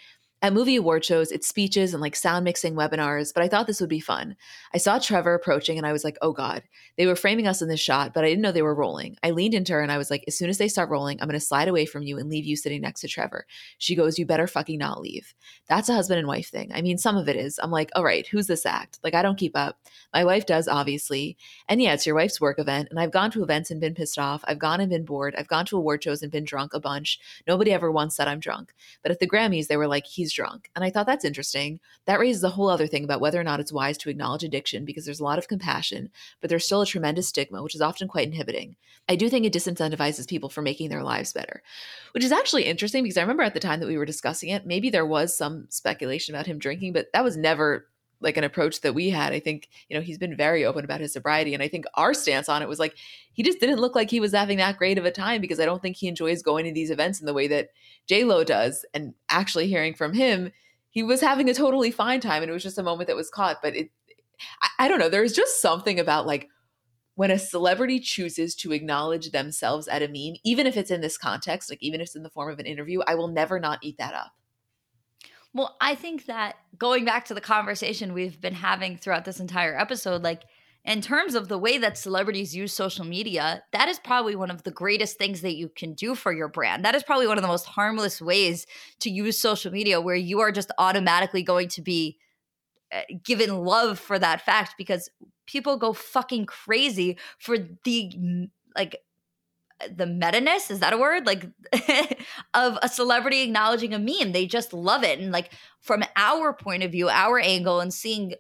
At 0.44 0.52
movie 0.52 0.76
award 0.76 1.06
shows, 1.06 1.32
it's 1.32 1.48
speeches 1.48 1.94
and 1.94 2.02
like 2.02 2.18
sound 2.18 2.44
mixing 2.44 2.76
webinars, 2.76 3.34
but 3.34 3.44
I 3.44 3.48
thought 3.48 3.66
this 3.66 3.80
would 3.80 3.90
be 3.90 4.02
fun. 4.02 4.36
I 4.74 4.78
saw 4.78 5.00
Trevor 5.00 5.34
approaching 5.34 5.78
and 5.78 5.88
I 5.88 5.94
was 5.94 6.04
like, 6.04 6.18
oh 6.22 6.34
God. 6.34 6.64
They 6.98 7.08
were 7.08 7.16
framing 7.16 7.48
us 7.48 7.62
in 7.62 7.70
this 7.70 7.80
shot, 7.80 8.14
but 8.14 8.26
I 8.26 8.28
didn't 8.28 8.42
know 8.42 8.52
they 8.52 8.62
were 8.62 8.76
rolling. 8.76 9.16
I 9.24 9.32
leaned 9.32 9.54
into 9.54 9.72
her 9.72 9.82
and 9.82 9.90
I 9.90 9.98
was 9.98 10.12
like, 10.12 10.26
as 10.28 10.38
soon 10.38 10.50
as 10.50 10.58
they 10.58 10.68
start 10.68 10.90
rolling, 10.90 11.18
I'm 11.22 11.30
going 11.30 11.40
to 11.40 11.46
slide 11.46 11.70
away 11.70 11.86
from 11.86 12.04
you 12.04 12.20
and 12.20 12.30
leave 12.30 12.44
you 12.44 12.58
sitting 12.58 12.82
next 12.82 13.00
to 13.02 13.08
Trevor. 13.08 13.46
She 13.78 13.96
goes, 13.96 14.20
you 14.20 14.26
better 14.26 14.46
fucking 14.46 14.78
not 14.78 15.00
leave. 15.00 15.34
That's 15.70 15.88
a 15.88 15.94
husband 15.94 16.20
and 16.20 16.28
wife 16.28 16.50
thing. 16.50 16.72
I 16.74 16.82
mean, 16.82 16.98
some 16.98 17.16
of 17.16 17.30
it 17.30 17.38
is. 17.38 17.58
I'm 17.64 17.72
like, 17.72 17.90
all 17.96 18.04
right, 18.04 18.28
who's 18.28 18.48
this 18.48 18.66
act? 18.66 19.00
Like, 19.02 19.16
I 19.16 19.22
don't 19.22 19.40
keep 19.40 19.56
up. 19.56 19.80
My 20.14 20.26
wife 20.26 20.46
does, 20.46 20.68
obviously. 20.68 21.38
And 21.70 21.82
yeah, 21.82 21.94
it's 21.94 22.06
your 22.06 22.16
wife's 22.16 22.42
work 22.42 22.60
event. 22.60 22.90
And 22.92 23.00
I've 23.00 23.12
gone 23.12 23.32
to 23.32 23.44
events 23.44 23.72
and 23.72 23.80
been 23.80 23.96
pissed 23.96 24.20
off. 24.20 24.44
I've 24.46 24.60
gone 24.60 24.82
and 24.82 24.90
been 24.90 25.06
bored. 25.06 25.36
I've 25.38 25.48
gone 25.48 25.66
to 25.68 25.78
award 25.78 26.04
shows 26.04 26.22
and 26.22 26.34
been 26.34 26.44
drunk 26.44 26.74
a 26.74 26.82
bunch. 26.82 27.18
Nobody 27.48 27.72
ever 27.72 27.90
once 27.90 28.18
said 28.18 28.28
I'm 28.28 28.42
drunk. 28.42 28.74
But 29.02 29.14
at 29.14 29.20
the 29.20 29.28
Grammys, 29.28 29.68
they 29.68 29.78
were 29.78 29.88
like, 29.88 30.06
he's 30.06 30.33
drunk. 30.34 30.70
And 30.76 30.84
I 30.84 30.90
thought 30.90 31.06
that's 31.06 31.26
interesting. 31.26 31.80
That 32.06 32.20
raises 32.20 32.44
a 32.44 32.50
whole 32.50 32.70
other 32.70 32.88
thing 32.88 33.04
about 33.04 33.22
whether 33.22 33.40
or 33.40 33.44
not 33.44 33.60
it's 33.60 33.72
wise 33.72 33.98
to 34.00 34.10
acknowledge 34.10 34.44
addiction 34.44 34.86
because 34.86 35.06
there's 35.06 35.20
a 35.20 35.24
lot 35.24 35.38
of 35.38 35.48
compassion, 35.48 36.10
but 36.42 36.50
there's 36.50 36.66
still 36.66 36.82
a 36.82 36.86
tremendous 36.86 37.28
stigma, 37.28 37.64
which 37.64 37.76
is 37.76 37.82
often 37.82 38.08
quite 38.08 38.28
inhibiting. 38.28 38.76
I 39.10 39.16
do 39.16 39.30
think 39.30 39.46
it 39.46 39.54
disincentivizes 39.54 40.28
people 40.28 40.50
from 40.50 40.64
making 40.64 40.90
their 40.90 41.04
lives 41.04 41.34
better, 41.34 41.62
which 42.14 42.24
is 42.24 42.32
actually 42.32 42.64
interesting 42.64 43.04
because 43.04 43.18
I 43.18 43.22
remember 43.22 43.44
at 43.44 43.54
the 43.54 43.60
time 43.60 43.80
that 43.80 43.88
we 43.88 43.98
were 43.98 44.06
discussing 44.06 44.50
it, 44.50 44.66
maybe 44.66 44.90
there 44.90 45.06
was 45.06 45.36
some 45.36 45.66
speculation 45.70 46.34
about 46.34 46.48
him 46.48 46.58
drinking, 46.58 46.94
but 46.94 47.08
that 47.14 47.24
was 47.24 47.36
never 47.36 47.88
like 48.24 48.38
an 48.38 48.44
approach 48.44 48.82
that 48.82 48.96
we 48.96 49.10
had. 49.10 49.34
I 49.34 49.40
think, 49.40 49.70
you 49.90 49.96
know, 49.96 50.02
he's 50.02 50.18
been 50.18 50.36
very 50.36 50.66
open 50.66 50.84
about 50.84 51.02
his 51.02 51.14
sobriety. 51.14 51.54
And 51.54 51.62
I 51.62 51.68
think 51.68 51.86
our 51.96 52.14
stance 52.14 52.50
on 52.50 52.62
it 52.62 52.70
was 52.70 52.80
like, 52.80 52.96
he 53.34 53.44
just 53.44 53.60
didn't 53.60 53.80
look 53.80 53.96
like 53.96 54.10
he 54.10 54.20
was 54.20 54.32
having 54.32 54.58
that 54.58 54.78
great 54.78 54.98
of 54.98 55.06
a 55.06 55.12
time 55.12 55.42
because 55.42 55.60
I 55.60 55.66
don't 55.66 55.82
think 55.82 55.98
he 55.98 56.08
enjoys 56.08 56.42
going 56.42 56.66
to 56.66 56.74
these 56.74 56.90
events 56.90 57.20
in 57.20 57.26
the 57.26 57.34
way 57.34 57.48
that 57.48 57.70
J 58.08 58.24
Lo 58.24 58.44
does. 58.44 58.86
And 58.94 59.14
actually 59.30 59.68
hearing 59.68 59.94
from 59.94 60.14
him, 60.14 60.52
he 60.90 61.04
was 61.04 61.22
having 61.22 61.50
a 61.50 61.54
totally 61.54 61.92
fine 61.92 62.20
time. 62.20 62.42
And 62.42 62.50
it 62.50 62.54
was 62.54 62.64
just 62.64 62.78
a 62.78 62.84
moment 62.84 63.08
that 63.08 63.16
was 63.16 63.30
caught. 63.30 63.62
But 63.62 63.76
it, 63.76 63.92
I, 64.62 64.86
I 64.86 64.88
don't 64.88 65.00
know, 65.00 65.10
there's 65.10 65.34
just 65.34 65.62
something 65.62 66.00
about 66.00 66.26
like, 66.26 66.50
when 67.16 67.30
a 67.30 67.38
celebrity 67.38 68.00
chooses 68.00 68.56
to 68.56 68.72
acknowledge 68.72 69.30
themselves 69.30 69.88
at 69.88 70.02
a 70.02 70.08
meme, 70.08 70.40
even 70.44 70.66
if 70.66 70.76
it's 70.76 70.90
in 70.90 71.02
this 71.02 71.16
context, 71.16 71.70
like 71.70 71.78
even 71.84 72.02
if 72.02 72.06
it's 72.06 72.16
in 72.16 72.24
the 72.24 72.30
form 72.32 72.52
of 72.52 72.58
an 72.58 72.66
interview, 72.66 73.02
I 73.06 73.14
will 73.14 73.28
never 73.28 73.60
not 73.60 73.78
eat 73.84 74.00
that 74.00 74.16
up. 74.16 74.32
Well, 75.54 75.76
I 75.80 75.96
think 75.96 76.26
that 76.26 76.56
going 76.78 77.06
back 77.06 77.26
to 77.26 77.34
the 77.34 77.42
conversation 77.42 78.14
we've 78.14 78.42
been 78.42 78.56
having 78.56 78.98
throughout 78.98 79.26
this 79.26 79.40
entire 79.40 79.78
episode, 79.78 80.24
like 80.24 80.44
in 80.84 81.00
terms 81.00 81.36
of 81.36 81.48
the 81.48 81.58
way 81.58 81.78
that 81.78 81.98
celebrities 81.98 82.56
use 82.56 82.74
social 82.74 83.06
media, 83.06 83.64
that 83.72 83.88
is 83.88 84.00
probably 84.00 84.36
one 84.36 84.50
of 84.50 84.64
the 84.64 84.72
greatest 84.72 85.18
things 85.18 85.42
that 85.42 85.56
you 85.56 85.70
can 85.70 85.94
do 85.94 86.16
for 86.16 86.34
your 86.34 86.48
brand. 86.48 86.84
That 86.84 86.96
is 86.96 87.04
probably 87.04 87.28
one 87.28 87.38
of 87.38 87.44
the 87.44 87.48
most 87.48 87.68
harmless 87.68 88.22
ways 88.22 88.66
to 89.00 89.10
use 89.10 89.40
social 89.40 89.72
media 89.72 90.02
where 90.02 90.16
you 90.16 90.40
are 90.40 90.52
just 90.52 90.72
automatically 90.78 91.44
going 91.44 91.70
to 91.70 91.82
be 91.82 92.18
eh, 92.92 93.04
given 93.24 93.64
love 93.64 94.00
for 94.00 94.18
that 94.18 94.42
fact 94.42 94.74
because 94.78 95.10
people 95.46 95.78
go 95.78 95.94
fucking 95.94 96.48
crazy 96.48 97.18
for 97.38 97.58
the 97.84 98.50
like 98.76 98.98
the 99.96 100.06
meta-ness 100.06 100.72
is 100.72 100.80
that 100.80 100.94
a 100.94 100.98
word? 100.98 101.26
Like 101.26 101.48
of 102.54 102.78
a 102.82 102.90
celebrity 102.90 103.42
acknowledging 103.42 103.94
a 103.94 104.00
meme 104.00 104.32
they 104.32 104.46
just 104.46 104.74
love 104.74 105.04
it. 105.04 105.20
And 105.20 105.32
like 105.32 105.52
from 105.80 106.04
our 106.16 106.54
point 106.54 106.84
of 106.84 106.92
view 106.92 107.10
our 107.10 107.40
angle 107.40 107.80
and 107.80 107.94
seeing 107.94 108.34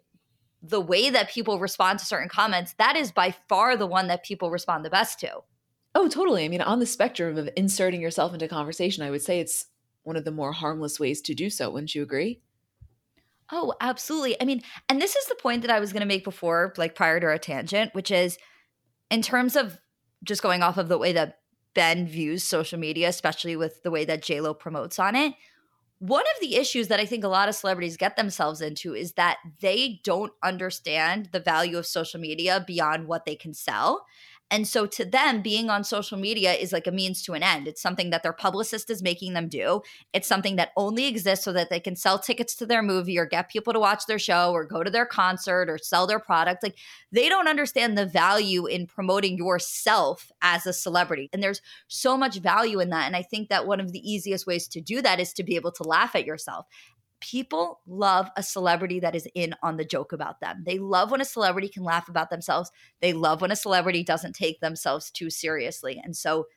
the 0.61 0.81
way 0.81 1.09
that 1.09 1.29
people 1.29 1.59
respond 1.59 1.99
to 1.99 2.05
certain 2.05 2.29
comments 2.29 2.73
that 2.77 2.95
is 2.95 3.11
by 3.11 3.31
far 3.49 3.75
the 3.75 3.87
one 3.87 4.07
that 4.07 4.23
people 4.23 4.49
respond 4.49 4.85
the 4.85 4.89
best 4.89 5.19
to. 5.19 5.41
Oh 5.95 6.07
totally. 6.07 6.45
I 6.45 6.47
mean 6.47 6.61
on 6.61 6.79
the 6.79 6.85
spectrum 6.85 7.37
of 7.37 7.49
inserting 7.55 8.01
yourself 8.01 8.33
into 8.33 8.47
conversation 8.47 9.03
i 9.03 9.11
would 9.11 9.21
say 9.21 9.39
it's 9.39 9.67
one 10.03 10.15
of 10.15 10.25
the 10.25 10.31
more 10.31 10.51
harmless 10.51 10.99
ways 10.99 11.21
to 11.21 11.33
do 11.33 11.49
so 11.49 11.69
wouldn't 11.69 11.95
you 11.95 12.03
agree? 12.03 12.41
Oh 13.51 13.73
absolutely. 13.81 14.41
I 14.41 14.45
mean 14.45 14.61
and 14.87 15.01
this 15.01 15.15
is 15.15 15.25
the 15.25 15.35
point 15.35 15.61
that 15.63 15.71
i 15.71 15.79
was 15.79 15.91
going 15.91 16.01
to 16.01 16.07
make 16.07 16.23
before 16.23 16.73
like 16.77 16.95
prior 16.95 17.19
to 17.19 17.27
our 17.27 17.37
tangent 17.37 17.93
which 17.93 18.11
is 18.11 18.37
in 19.11 19.21
terms 19.21 19.55
of 19.55 19.77
just 20.23 20.41
going 20.41 20.63
off 20.63 20.77
of 20.77 20.87
the 20.87 20.97
way 20.97 21.13
that 21.13 21.39
Ben 21.73 22.07
views 22.07 22.43
social 22.43 22.79
media, 22.79 23.09
especially 23.09 23.55
with 23.55 23.83
the 23.83 23.91
way 23.91 24.05
that 24.05 24.21
JLo 24.21 24.57
promotes 24.57 24.99
on 24.99 25.15
it. 25.15 25.33
One 25.99 26.23
of 26.35 26.41
the 26.41 26.55
issues 26.55 26.89
that 26.89 26.99
I 26.99 27.05
think 27.05 27.23
a 27.23 27.29
lot 27.29 27.47
of 27.47 27.55
celebrities 27.55 27.95
get 27.95 28.17
themselves 28.17 28.59
into 28.59 28.93
is 28.93 29.13
that 29.13 29.37
they 29.61 30.01
don't 30.03 30.33
understand 30.43 31.29
the 31.31 31.39
value 31.39 31.77
of 31.77 31.85
social 31.85 32.19
media 32.19 32.63
beyond 32.65 33.07
what 33.07 33.25
they 33.25 33.35
can 33.35 33.53
sell. 33.53 34.05
And 34.53 34.67
so 34.67 34.85
to 34.85 35.03
them, 35.03 35.41
being 35.41 35.71
on 35.71 35.83
social 35.83 36.15
media 36.15 36.53
is 36.53 36.71
like 36.71 36.85
a 36.85 36.91
means 36.91 37.23
to 37.23 37.33
an 37.33 37.41
end. 37.41 37.67
It's 37.67 37.81
something 37.81 38.11
that 38.11 38.21
their 38.21 38.33
publicist 38.33 38.91
is 38.91 39.01
making 39.01 39.33
them 39.33 39.47
do. 39.47 39.81
It's 40.13 40.27
something 40.27 40.57
that 40.57 40.73
only 40.77 41.07
exists 41.07 41.43
so 41.43 41.53
that 41.53 41.71
they 41.71 41.79
can 41.79 41.95
sell 41.95 42.19
tickets 42.19 42.53
to 42.57 42.67
their 42.67 42.83
movie 42.83 43.17
or 43.17 43.25
get 43.25 43.49
people 43.49 43.73
to 43.73 43.79
watch 43.79 44.05
their 44.05 44.19
show 44.19 44.51
or 44.51 44.63
go 44.63 44.83
to 44.83 44.91
their 44.91 45.07
concert 45.07 45.71
or 45.71 45.79
sell 45.79 46.05
their 46.05 46.19
product. 46.19 46.61
Like 46.61 46.77
they 47.11 47.29
don't 47.29 47.47
understand 47.47 47.97
the 47.97 48.05
value 48.05 48.67
in 48.67 48.85
promoting 48.85 49.39
yourself 49.39 50.31
as 50.43 50.67
a 50.67 50.73
celebrity. 50.73 51.31
And 51.33 51.41
there's 51.41 51.61
so 51.87 52.15
much 52.15 52.37
value 52.37 52.79
in 52.79 52.91
that. 52.91 53.07
And 53.07 53.15
I 53.15 53.23
think 53.23 53.49
that 53.49 53.65
one 53.65 53.79
of 53.79 53.91
the 53.91 54.07
easiest 54.07 54.45
ways 54.45 54.67
to 54.67 54.81
do 54.81 55.01
that 55.01 55.19
is 55.19 55.33
to 55.33 55.43
be 55.43 55.55
able 55.55 55.71
to 55.71 55.83
laugh 55.83 56.13
at 56.13 56.27
yourself 56.27 56.67
people 57.23 57.79
love 57.87 58.29
a 58.35 58.43
celebrity 58.43 58.99
that 58.99 59.15
is 59.15 59.27
in 59.33 59.55
on 59.63 59.77
the 59.77 59.85
joke 59.85 60.11
about 60.11 60.41
them. 60.41 60.63
They 60.65 60.77
love 60.77 61.09
when 61.09 61.21
a 61.21 61.25
celebrity 61.25 61.69
can 61.69 61.83
laugh 61.83 62.09
about 62.09 62.29
themselves. 62.29 62.69
They 63.01 63.13
love 63.13 63.39
when 63.39 63.51
a 63.51 63.55
celebrity 63.55 64.03
doesn't 64.03 64.33
take 64.33 64.59
themselves 64.59 65.09
too 65.09 65.29
seriously. 65.29 66.01
And 66.03 66.17
so 66.17 66.47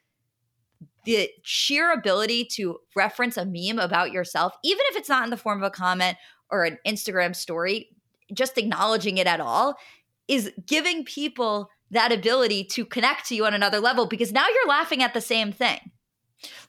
the 1.05 1.31
sheer 1.43 1.93
ability 1.93 2.47
to 2.55 2.79
reference 2.97 3.37
a 3.37 3.47
meme 3.47 3.79
about 3.79 4.11
yourself, 4.11 4.55
even 4.65 4.83
if 4.91 4.97
it's 4.97 5.09
not 5.09 5.23
in 5.23 5.31
the 5.31 5.37
form 5.37 5.63
of 5.63 5.67
a 5.67 5.71
comment 5.71 6.17
or 6.51 6.65
an 6.65 6.79
Instagram 6.85 7.35
story, 7.37 7.91
just 8.35 8.59
acknowledging 8.59 9.19
it 9.19 9.29
at 9.29 9.41
all 9.41 9.77
is 10.27 10.51
giving 10.67 11.05
people 11.05 11.71
that 11.93 12.11
ability 12.11 12.65
to 12.65 12.85
connect 12.85 13.29
to 13.29 13.37
you 13.37 13.47
on 13.47 13.55
another 13.55 13.79
level 13.79 14.07
because 14.07 14.33
now 14.33 14.47
you're 14.49 14.69
laughing 14.69 15.01
at 15.01 15.15
the 15.15 15.21
same 15.21 15.53
thing. 15.53 15.79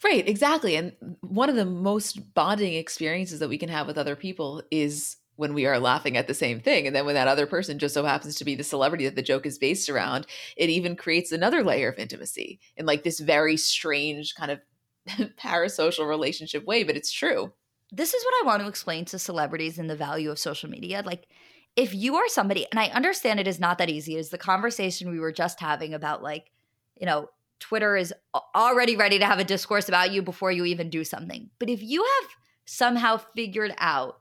Right, 0.03 0.27
exactly. 0.27 0.75
And 0.75 0.93
one 1.21 1.49
of 1.49 1.55
the 1.55 1.65
most 1.65 2.33
bonding 2.33 2.73
experiences 2.73 3.39
that 3.39 3.49
we 3.49 3.57
can 3.57 3.69
have 3.69 3.87
with 3.87 3.97
other 3.97 4.15
people 4.15 4.63
is 4.71 5.17
when 5.35 5.53
we 5.53 5.65
are 5.65 5.79
laughing 5.79 6.17
at 6.17 6.27
the 6.27 6.33
same 6.33 6.59
thing. 6.59 6.87
And 6.87 6.95
then 6.95 7.05
when 7.05 7.15
that 7.15 7.27
other 7.27 7.45
person 7.45 7.79
just 7.79 7.93
so 7.93 8.03
happens 8.03 8.35
to 8.35 8.45
be 8.45 8.55
the 8.55 8.63
celebrity 8.63 9.05
that 9.05 9.15
the 9.15 9.21
joke 9.21 9.45
is 9.45 9.59
based 9.59 9.89
around, 9.89 10.25
it 10.55 10.69
even 10.69 10.95
creates 10.95 11.31
another 11.31 11.63
layer 11.63 11.89
of 11.89 11.99
intimacy 11.99 12.59
in 12.75 12.85
like 12.85 13.03
this 13.03 13.19
very 13.19 13.55
strange 13.55 14.33
kind 14.35 14.51
of 14.51 14.59
parasocial 15.37 16.07
relationship 16.07 16.65
way, 16.65 16.83
but 16.83 16.97
it's 16.97 17.11
true. 17.11 17.53
This 17.91 18.13
is 18.13 18.25
what 18.25 18.33
I 18.41 18.47
want 18.47 18.61
to 18.63 18.67
explain 18.67 19.05
to 19.05 19.19
celebrities 19.19 19.77
and 19.77 19.89
the 19.89 19.95
value 19.95 20.31
of 20.31 20.39
social 20.39 20.69
media. 20.69 21.03
Like, 21.05 21.27
if 21.75 21.93
you 21.93 22.15
are 22.15 22.27
somebody, 22.27 22.65
and 22.71 22.79
I 22.79 22.87
understand 22.87 23.39
it 23.39 23.47
is 23.47 23.59
not 23.59 23.77
that 23.77 23.89
easy, 23.89 24.15
is 24.15 24.29
the 24.29 24.37
conversation 24.37 25.11
we 25.11 25.19
were 25.19 25.31
just 25.31 25.59
having 25.59 25.93
about 25.93 26.23
like, 26.23 26.51
you 26.99 27.05
know, 27.05 27.29
Twitter 27.59 27.95
is 27.95 28.13
already 28.55 28.95
ready 28.95 29.19
to 29.19 29.25
have 29.25 29.39
a 29.39 29.43
discourse 29.43 29.89
about 29.89 30.11
you 30.11 30.21
before 30.21 30.51
you 30.51 30.65
even 30.65 30.89
do 30.89 31.03
something. 31.03 31.49
But 31.59 31.69
if 31.69 31.81
you 31.81 32.03
have 32.03 32.29
somehow 32.65 33.17
figured 33.35 33.73
out 33.77 34.19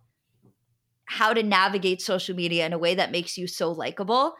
how 1.07 1.33
to 1.33 1.43
navigate 1.43 2.03
social 2.03 2.35
media 2.35 2.67
in 2.67 2.73
a 2.73 2.79
way 2.79 2.95
that 2.95 3.13
makes 3.13 3.39
you 3.39 3.47
so 3.47 3.71
likable, 3.71 4.35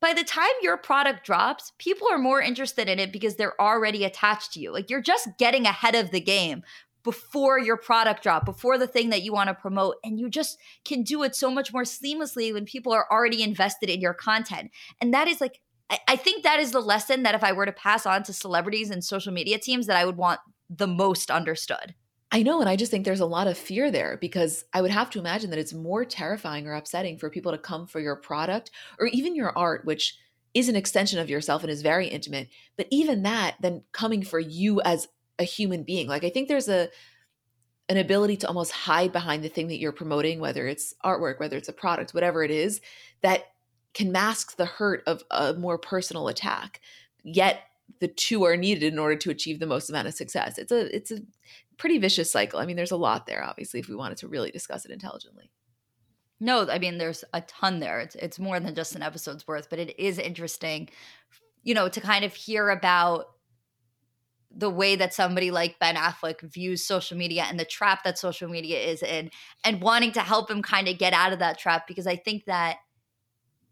by 0.00 0.12
the 0.12 0.24
time 0.24 0.50
your 0.62 0.76
product 0.76 1.24
drops, 1.24 1.72
people 1.78 2.08
are 2.10 2.18
more 2.18 2.40
interested 2.40 2.88
in 2.88 2.98
it 2.98 3.12
because 3.12 3.36
they're 3.36 3.60
already 3.60 4.04
attached 4.04 4.52
to 4.52 4.60
you. 4.60 4.72
Like 4.72 4.90
you're 4.90 5.00
just 5.00 5.28
getting 5.38 5.64
ahead 5.64 5.94
of 5.94 6.10
the 6.10 6.20
game 6.20 6.62
before 7.04 7.58
your 7.58 7.76
product 7.76 8.22
drop, 8.22 8.44
before 8.44 8.78
the 8.78 8.86
thing 8.86 9.10
that 9.10 9.22
you 9.22 9.32
want 9.32 9.48
to 9.48 9.54
promote. 9.54 9.96
And 10.04 10.18
you 10.18 10.28
just 10.28 10.58
can 10.84 11.02
do 11.02 11.22
it 11.22 11.34
so 11.34 11.50
much 11.50 11.72
more 11.72 11.82
seamlessly 11.82 12.52
when 12.52 12.64
people 12.64 12.92
are 12.92 13.06
already 13.10 13.42
invested 13.42 13.88
in 13.90 14.00
your 14.00 14.14
content. 14.14 14.70
And 15.00 15.12
that 15.14 15.28
is 15.28 15.40
like 15.40 15.60
I, 16.08 16.16
think 16.16 16.42
that 16.42 16.60
is 16.60 16.72
the 16.72 16.80
lesson 16.80 17.22
that 17.22 17.34
if 17.34 17.44
I 17.44 17.52
were 17.52 17.66
to 17.66 17.72
pass 17.72 18.06
on 18.06 18.22
to 18.24 18.32
celebrities 18.32 18.90
and 18.90 19.04
social 19.04 19.32
media 19.32 19.58
teams, 19.58 19.86
that 19.86 19.96
I 19.96 20.04
would 20.04 20.16
want 20.16 20.40
the 20.70 20.86
most 20.86 21.30
understood. 21.30 21.94
I 22.30 22.42
know. 22.42 22.60
And 22.60 22.68
I 22.68 22.76
just 22.76 22.90
think 22.90 23.04
there's 23.04 23.20
a 23.20 23.26
lot 23.26 23.46
of 23.46 23.58
fear 23.58 23.90
there 23.90 24.16
because 24.18 24.64
I 24.72 24.80
would 24.80 24.90
have 24.90 25.10
to 25.10 25.18
imagine 25.18 25.50
that 25.50 25.58
it's 25.58 25.74
more 25.74 26.04
terrifying 26.04 26.66
or 26.66 26.74
upsetting 26.74 27.18
for 27.18 27.28
people 27.28 27.52
to 27.52 27.58
come 27.58 27.86
for 27.86 28.00
your 28.00 28.16
product 28.16 28.70
or 28.98 29.06
even 29.08 29.36
your 29.36 29.56
art, 29.56 29.84
which 29.84 30.16
is 30.54 30.68
an 30.68 30.76
extension 30.76 31.18
of 31.18 31.28
yourself 31.28 31.62
and 31.62 31.70
is 31.70 31.82
very 31.82 32.08
intimate. 32.08 32.48
But 32.76 32.86
even 32.90 33.22
that, 33.24 33.56
then 33.60 33.82
coming 33.92 34.22
for 34.22 34.40
you 34.40 34.80
as 34.80 35.08
a 35.38 35.44
human 35.44 35.82
being. 35.82 36.08
Like 36.08 36.24
I 36.24 36.30
think 36.30 36.48
there's 36.48 36.68
a 36.68 36.88
an 37.88 37.98
ability 37.98 38.38
to 38.38 38.48
almost 38.48 38.72
hide 38.72 39.12
behind 39.12 39.44
the 39.44 39.48
thing 39.48 39.68
that 39.68 39.78
you're 39.78 39.92
promoting, 39.92 40.40
whether 40.40 40.66
it's 40.66 40.94
artwork, 41.04 41.38
whether 41.38 41.58
it's 41.58 41.68
a 41.68 41.74
product, 41.74 42.14
whatever 42.14 42.42
it 42.42 42.50
is, 42.50 42.80
that 43.20 43.44
can 43.94 44.12
mask 44.12 44.56
the 44.56 44.66
hurt 44.66 45.02
of 45.06 45.22
a 45.30 45.54
more 45.54 45.78
personal 45.78 46.28
attack. 46.28 46.80
Yet 47.24 47.60
the 48.00 48.08
two 48.08 48.44
are 48.44 48.56
needed 48.56 48.92
in 48.92 48.98
order 48.98 49.16
to 49.16 49.30
achieve 49.30 49.60
the 49.60 49.66
most 49.66 49.90
amount 49.90 50.08
of 50.08 50.14
success. 50.14 50.58
It's 50.58 50.72
a 50.72 50.94
it's 50.94 51.10
a 51.10 51.18
pretty 51.76 51.98
vicious 51.98 52.30
cycle. 52.30 52.58
I 52.58 52.66
mean, 52.66 52.76
there's 52.76 52.90
a 52.90 52.96
lot 52.96 53.26
there, 53.26 53.42
obviously, 53.42 53.80
if 53.80 53.88
we 53.88 53.96
wanted 53.96 54.18
to 54.18 54.28
really 54.28 54.50
discuss 54.50 54.84
it 54.84 54.90
intelligently. 54.90 55.50
No, 56.40 56.68
I 56.68 56.78
mean, 56.78 56.98
there's 56.98 57.24
a 57.32 57.40
ton 57.42 57.80
there. 57.80 58.00
It's 58.00 58.16
it's 58.16 58.38
more 58.38 58.58
than 58.58 58.74
just 58.74 58.96
an 58.96 59.02
episode's 59.02 59.46
worth, 59.46 59.70
but 59.70 59.78
it 59.78 59.98
is 59.98 60.18
interesting, 60.18 60.88
you 61.62 61.74
know, 61.74 61.88
to 61.88 62.00
kind 62.00 62.24
of 62.24 62.34
hear 62.34 62.70
about 62.70 63.26
the 64.54 64.70
way 64.70 64.96
that 64.96 65.14
somebody 65.14 65.50
like 65.50 65.78
Ben 65.78 65.94
Affleck 65.94 66.40
views 66.40 66.84
social 66.84 67.16
media 67.16 67.46
and 67.48 67.58
the 67.58 67.64
trap 67.64 68.04
that 68.04 68.18
social 68.18 68.48
media 68.48 68.80
is 68.80 69.02
in, 69.02 69.30
and 69.64 69.80
wanting 69.80 70.12
to 70.12 70.20
help 70.20 70.50
him 70.50 70.62
kind 70.62 70.88
of 70.88 70.98
get 70.98 71.12
out 71.12 71.32
of 71.32 71.38
that 71.38 71.58
trap 71.58 71.86
because 71.86 72.06
I 72.06 72.16
think 72.16 72.46
that 72.46 72.78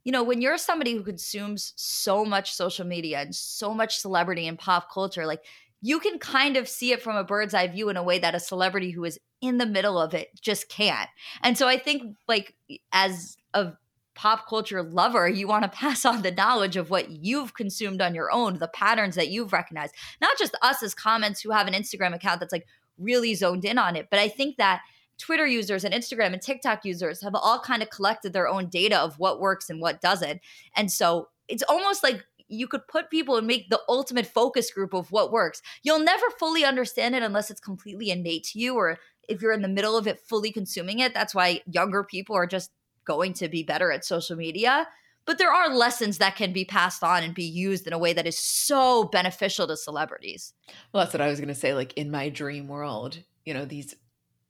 you 0.04 0.12
know, 0.12 0.22
when 0.22 0.40
you're 0.40 0.58
somebody 0.58 0.94
who 0.94 1.02
consumes 1.02 1.72
so 1.76 2.24
much 2.24 2.52
social 2.54 2.86
media 2.86 3.20
and 3.20 3.34
so 3.34 3.74
much 3.74 3.98
celebrity 3.98 4.46
and 4.46 4.58
pop 4.58 4.92
culture, 4.92 5.26
like 5.26 5.42
you 5.82 5.98
can 5.98 6.18
kind 6.18 6.56
of 6.56 6.68
see 6.68 6.92
it 6.92 7.02
from 7.02 7.16
a 7.16 7.24
bird's 7.24 7.54
eye 7.54 7.66
view 7.66 7.88
in 7.88 7.96
a 7.96 8.02
way 8.02 8.18
that 8.18 8.34
a 8.34 8.40
celebrity 8.40 8.90
who 8.90 9.04
is 9.04 9.18
in 9.40 9.58
the 9.58 9.66
middle 9.66 9.98
of 9.98 10.14
it 10.14 10.28
just 10.40 10.68
can't. 10.68 11.08
And 11.42 11.56
so 11.56 11.66
I 11.66 11.78
think, 11.78 12.16
like, 12.28 12.54
as 12.92 13.36
a 13.54 13.72
pop 14.14 14.46
culture 14.46 14.82
lover, 14.82 15.28
you 15.28 15.48
want 15.48 15.64
to 15.64 15.68
pass 15.78 16.04
on 16.04 16.22
the 16.22 16.30
knowledge 16.30 16.76
of 16.76 16.90
what 16.90 17.10
you've 17.10 17.54
consumed 17.54 18.02
on 18.02 18.14
your 18.14 18.30
own, 18.30 18.58
the 18.58 18.68
patterns 18.68 19.14
that 19.14 19.28
you've 19.28 19.52
recognized, 19.52 19.94
not 20.20 20.36
just 20.38 20.56
us 20.62 20.82
as 20.82 20.94
comments 20.94 21.40
who 21.40 21.50
have 21.50 21.66
an 21.66 21.74
Instagram 21.74 22.14
account 22.14 22.40
that's 22.40 22.52
like 22.52 22.66
really 22.98 23.34
zoned 23.34 23.64
in 23.64 23.78
on 23.78 23.96
it, 23.96 24.08
but 24.10 24.18
I 24.18 24.28
think 24.28 24.58
that 24.58 24.82
Twitter 25.20 25.46
users 25.46 25.84
and 25.84 25.94
Instagram 25.94 26.32
and 26.32 26.42
TikTok 26.42 26.84
users 26.84 27.22
have 27.22 27.34
all 27.34 27.60
kind 27.60 27.82
of 27.82 27.90
collected 27.90 28.32
their 28.32 28.48
own 28.48 28.68
data 28.68 28.98
of 28.98 29.18
what 29.18 29.40
works 29.40 29.70
and 29.70 29.80
what 29.80 30.00
doesn't. 30.00 30.40
And 30.74 30.90
so 30.90 31.28
it's 31.46 31.62
almost 31.68 32.02
like 32.02 32.24
you 32.48 32.66
could 32.66 32.88
put 32.88 33.10
people 33.10 33.36
and 33.36 33.46
make 33.46 33.70
the 33.70 33.80
ultimate 33.88 34.26
focus 34.26 34.70
group 34.70 34.92
of 34.94 35.12
what 35.12 35.30
works. 35.30 35.62
You'll 35.82 36.00
never 36.00 36.24
fully 36.38 36.64
understand 36.64 37.14
it 37.14 37.22
unless 37.22 37.50
it's 37.50 37.60
completely 37.60 38.10
innate 38.10 38.44
to 38.44 38.58
you 38.58 38.74
or 38.74 38.98
if 39.28 39.40
you're 39.40 39.52
in 39.52 39.62
the 39.62 39.68
middle 39.68 39.96
of 39.96 40.06
it 40.06 40.18
fully 40.18 40.50
consuming 40.50 40.98
it. 40.98 41.14
That's 41.14 41.34
why 41.34 41.60
younger 41.66 42.02
people 42.02 42.34
are 42.34 42.46
just 42.46 42.72
going 43.04 43.34
to 43.34 43.48
be 43.48 43.62
better 43.62 43.92
at 43.92 44.04
social 44.04 44.36
media. 44.36 44.88
But 45.26 45.38
there 45.38 45.52
are 45.52 45.74
lessons 45.74 46.18
that 46.18 46.34
can 46.34 46.52
be 46.52 46.64
passed 46.64 47.04
on 47.04 47.22
and 47.22 47.34
be 47.34 47.44
used 47.44 47.86
in 47.86 47.92
a 47.92 47.98
way 47.98 48.12
that 48.14 48.26
is 48.26 48.38
so 48.38 49.04
beneficial 49.04 49.68
to 49.68 49.76
celebrities. 49.76 50.54
Well, 50.92 51.04
that's 51.04 51.14
what 51.14 51.20
I 51.20 51.28
was 51.28 51.38
going 51.38 51.48
to 51.48 51.54
say. 51.54 51.74
Like 51.74 51.92
in 51.92 52.10
my 52.10 52.30
dream 52.30 52.66
world, 52.66 53.18
you 53.44 53.54
know, 53.54 53.64
these 53.64 53.94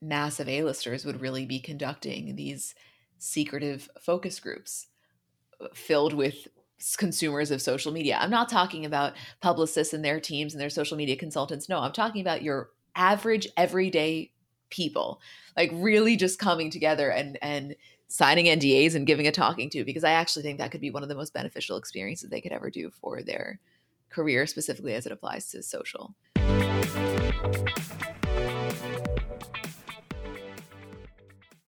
massive 0.00 0.48
A-listers 0.48 1.04
would 1.04 1.20
really 1.20 1.46
be 1.46 1.60
conducting 1.60 2.36
these 2.36 2.74
secretive 3.18 3.88
focus 4.00 4.40
groups 4.40 4.86
uh, 5.60 5.68
filled 5.74 6.14
with 6.14 6.48
consumers 6.96 7.50
of 7.50 7.60
social 7.60 7.92
media. 7.92 8.16
I'm 8.18 8.30
not 8.30 8.48
talking 8.48 8.86
about 8.86 9.12
publicists 9.40 9.92
and 9.92 10.04
their 10.04 10.20
teams 10.20 10.54
and 10.54 10.60
their 10.60 10.70
social 10.70 10.96
media 10.96 11.16
consultants. 11.16 11.68
No, 11.68 11.80
I'm 11.80 11.92
talking 11.92 12.22
about 12.22 12.42
your 12.42 12.70
average 12.96 13.46
everyday 13.56 14.32
people. 14.70 15.20
Like 15.56 15.70
really 15.74 16.16
just 16.16 16.38
coming 16.38 16.70
together 16.70 17.10
and 17.10 17.38
and 17.42 17.76
signing 18.08 18.46
NDAs 18.46 18.94
and 18.94 19.06
giving 19.06 19.26
a 19.26 19.32
talking 19.32 19.70
to 19.70 19.84
because 19.84 20.02
I 20.02 20.12
actually 20.12 20.42
think 20.42 20.58
that 20.58 20.72
could 20.72 20.80
be 20.80 20.90
one 20.90 21.04
of 21.04 21.08
the 21.08 21.14
most 21.14 21.32
beneficial 21.32 21.76
experiences 21.76 22.28
they 22.28 22.40
could 22.40 22.52
ever 22.52 22.68
do 22.68 22.90
for 22.90 23.22
their 23.22 23.60
career 24.08 24.46
specifically 24.46 24.94
as 24.94 25.06
it 25.06 25.12
applies 25.12 25.50
to 25.50 25.62
social. 25.62 26.14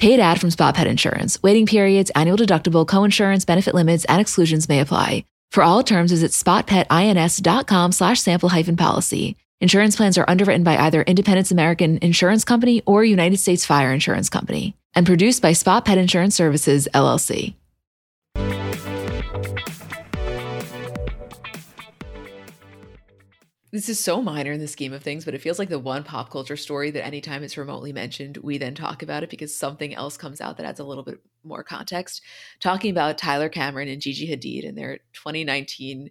Paid 0.00 0.18
ad 0.18 0.40
from 0.40 0.50
Spot 0.50 0.74
Pet 0.74 0.86
Insurance. 0.86 1.42
Waiting 1.42 1.66
periods, 1.66 2.10
annual 2.14 2.38
deductible, 2.38 2.86
coinsurance, 2.86 3.44
benefit 3.44 3.74
limits, 3.74 4.06
and 4.06 4.18
exclusions 4.18 4.66
may 4.66 4.80
apply. 4.80 5.26
For 5.50 5.62
all 5.62 5.82
terms, 5.82 6.10
visit 6.10 6.30
spotpetins.com 6.30 7.92
slash 7.92 8.18
sample 8.20 8.48
hyphen 8.48 8.78
policy. 8.78 9.36
Insurance 9.60 9.96
plans 9.96 10.16
are 10.16 10.24
underwritten 10.26 10.64
by 10.64 10.78
either 10.78 11.02
Independence 11.02 11.50
American 11.50 11.98
Insurance 11.98 12.44
Company 12.44 12.82
or 12.86 13.04
United 13.04 13.36
States 13.36 13.66
Fire 13.66 13.92
Insurance 13.92 14.30
Company 14.30 14.74
and 14.94 15.04
produced 15.04 15.42
by 15.42 15.52
Spot 15.52 15.84
Pet 15.84 15.98
Insurance 15.98 16.34
Services, 16.34 16.88
LLC. 16.94 17.54
This 23.72 23.88
is 23.88 24.02
so 24.02 24.20
minor 24.20 24.50
in 24.50 24.58
the 24.58 24.66
scheme 24.66 24.92
of 24.92 25.02
things, 25.02 25.24
but 25.24 25.34
it 25.34 25.40
feels 25.40 25.60
like 25.60 25.68
the 25.68 25.78
one 25.78 26.02
pop 26.02 26.28
culture 26.28 26.56
story 26.56 26.90
that 26.90 27.04
anytime 27.04 27.44
it's 27.44 27.56
remotely 27.56 27.92
mentioned, 27.92 28.36
we 28.38 28.58
then 28.58 28.74
talk 28.74 29.02
about 29.02 29.22
it 29.22 29.30
because 29.30 29.56
something 29.56 29.94
else 29.94 30.16
comes 30.16 30.40
out 30.40 30.56
that 30.56 30.66
adds 30.66 30.80
a 30.80 30.84
little 30.84 31.04
bit 31.04 31.20
more 31.44 31.62
context. 31.62 32.20
Talking 32.58 32.90
about 32.90 33.16
Tyler 33.16 33.48
Cameron 33.48 33.88
and 33.88 34.02
Gigi 34.02 34.26
Hadid 34.26 34.68
and 34.68 34.76
their 34.76 34.98
2019 35.12 36.10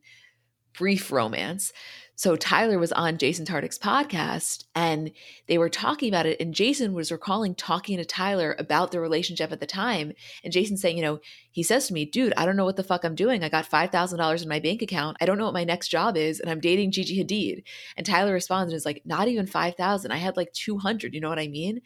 brief 0.78 1.12
romance. 1.12 1.74
So 2.20 2.36
Tyler 2.36 2.78
was 2.78 2.92
on 2.92 3.18
Jason 3.18 3.46
Tartick's 3.46 3.78
podcast 3.78 4.66
and 4.76 5.10
they 5.48 5.58
were 5.58 5.70
talking 5.70 6.10
about 6.10 6.26
it. 6.26 6.38
And 6.42 6.54
Jason 6.54 6.92
was 6.92 7.14
recalling 7.14 7.56
talking 7.56 7.96
to 7.96 8.04
Tyler 8.04 8.58
about 8.60 8.92
the 8.92 9.00
relationship 9.00 9.54
at 9.54 9.62
the 9.62 9.66
time. 9.66 10.12
And 10.44 10.52
Jason 10.52 10.76
saying, 10.76 10.98
you 10.98 11.02
know, 11.02 11.22
he 11.50 11.64
says 11.64 11.88
to 11.88 11.94
me, 11.94 12.04
dude, 12.04 12.34
I 12.36 12.46
don't 12.46 12.58
know 12.58 12.66
what 12.66 12.76
the 12.76 12.84
fuck 12.84 13.06
I'm 13.06 13.16
doing. 13.16 13.42
I 13.42 13.48
got 13.48 13.72
$5,000 13.72 14.44
in 14.44 14.50
my 14.50 14.60
bank 14.60 14.82
account. 14.82 15.16
I 15.22 15.26
don't 15.26 15.38
know 15.38 15.46
what 15.46 15.54
my 15.54 15.64
next 15.64 15.88
job 15.88 16.18
is. 16.18 16.42
And 16.42 16.50
I'm 16.50 16.60
dating 16.60 16.92
Gigi 16.92 17.24
Hadid. 17.24 17.64
And 17.96 18.06
Tyler 18.06 18.34
responds 18.34 18.74
and 18.74 18.78
is 18.78 18.86
like, 18.86 19.02
not 19.06 19.30
even 19.30 19.48
5,000. 19.48 20.12
I 20.12 20.18
had 20.18 20.36
like 20.36 20.52
200. 20.52 21.14
You 21.14 21.22
know 21.22 21.30
what 21.30 21.40
I 21.40 21.48
mean? 21.48 21.80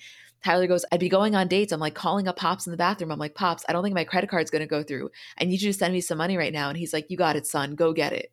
Tyler 0.44 0.66
goes, 0.66 0.84
I'd 0.92 1.00
be 1.00 1.10
going 1.10 1.36
on 1.36 1.48
dates. 1.48 1.72
I'm 1.72 1.80
like 1.80 1.94
calling 1.94 2.28
up 2.28 2.38
Pops 2.38 2.66
in 2.66 2.72
the 2.72 2.78
bathroom. 2.78 3.12
I'm 3.12 3.20
like, 3.20 3.36
Pops, 3.36 3.66
I 3.70 3.72
don't 3.72 3.84
think 3.84 3.94
my 3.94 4.04
credit 4.04 4.32
card's 4.32 4.50
going 4.50 4.64
to 4.64 4.68
go 4.68 4.82
through. 4.82 5.12
I 5.40 5.46
need 5.46 5.62
you 5.62 5.72
to 5.72 5.78
send 5.78 5.94
me 5.94 6.02
some 6.02 6.18
money 6.18 6.38
right 6.38 6.52
now. 6.52 6.70
And 6.70 6.78
he's 6.80 6.92
like, 6.92 7.12
You 7.12 7.18
got 7.18 7.36
it, 7.36 7.46
son. 7.46 7.76
Go 7.76 7.94
get 7.94 8.14
it. 8.14 8.32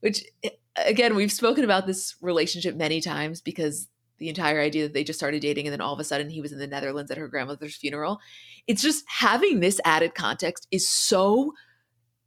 Which 0.00 0.24
eh, 0.44 0.50
again, 0.84 1.14
we've 1.14 1.32
spoken 1.32 1.64
about 1.64 1.86
this 1.86 2.16
relationship 2.20 2.76
many 2.76 3.00
times 3.00 3.40
because 3.40 3.88
the 4.18 4.28
entire 4.28 4.60
idea 4.60 4.84
that 4.84 4.94
they 4.94 5.04
just 5.04 5.18
started 5.18 5.40
dating 5.40 5.66
and 5.66 5.72
then 5.72 5.80
all 5.80 5.94
of 5.94 6.00
a 6.00 6.04
sudden 6.04 6.28
he 6.28 6.40
was 6.40 6.52
in 6.52 6.58
the 6.58 6.66
Netherlands 6.66 7.10
at 7.10 7.18
her 7.18 7.28
grandmother's 7.28 7.76
funeral. 7.76 8.18
It's 8.66 8.82
just 8.82 9.04
having 9.08 9.60
this 9.60 9.80
added 9.84 10.14
context 10.14 10.66
is 10.70 10.88
so 10.88 11.52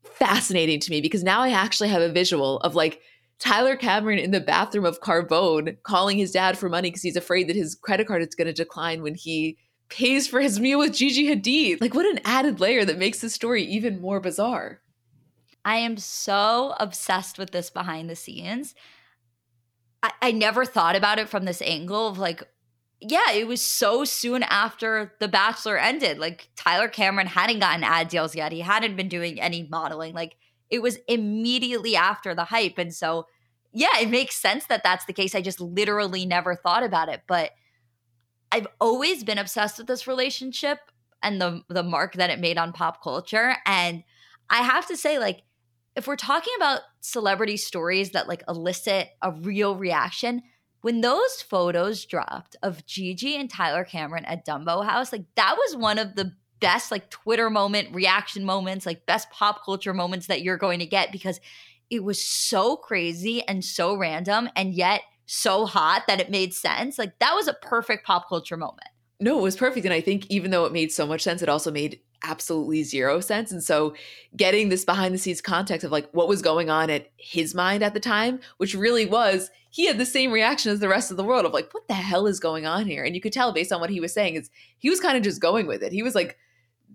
fascinating 0.04 0.80
to 0.80 0.92
me 0.92 1.02
because 1.02 1.24
now 1.24 1.42
I 1.42 1.50
actually 1.50 1.90
have 1.90 2.02
a 2.02 2.12
visual 2.12 2.60
of 2.60 2.76
like 2.76 3.02
Tyler 3.40 3.76
Cameron 3.76 4.20
in 4.20 4.32
the 4.32 4.40
bathroom 4.40 4.86
of 4.86 5.02
Carbone 5.02 5.82
calling 5.84 6.18
his 6.18 6.32
dad 6.32 6.58
for 6.58 6.70
money 6.70 6.90
because 6.90 7.02
he's 7.02 7.16
afraid 7.16 7.50
that 7.50 7.56
his 7.56 7.76
credit 7.76 8.08
card 8.08 8.22
is 8.22 8.36
going 8.36 8.48
to 8.48 8.54
decline 8.54 9.02
when 9.02 9.16
he 9.16 9.58
pays 9.90 10.28
for 10.28 10.40
his 10.40 10.60
meal 10.60 10.80
with 10.80 10.94
Gigi 10.94 11.28
Hadid. 11.28 11.82
Like, 11.82 11.94
what 11.94 12.06
an 12.06 12.20
added 12.24 12.60
layer 12.60 12.86
that 12.86 12.98
makes 12.98 13.20
this 13.20 13.34
story 13.34 13.64
even 13.64 14.00
more 14.00 14.20
bizarre. 14.20 14.81
I 15.64 15.78
am 15.78 15.98
so 15.98 16.76
obsessed 16.80 17.38
with 17.38 17.52
this 17.52 17.70
behind 17.70 18.10
the 18.10 18.16
scenes. 18.16 18.76
I, 20.04 20.12
I 20.22 20.32
never 20.32 20.66
thought 20.66 20.96
about 20.96 21.20
it 21.20 21.30
from 21.30 21.46
this 21.46 21.62
angle 21.62 22.08
of 22.08 22.18
like, 22.18 22.44
yeah, 23.00 23.32
it 23.34 23.48
was 23.48 23.62
so 23.62 24.04
soon 24.06 24.44
after 24.44 25.14
The 25.20 25.28
Bachelor 25.28 25.78
ended. 25.78 26.20
Like 26.20 26.50
Tyler 26.56 26.88
Cameron 26.88 27.28
hadn't 27.28 27.60
gotten 27.60 27.84
ad 27.84 28.10
deals 28.10 28.36
yet. 28.36 28.52
He 28.52 28.62
hadn't 28.62 28.96
been 28.96 29.10
doing 29.10 29.40
any 29.42 29.68
modeling. 29.70 30.14
Like 30.14 30.36
it 30.70 30.82
was 30.82 30.98
immediately 31.08 31.96
after 31.96 32.34
the 32.36 32.46
hype. 32.46 32.78
And 32.78 32.94
so, 32.94 33.28
yeah, 33.72 34.00
it 34.00 34.10
makes 34.10 34.36
sense 34.36 34.66
that 34.68 34.84
that's 34.84 35.06
the 35.06 35.14
case. 35.14 35.36
I 35.36 35.42
just 35.42 35.62
literally 35.62 36.26
never 36.26 36.56
thought 36.56 36.84
about 36.84 37.10
it. 37.10 37.22
But 37.28 37.52
I've 38.52 38.68
always 38.80 39.24
been 39.24 39.38
obsessed 39.38 39.78
with 39.78 39.88
this 39.88 40.08
relationship. 40.08 40.80
and 41.24 41.40
the 41.42 41.62
the 41.70 41.84
mark 41.84 42.14
that 42.16 42.30
it 42.30 42.40
made 42.40 42.58
on 42.58 42.74
pop 42.74 43.02
culture. 43.04 43.56
And 43.66 44.04
I 44.50 44.64
have 44.64 44.88
to 44.88 44.98
say, 44.98 45.20
like, 45.20 45.44
if 45.96 46.08
we're 46.08 46.16
talking 46.16 46.54
about 46.58 46.82
celebrity 47.02 47.58
stories 47.58 48.12
that 48.12 48.28
like 48.28 48.44
elicit 48.48 49.10
a 49.22 49.32
real 49.32 49.76
reaction, 49.76 50.42
when 50.82 51.02
those 51.02 51.42
photos 51.42 52.06
dropped 52.06 52.56
of 52.64 52.86
Gigi 52.86 53.36
and 53.36 53.50
Tyler 53.50 53.84
Cameron 53.84 54.26
at 54.26 54.46
Dumbo 54.46 54.86
House, 54.86 55.12
like 55.12 55.26
that 55.36 55.56
was 55.58 55.76
one 55.76 56.00
of 56.00 56.16
the 56.16 56.34
best 56.60 56.92
like 56.92 57.10
Twitter 57.10 57.50
moment, 57.50 57.94
reaction 57.94 58.46
moments, 58.46 58.86
like 58.86 59.06
best 59.06 59.30
pop 59.32 59.66
culture 59.66 59.94
moments 59.94 60.28
that 60.28 60.42
you're 60.42 60.58
going 60.58 60.80
to 60.80 60.86
get 60.86 61.12
because 61.12 61.40
it 61.90 62.04
was 62.04 62.24
so 62.26 62.78
crazy 62.78 63.46
and 63.48 63.64
so 63.66 63.96
random 63.96 64.50
and 64.56 64.74
yet 64.74 65.02
so 65.26 65.66
hot 65.66 66.04
that 66.08 66.22
it 66.22 66.32
made 66.32 66.54
sense. 66.54 66.98
Like 66.98 67.20
that 67.20 67.36
was 67.36 67.48
a 67.48 67.54
perfect 67.54 68.06
pop 68.06 68.30
culture 68.30 68.58
moment. 68.58 68.88
No, 69.20 69.38
it 69.40 69.44
was 69.44 69.56
perfect. 69.56 69.86
And 69.86 69.94
I 69.94 70.02
think 70.02 70.26
even 70.30 70.52
though 70.52 70.66
it 70.66 70.74
made 70.74 70.92
so 70.92 71.06
much 71.06 71.22
sense, 71.22 71.42
it 71.42 71.50
also 71.50 71.70
made 71.70 72.00
absolutely 72.24 72.84
zero 72.84 73.20
sense. 73.20 73.52
And 73.52 73.64
so 73.64 73.96
getting 74.36 74.70
this 74.70 74.86
behind 74.86 75.14
the 75.14 75.18
scenes 75.18 75.42
context 75.42 75.84
of 75.84 75.92
like 75.92 76.10
what 76.12 76.28
was 76.28 76.42
going 76.42 76.70
on 76.70 76.90
at 76.90 77.10
his 77.18 77.56
mind 77.56 77.84
at 77.84 77.94
the 77.94 78.00
time, 78.00 78.40
which 78.58 78.76
really 78.76 79.06
was 79.06 79.50
he 79.72 79.88
had 79.88 79.98
the 79.98 80.06
same 80.06 80.32
reaction 80.32 80.72
as 80.72 80.80
the 80.80 80.90
rest 80.90 81.12
of 81.12 81.18
the 81.18 81.24
world 81.24 81.46
of 81.46 81.54
like, 81.54 81.74
what 81.74 81.88
the 81.88 81.94
hell 81.94 82.28
is 82.28 82.40
going 82.40 82.66
on 82.66 82.86
here? 82.86 83.04
And 83.04 83.16
you 83.16 83.22
could 83.22 83.34
tell 83.34 83.54
based 83.54 83.72
on 83.72 83.80
what 83.80 83.90
he 83.90 84.02
was 84.02 84.14
saying, 84.14 84.36
is 84.36 84.50
he 84.80 84.90
was 84.90 85.00
kind 85.00 85.18
of 85.18 85.24
just 85.24 85.42
going 85.42 85.66
with 85.66 85.82
it. 85.82 85.94
He 85.94 86.04
was 86.04 86.14
like 86.14 86.38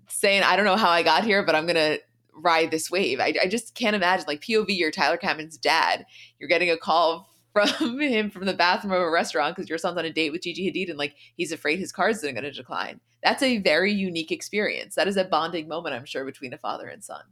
saying, 0.08 0.42
I 0.42 0.56
don't 0.56 0.66
know 0.66 0.76
how 0.76 0.90
I 0.90 1.02
got 1.02 1.24
here, 1.24 1.42
but 1.42 1.54
I'm 1.54 1.66
gonna 1.66 1.98
ride 2.34 2.70
this 2.70 2.90
wave. 2.90 3.18
I, 3.18 3.34
I 3.42 3.48
just 3.48 3.74
can't 3.74 3.96
imagine 3.96 4.26
like 4.28 4.42
POV, 4.42 4.66
you're 4.68 4.90
Tyler 4.90 5.16
Cameron's 5.16 5.56
dad. 5.56 6.04
You're 6.38 6.50
getting 6.50 6.70
a 6.70 6.76
call 6.76 7.30
from 7.56 8.00
him 8.00 8.30
from 8.30 8.46
the 8.46 8.54
bathroom 8.54 8.92
of 8.92 9.00
a 9.00 9.10
restaurant 9.10 9.56
because 9.56 9.68
your 9.68 9.78
son's 9.78 9.98
on 9.98 10.04
a 10.04 10.12
date 10.12 10.32
with 10.32 10.42
Gigi 10.42 10.70
Hadid 10.70 10.90
and 10.90 10.98
like 10.98 11.14
he's 11.36 11.52
afraid 11.52 11.78
his 11.78 11.92
cards 11.92 12.22
are 12.24 12.32
going 12.32 12.44
to 12.44 12.52
decline. 12.52 13.00
That's 13.22 13.42
a 13.42 13.58
very 13.58 13.92
unique 13.92 14.30
experience. 14.30 14.94
That 14.94 15.08
is 15.08 15.16
a 15.16 15.24
bonding 15.24 15.68
moment, 15.68 15.94
I'm 15.94 16.04
sure, 16.04 16.24
between 16.24 16.52
a 16.52 16.58
father 16.58 16.86
and 16.88 17.02
son. 17.02 17.22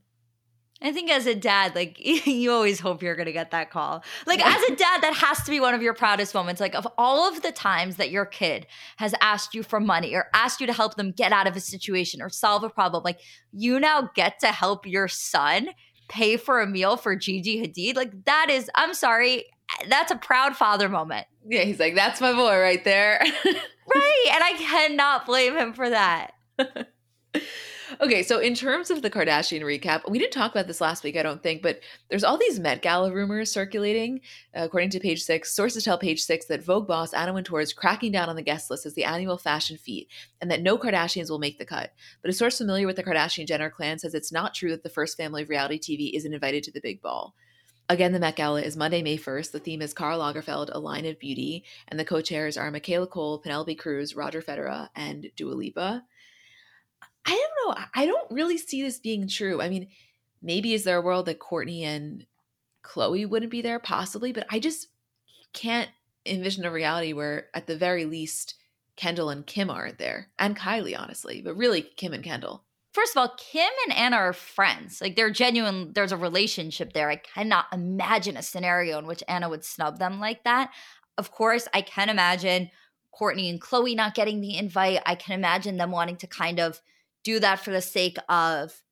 I 0.82 0.92
think 0.92 1.10
as 1.10 1.26
a 1.26 1.34
dad, 1.34 1.74
like 1.74 1.96
you 2.26 2.52
always 2.52 2.80
hope 2.80 3.02
you're 3.02 3.16
going 3.16 3.26
to 3.26 3.32
get 3.32 3.52
that 3.52 3.70
call. 3.70 4.04
Like 4.26 4.44
as 4.44 4.62
a 4.64 4.76
dad, 4.76 5.02
that 5.02 5.14
has 5.14 5.42
to 5.44 5.50
be 5.50 5.60
one 5.60 5.74
of 5.74 5.82
your 5.82 5.94
proudest 5.94 6.34
moments. 6.34 6.60
Like 6.60 6.74
of 6.74 6.86
all 6.98 7.28
of 7.28 7.42
the 7.42 7.52
times 7.52 7.96
that 7.96 8.10
your 8.10 8.26
kid 8.26 8.66
has 8.96 9.14
asked 9.20 9.54
you 9.54 9.62
for 9.62 9.80
money 9.80 10.14
or 10.14 10.28
asked 10.34 10.60
you 10.60 10.66
to 10.66 10.72
help 10.72 10.96
them 10.96 11.12
get 11.12 11.32
out 11.32 11.46
of 11.46 11.56
a 11.56 11.60
situation 11.60 12.20
or 12.20 12.28
solve 12.28 12.64
a 12.64 12.70
problem, 12.70 13.02
like 13.02 13.20
you 13.52 13.78
now 13.78 14.10
get 14.14 14.38
to 14.40 14.48
help 14.48 14.86
your 14.86 15.08
son 15.08 15.68
pay 16.08 16.36
for 16.36 16.60
a 16.60 16.66
meal 16.66 16.96
for 16.96 17.16
Gigi 17.16 17.62
Hadid. 17.62 17.96
Like 17.96 18.24
that 18.24 18.48
is, 18.50 18.70
I'm 18.74 18.94
sorry, 18.94 19.46
that's 19.88 20.10
a 20.10 20.16
proud 20.16 20.56
father 20.56 20.88
moment. 20.88 21.26
Yeah, 21.46 21.62
he's 21.62 21.80
like, 21.80 21.94
that's 21.94 22.20
my 22.20 22.32
boy 22.32 22.58
right 22.58 22.84
there. 22.84 23.18
right. 23.44 24.28
And 24.32 24.44
I 24.44 24.54
cannot 24.58 25.26
blame 25.26 25.56
him 25.56 25.72
for 25.72 25.90
that. 25.90 26.32
okay, 28.00 28.22
so 28.22 28.38
in 28.38 28.54
terms 28.54 28.90
of 28.90 29.02
the 29.02 29.10
Kardashian 29.10 29.62
recap, 29.62 30.08
we 30.10 30.18
didn't 30.18 30.32
talk 30.32 30.52
about 30.52 30.66
this 30.66 30.80
last 30.80 31.04
week, 31.04 31.16
I 31.16 31.22
don't 31.22 31.42
think, 31.42 31.62
but 31.62 31.80
there's 32.08 32.24
all 32.24 32.38
these 32.38 32.58
Met 32.58 32.82
Gala 32.82 33.12
rumors 33.12 33.50
circulating. 33.50 34.20
Uh, 34.56 34.64
according 34.64 34.90
to 34.90 35.00
page 35.00 35.22
six, 35.22 35.54
sources 35.54 35.84
tell 35.84 35.98
page 35.98 36.22
six 36.22 36.46
that 36.46 36.64
Vogue 36.64 36.86
boss 36.86 37.12
Anna 37.12 37.32
Wintour 37.32 37.60
is 37.60 37.72
cracking 37.72 38.12
down 38.12 38.28
on 38.28 38.36
the 38.36 38.42
guest 38.42 38.70
list 38.70 38.86
as 38.86 38.94
the 38.94 39.04
annual 39.04 39.38
fashion 39.38 39.76
feat 39.76 40.08
and 40.40 40.50
that 40.50 40.62
no 40.62 40.78
Kardashians 40.78 41.30
will 41.30 41.38
make 41.38 41.58
the 41.58 41.66
cut. 41.66 41.92
But 42.22 42.30
a 42.30 42.34
source 42.34 42.58
familiar 42.58 42.86
with 42.86 42.96
the 42.96 43.04
Kardashian 43.04 43.46
Jenner 43.46 43.70
clan 43.70 43.98
says 43.98 44.14
it's 44.14 44.32
not 44.32 44.54
true 44.54 44.70
that 44.70 44.82
the 44.82 44.88
first 44.88 45.16
family 45.16 45.42
of 45.42 45.48
reality 45.48 45.78
TV 45.78 46.16
isn't 46.16 46.34
invited 46.34 46.62
to 46.64 46.72
the 46.72 46.80
big 46.80 47.02
ball. 47.02 47.34
Again, 47.90 48.12
the 48.12 48.18
Met 48.18 48.36
Gala 48.36 48.62
is 48.62 48.78
Monday, 48.78 49.02
May 49.02 49.18
1st. 49.18 49.52
The 49.52 49.58
theme 49.58 49.82
is 49.82 49.92
Karl 49.92 50.18
Lagerfeld, 50.18 50.70
A 50.72 50.78
Line 50.78 51.04
of 51.04 51.18
Beauty, 51.18 51.64
and 51.86 52.00
the 52.00 52.04
co-chairs 52.04 52.56
are 52.56 52.70
Michaela 52.70 53.06
Coel, 53.06 53.38
Penelope 53.38 53.74
Cruz, 53.74 54.16
Roger 54.16 54.40
Federer, 54.40 54.88
and 54.96 55.30
Dua 55.36 55.52
Lipa. 55.52 56.02
I 57.26 57.30
don't 57.30 57.76
know. 57.78 57.84
I 57.94 58.06
don't 58.06 58.30
really 58.30 58.56
see 58.56 58.82
this 58.82 58.98
being 58.98 59.28
true. 59.28 59.60
I 59.60 59.68
mean, 59.68 59.88
maybe 60.40 60.72
is 60.72 60.84
there 60.84 60.96
a 60.96 61.02
world 61.02 61.26
that 61.26 61.40
Kourtney 61.40 61.82
and 61.82 62.24
Khloé 62.82 63.28
wouldn't 63.28 63.52
be 63.52 63.60
there? 63.60 63.78
Possibly, 63.78 64.32
but 64.32 64.46
I 64.50 64.60
just 64.60 64.88
can't 65.52 65.90
envision 66.24 66.64
a 66.64 66.70
reality 66.70 67.12
where, 67.12 67.48
at 67.52 67.66
the 67.66 67.76
very 67.76 68.06
least, 68.06 68.54
Kendall 68.96 69.28
and 69.28 69.46
Kim 69.46 69.68
aren't 69.68 69.98
there, 69.98 70.28
and 70.38 70.56
Kylie, 70.56 70.98
honestly, 70.98 71.42
but 71.42 71.56
really 71.56 71.82
Kim 71.82 72.14
and 72.14 72.24
Kendall 72.24 72.64
first 72.94 73.14
of 73.14 73.20
all, 73.20 73.34
Kim 73.36 73.70
and 73.86 73.96
Anna 73.96 74.16
are 74.16 74.32
friends. 74.32 75.00
Like 75.00 75.16
they're 75.16 75.30
genuine, 75.30 75.92
there's 75.92 76.12
a 76.12 76.16
relationship 76.16 76.92
there. 76.92 77.10
I 77.10 77.16
cannot 77.16 77.66
imagine 77.72 78.36
a 78.36 78.42
scenario 78.42 78.98
in 78.98 79.06
which 79.06 79.22
Anna 79.28 79.48
would 79.48 79.64
snub 79.64 79.98
them 79.98 80.20
like 80.20 80.44
that. 80.44 80.70
Of 81.18 81.30
course, 81.30 81.68
I 81.74 81.82
can 81.82 82.08
imagine 82.08 82.70
Kourtney 83.18 83.50
and 83.50 83.60
Khloé 83.60 83.94
not 83.96 84.14
getting 84.14 84.40
the 84.40 84.56
invite. 84.56 85.00
I 85.06 85.16
can 85.16 85.34
imagine 85.34 85.76
them 85.76 85.90
wanting 85.90 86.16
to 86.18 86.26
kind 86.26 86.60
of 86.60 86.80
do 87.24 87.40
that 87.40 87.60
for 87.60 87.70
the 87.70 87.82
sake 87.82 88.16
of 88.28 88.82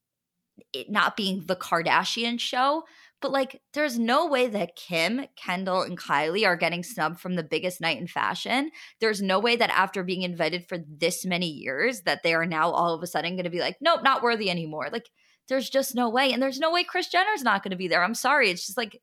it 0.73 0.91
not 0.91 1.17
being 1.17 1.45
the 1.47 1.57
Kardashian 1.57 2.39
show. 2.39 2.85
But 3.23 3.31
like, 3.33 3.63
there's 3.73 3.99
no 3.99 4.27
way 4.27 4.49
that 4.49 4.77
Kim, 4.77 5.27
Kendall, 5.37 5.83
and 5.83 5.99
Kylie 5.99 6.45
are 6.45 6.57
getting 6.57 6.83
snubbed 6.83 7.21
from 7.21 7.37
the 7.37 7.43
biggest 7.43 7.81
night 7.81 7.99
in 7.99 8.07
fashion. 8.07 8.71
There's 9.01 9.23
no 9.23 9.39
way 9.39 9.57
that 9.57 9.71
after 9.71 10.03
being 10.03 10.23
invited 10.23 10.67
for 10.69 10.79
this 10.79 11.25
many 11.25 11.47
years, 11.47 12.03
that 12.03 12.23
they 12.23 12.35
are 12.35 12.45
now 12.45 12.71
all 12.71 12.93
of 12.93 13.03
a 13.03 13.07
sudden 13.07 13.37
going 13.37 13.45
to 13.45 13.51
be 13.51 13.61
like, 13.61 13.77
nope, 13.81 14.03
not 14.03 14.23
worthy 14.23 14.51
anymore. 14.51 14.89
Like, 14.93 15.09
there's 15.49 15.71
just 15.71 15.95
no 15.95 16.11
way. 16.11 16.33
And 16.33 16.43
there's 16.43 16.59
no 16.59 16.73
way 16.73 16.85
Kris 16.85 17.09
Jenner's 17.09 17.43
not 17.43 17.63
going 17.63 17.71
to 17.71 17.77
be 17.77 17.89
there. 17.89 18.03
I'm 18.03 18.15
sorry. 18.15 18.51
It's 18.51 18.67
just 18.67 18.77
like, 18.77 19.01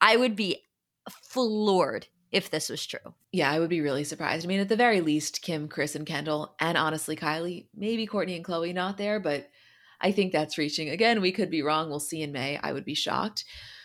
I 0.00 0.16
would 0.16 0.36
be 0.36 0.62
floored 1.10 2.06
if 2.30 2.50
this 2.50 2.68
was 2.68 2.84
true. 2.84 3.14
Yeah, 3.32 3.50
I 3.50 3.58
would 3.58 3.70
be 3.70 3.80
really 3.80 4.04
surprised. 4.04 4.44
I 4.44 4.48
mean, 4.48 4.60
at 4.60 4.68
the 4.68 4.76
very 4.76 5.00
least, 5.00 5.40
Kim, 5.42 5.68
Kris, 5.68 5.94
and 5.94 6.06
Kendall, 6.06 6.54
and 6.60 6.76
honestly, 6.76 7.16
Kylie, 7.16 7.66
maybe 7.74 8.06
Kourtney 8.06 8.36
and 8.36 8.44
Khloé 8.44 8.74
not 8.74 8.98
there, 8.98 9.18
but 9.18 9.48
I 10.00 10.12
think 10.12 10.32
that's 10.32 10.58
reaching. 10.58 10.90
Again, 10.90 11.20
we 11.20 11.32
could 11.32 11.50
be 11.50 11.62
wrong. 11.62 11.88
We'll 11.88 12.00
see 12.00 12.22
in 12.22 12.32
May. 12.32 12.58
I 12.62 12.72
would 12.72 12.84
be 12.84 12.94
shocked. 12.94 13.44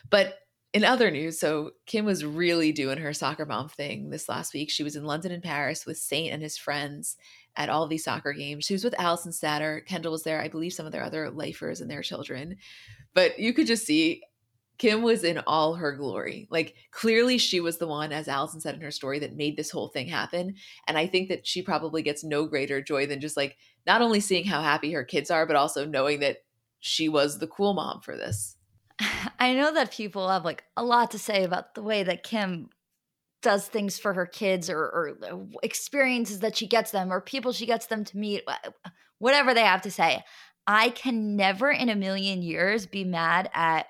But 0.10 0.40
in 0.74 0.84
other 0.84 1.12
news, 1.12 1.40
so 1.40 1.72
Kim 1.86 2.06
was 2.06 2.26
really 2.26 2.72
doing 2.72 2.98
her 2.98 3.14
soccer 3.14 3.46
mom 3.46 3.70
thing 3.70 4.10
this 4.10 4.28
last 4.28 4.54
week. 4.54 4.72
She 4.72 4.84
was 4.84 4.96
in 4.96 5.06
London 5.06 5.32
and 5.32 5.44
Paris 5.44 5.86
with 5.86 5.98
Saint 5.98 6.34
and 6.34 6.42
his 6.42 6.58
friends 6.58 7.16
at 7.56 7.70
all 7.70 7.88
these 7.88 8.04
soccer 8.04 8.34
games. 8.34 8.66
She 8.66 8.74
was 8.74 8.84
with 8.84 9.00
Allison 9.00 9.32
Statter. 9.32 9.84
Kendall 9.88 10.12
was 10.12 10.24
there. 10.24 10.42
I 10.42 10.48
believe 10.48 10.74
some 10.74 10.88
of 10.88 10.92
their 10.92 11.04
other 11.04 11.30
lifers 11.30 11.82
and 11.82 11.90
their 11.90 12.02
children. 12.02 12.58
But 13.14 13.38
you 13.38 13.54
could 13.54 13.68
just 13.68 13.86
see 13.86 14.24
Kim 14.78 15.02
was 15.02 15.24
in 15.24 15.40
all 15.46 15.76
her 15.76 15.96
glory. 15.96 16.48
Like 16.50 16.76
clearly 16.92 17.38
she 17.38 17.60
was 17.60 17.78
the 17.78 17.88
one, 17.88 18.12
as 18.12 18.28
Allison 18.28 18.60
said 18.60 18.76
in 18.76 18.82
her 18.82 18.92
story, 18.92 19.20
that 19.20 19.36
made 19.36 19.56
this 19.56 19.72
whole 19.72 19.90
thing 19.90 20.08
happen. 20.08 20.56
And 20.88 20.98
I 20.98 21.08
think 21.08 21.30
that 21.30 21.46
she 21.46 21.62
probably 21.62 22.02
gets 22.02 22.24
no 22.24 22.46
greater 22.46 22.82
joy 22.82 23.06
than 23.06 23.22
just 23.22 23.38
like 23.38 23.58
not 23.86 24.02
only 24.02 24.20
seeing 24.20 24.46
how 24.46 24.62
happy 24.62 24.92
her 24.92 25.04
kids 25.04 25.30
are, 25.30 25.46
but 25.46 25.56
also 25.56 25.86
knowing 25.86 26.20
that 26.22 26.38
she 26.80 27.08
was 27.08 27.40
the 27.40 27.48
cool 27.48 27.74
mom 27.74 28.02
for 28.02 28.18
this. 28.18 28.58
I 29.40 29.54
know 29.54 29.74
that 29.74 29.92
people 29.92 30.30
have 30.30 30.46
like 30.46 30.64
a 30.76 30.84
lot 30.84 31.12
to 31.12 31.20
say 31.20 31.44
about 31.44 31.76
the 31.76 31.84
way 31.84 32.04
that 32.04 32.24
Kim 32.24 32.70
does 33.42 33.68
things 33.68 34.00
for 34.00 34.14
her 34.14 34.26
kids 34.26 34.70
or, 34.70 34.80
or 34.80 35.18
uh, 35.30 35.38
experiences 35.62 36.40
that 36.40 36.56
she 36.56 36.66
gets 36.66 36.92
them 36.92 37.12
or 37.12 37.22
people 37.22 37.52
she 37.52 37.66
gets 37.66 37.86
them 37.88 38.04
to 38.06 38.18
meet, 38.18 38.44
whatever 39.20 39.54
they 39.54 39.62
have 39.62 39.82
to 39.84 39.92
say. 39.92 40.24
I 40.66 40.90
can 40.90 41.36
never 41.36 41.70
in 41.70 41.90
a 41.90 41.96
million 41.96 42.42
years 42.42 42.86
be 42.86 43.04
mad 43.04 43.50
at 43.54 43.88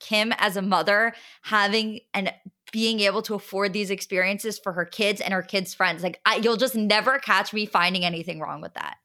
Kim 0.00 0.32
as 0.38 0.56
a 0.56 0.62
mother 0.62 1.14
having 1.42 2.00
and 2.14 2.32
being 2.72 3.00
able 3.00 3.22
to 3.22 3.34
afford 3.34 3.72
these 3.72 3.90
experiences 3.90 4.58
for 4.58 4.72
her 4.72 4.84
kids 4.84 5.20
and 5.20 5.32
her 5.32 5.42
kids' 5.42 5.74
friends. 5.74 6.02
Like 6.02 6.20
I, 6.26 6.36
you'll 6.36 6.56
just 6.56 6.74
never 6.74 7.18
catch 7.18 7.52
me 7.52 7.66
finding 7.66 8.04
anything 8.04 8.40
wrong 8.40 8.60
with 8.60 8.74
that. 8.74 8.96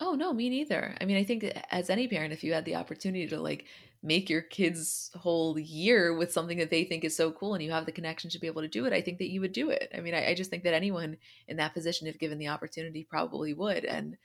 Oh 0.00 0.14
no, 0.14 0.32
me 0.32 0.48
neither. 0.48 0.96
I 1.00 1.04
mean, 1.04 1.16
I 1.16 1.24
think 1.24 1.44
as 1.70 1.90
any 1.90 2.08
parent, 2.08 2.32
if 2.32 2.42
you 2.42 2.52
had 2.52 2.64
the 2.64 2.76
opportunity 2.76 3.28
to 3.28 3.40
like 3.40 3.66
make 4.02 4.28
your 4.28 4.42
kids' 4.42 5.10
whole 5.14 5.58
year 5.58 6.14
with 6.14 6.32
something 6.32 6.58
that 6.58 6.70
they 6.70 6.84
think 6.84 7.04
is 7.04 7.16
so 7.16 7.30
cool 7.32 7.54
and 7.54 7.62
you 7.62 7.70
have 7.70 7.86
the 7.86 7.92
connection 7.92 8.28
to 8.30 8.38
be 8.38 8.46
able 8.46 8.62
to 8.62 8.68
do 8.68 8.84
it, 8.84 8.92
I 8.92 9.00
think 9.00 9.18
that 9.18 9.30
you 9.30 9.40
would 9.40 9.52
do 9.52 9.70
it. 9.70 9.90
I 9.96 10.00
mean, 10.00 10.14
I, 10.14 10.30
I 10.30 10.34
just 10.34 10.50
think 10.50 10.64
that 10.64 10.74
anyone 10.74 11.16
in 11.48 11.56
that 11.56 11.74
position, 11.74 12.06
if 12.06 12.18
given 12.18 12.38
the 12.38 12.48
opportunity, 12.48 13.04
probably 13.04 13.54
would. 13.54 13.84
And 13.84 14.16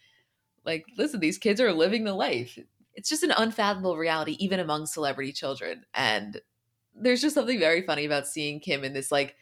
like, 0.65 0.85
listen, 0.97 1.19
these 1.19 1.37
kids 1.37 1.61
are 1.61 1.71
living 1.71 2.03
the 2.03 2.13
life 2.13 2.59
it's 2.99 3.07
just 3.07 3.23
an 3.23 3.31
unfathomable 3.37 3.95
reality, 3.95 4.35
even 4.41 4.59
among 4.59 4.85
celebrity 4.85 5.31
children. 5.31 5.85
And 5.93 6.41
there's 6.93 7.21
just 7.21 7.33
something 7.33 7.57
very 7.57 7.81
funny 7.81 8.03
about 8.03 8.27
seeing 8.27 8.59
Kim 8.59 8.83
in 8.83 8.91
this 8.91 9.09
like 9.09 9.37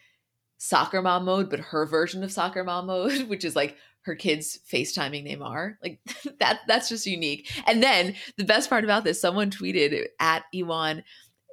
soccer 0.58 1.02
mom 1.02 1.24
mode, 1.24 1.50
but 1.50 1.58
her 1.58 1.84
version 1.84 2.22
of 2.22 2.30
soccer 2.30 2.62
mom 2.62 2.86
mode, 2.86 3.22
which 3.28 3.44
is 3.44 3.56
like 3.56 3.76
her 4.02 4.14
kids 4.14 4.60
FaceTiming 4.72 5.26
Neymar. 5.26 5.74
Like 5.82 5.98
that 6.38 6.60
that's 6.68 6.88
just 6.88 7.04
unique. 7.04 7.50
And 7.66 7.82
then 7.82 8.14
the 8.36 8.44
best 8.44 8.70
part 8.70 8.84
about 8.84 9.02
this, 9.02 9.20
someone 9.20 9.50
tweeted 9.50 10.06
at 10.20 10.44
Ewan 10.52 11.02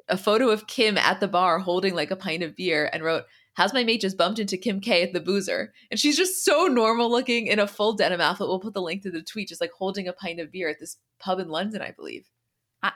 a 0.07 0.15
photo 0.15 0.49
of 0.49 0.67
Kim 0.67 0.99
at 0.99 1.19
the 1.19 1.27
bar 1.27 1.57
holding 1.57 1.95
like 1.95 2.11
a 2.11 2.15
pint 2.15 2.43
of 2.43 2.55
beer 2.55 2.87
and 2.93 3.03
wrote, 3.03 3.23
How's 3.55 3.73
my 3.73 3.83
mate 3.83 4.01
just 4.01 4.17
bumped 4.17 4.39
into 4.39 4.57
Kim 4.57 4.79
K 4.79 5.01
at 5.01 5.13
the 5.13 5.19
boozer? 5.19 5.73
And 5.89 5.99
she's 5.99 6.17
just 6.17 6.43
so 6.45 6.67
normal 6.67 7.09
looking 7.09 7.47
in 7.47 7.59
a 7.59 7.67
full 7.67 7.93
denim 7.93 8.21
outfit. 8.21 8.47
We'll 8.47 8.59
put 8.59 8.73
the 8.73 8.81
link 8.81 9.01
to 9.03 9.11
the 9.11 9.21
tweet, 9.21 9.47
just 9.47 9.61
like 9.61 9.71
holding 9.71 10.07
a 10.07 10.13
pint 10.13 10.39
of 10.39 10.51
beer 10.51 10.69
at 10.69 10.79
this 10.79 10.97
pub 11.19 11.39
in 11.39 11.49
London, 11.49 11.81
I 11.81 11.91
believe. 11.91 12.29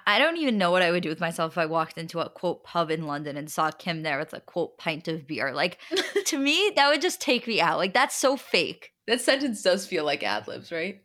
I 0.05 0.19
don't 0.19 0.37
even 0.37 0.57
know 0.59 0.69
what 0.69 0.83
I 0.83 0.91
would 0.91 1.01
do 1.01 1.09
with 1.09 1.19
myself 1.19 1.53
if 1.53 1.57
I 1.57 1.65
walked 1.65 1.97
into 1.97 2.19
a 2.19 2.29
quote 2.29 2.63
pub 2.63 2.91
in 2.91 3.07
London 3.07 3.37
and 3.37 3.49
saw 3.49 3.71
Kim 3.71 4.03
there 4.03 4.19
with 4.19 4.33
a 4.33 4.39
quote 4.41 4.77
pint 4.77 5.07
of 5.07 5.25
beer. 5.25 5.51
Like 5.51 5.79
to 6.25 6.37
me, 6.37 6.71
that 6.75 6.89
would 6.89 7.01
just 7.01 7.19
take 7.21 7.47
me 7.47 7.59
out. 7.59 7.77
Like 7.77 7.93
that's 7.93 8.15
so 8.15 8.37
fake. 8.37 8.91
That 9.07 9.21
sentence 9.21 9.63
does 9.63 9.87
feel 9.87 10.05
like 10.05 10.21
ad 10.21 10.47
libs, 10.47 10.71
right? 10.71 11.01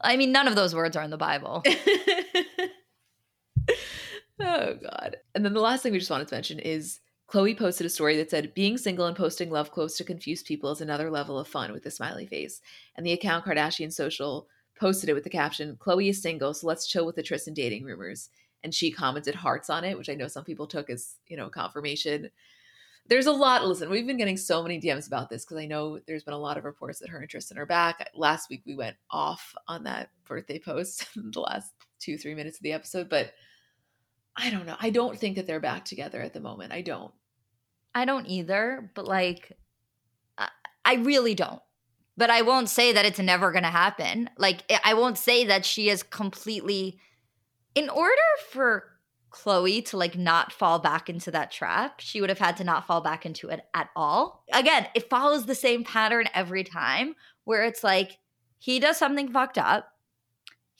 I 0.00 0.16
mean, 0.16 0.30
none 0.30 0.46
of 0.46 0.54
those 0.54 0.74
words 0.74 0.96
are 0.96 1.02
in 1.02 1.10
the 1.10 1.16
Bible. 1.16 1.64
oh, 4.40 4.74
God. 4.74 5.16
And 5.34 5.44
then 5.44 5.54
the 5.54 5.60
last 5.60 5.82
thing 5.82 5.92
we 5.92 5.98
just 5.98 6.10
wanted 6.10 6.28
to 6.28 6.34
mention 6.36 6.60
is 6.60 7.00
Khloé 7.30 7.56
posted 7.56 7.86
a 7.86 7.90
story 7.90 8.16
that 8.16 8.30
said, 8.30 8.54
Being 8.54 8.78
single 8.78 9.06
and 9.06 9.16
posting 9.16 9.50
love 9.50 9.70
quotes 9.70 9.96
to 9.98 10.04
confuse 10.04 10.42
people 10.42 10.70
is 10.70 10.80
another 10.80 11.10
level 11.10 11.38
of 11.38 11.46
fun 11.46 11.72
with 11.72 11.84
a 11.86 11.90
smiley 11.90 12.26
face. 12.26 12.60
And 12.96 13.04
the 13.04 13.12
account 13.12 13.44
Kardashian 13.44 13.92
Social 13.92 14.48
posted 14.78 15.10
it 15.10 15.14
with 15.14 15.24
the 15.24 15.30
caption, 15.30 15.76
Khloé 15.76 16.10
is 16.10 16.22
single, 16.22 16.54
so 16.54 16.66
let's 16.66 16.86
chill 16.86 17.04
with 17.04 17.16
the 17.16 17.22
Tristan 17.22 17.54
dating 17.54 17.84
rumors. 17.84 18.30
And 18.64 18.74
she 18.74 18.90
commented 18.90 19.34
hearts 19.34 19.70
on 19.70 19.84
it, 19.84 19.96
which 19.96 20.08
I 20.08 20.14
know 20.14 20.28
some 20.28 20.44
people 20.44 20.66
took 20.66 20.88
as, 20.90 21.16
you 21.26 21.36
know, 21.36 21.48
confirmation 21.48 22.30
there's 23.08 23.26
a 23.26 23.32
lot. 23.32 23.66
Listen, 23.66 23.88
we've 23.88 24.06
been 24.06 24.18
getting 24.18 24.36
so 24.36 24.62
many 24.62 24.80
DMs 24.80 25.06
about 25.06 25.30
this 25.30 25.44
because 25.44 25.56
I 25.56 25.66
know 25.66 25.98
there's 26.06 26.24
been 26.24 26.34
a 26.34 26.38
lot 26.38 26.58
of 26.58 26.64
reports 26.64 26.98
that 26.98 27.08
her 27.08 27.18
and 27.18 27.28
Tristan 27.28 27.58
are 27.58 27.66
back. 27.66 28.10
Last 28.14 28.50
week 28.50 28.62
we 28.66 28.76
went 28.76 28.96
off 29.10 29.54
on 29.66 29.82
that 29.84 30.10
birthday 30.26 30.58
post 30.58 31.08
the 31.16 31.40
last 31.40 31.72
two, 31.98 32.18
three 32.18 32.34
minutes 32.34 32.58
of 32.58 32.62
the 32.62 32.72
episode, 32.72 33.08
but 33.08 33.32
I 34.36 34.50
don't 34.50 34.66
know. 34.66 34.76
I 34.78 34.90
don't 34.90 35.18
think 35.18 35.36
that 35.36 35.46
they're 35.46 35.58
back 35.58 35.84
together 35.84 36.20
at 36.20 36.34
the 36.34 36.40
moment. 36.40 36.72
I 36.72 36.82
don't. 36.82 37.12
I 37.94 38.04
don't 38.04 38.26
either, 38.26 38.90
but 38.94 39.06
like, 39.06 39.52
I, 40.36 40.48
I 40.84 40.94
really 40.94 41.34
don't. 41.34 41.62
But 42.16 42.30
I 42.30 42.42
won't 42.42 42.68
say 42.68 42.92
that 42.92 43.06
it's 43.06 43.20
never 43.20 43.52
going 43.52 43.62
to 43.62 43.70
happen. 43.70 44.28
Like, 44.36 44.64
I 44.84 44.94
won't 44.94 45.18
say 45.18 45.44
that 45.44 45.64
she 45.64 45.88
is 45.88 46.02
completely. 46.02 46.98
In 47.74 47.88
order 47.88 48.14
for 48.50 48.98
Khloé 49.30 49.84
to 49.86 49.96
like 49.96 50.16
not 50.16 50.52
fall 50.52 50.78
back 50.78 51.08
into 51.08 51.30
that 51.30 51.50
trap. 51.50 52.00
She 52.00 52.20
would 52.20 52.30
have 52.30 52.38
had 52.38 52.56
to 52.58 52.64
not 52.64 52.86
fall 52.86 53.00
back 53.00 53.26
into 53.26 53.48
it 53.48 53.60
at 53.74 53.90
all. 53.94 54.44
Again, 54.52 54.86
it 54.94 55.10
follows 55.10 55.46
the 55.46 55.54
same 55.54 55.84
pattern 55.84 56.26
every 56.34 56.64
time 56.64 57.14
where 57.44 57.64
it's 57.64 57.84
like 57.84 58.18
he 58.58 58.80
does 58.80 58.96
something 58.96 59.30
fucked 59.30 59.58
up. 59.58 59.92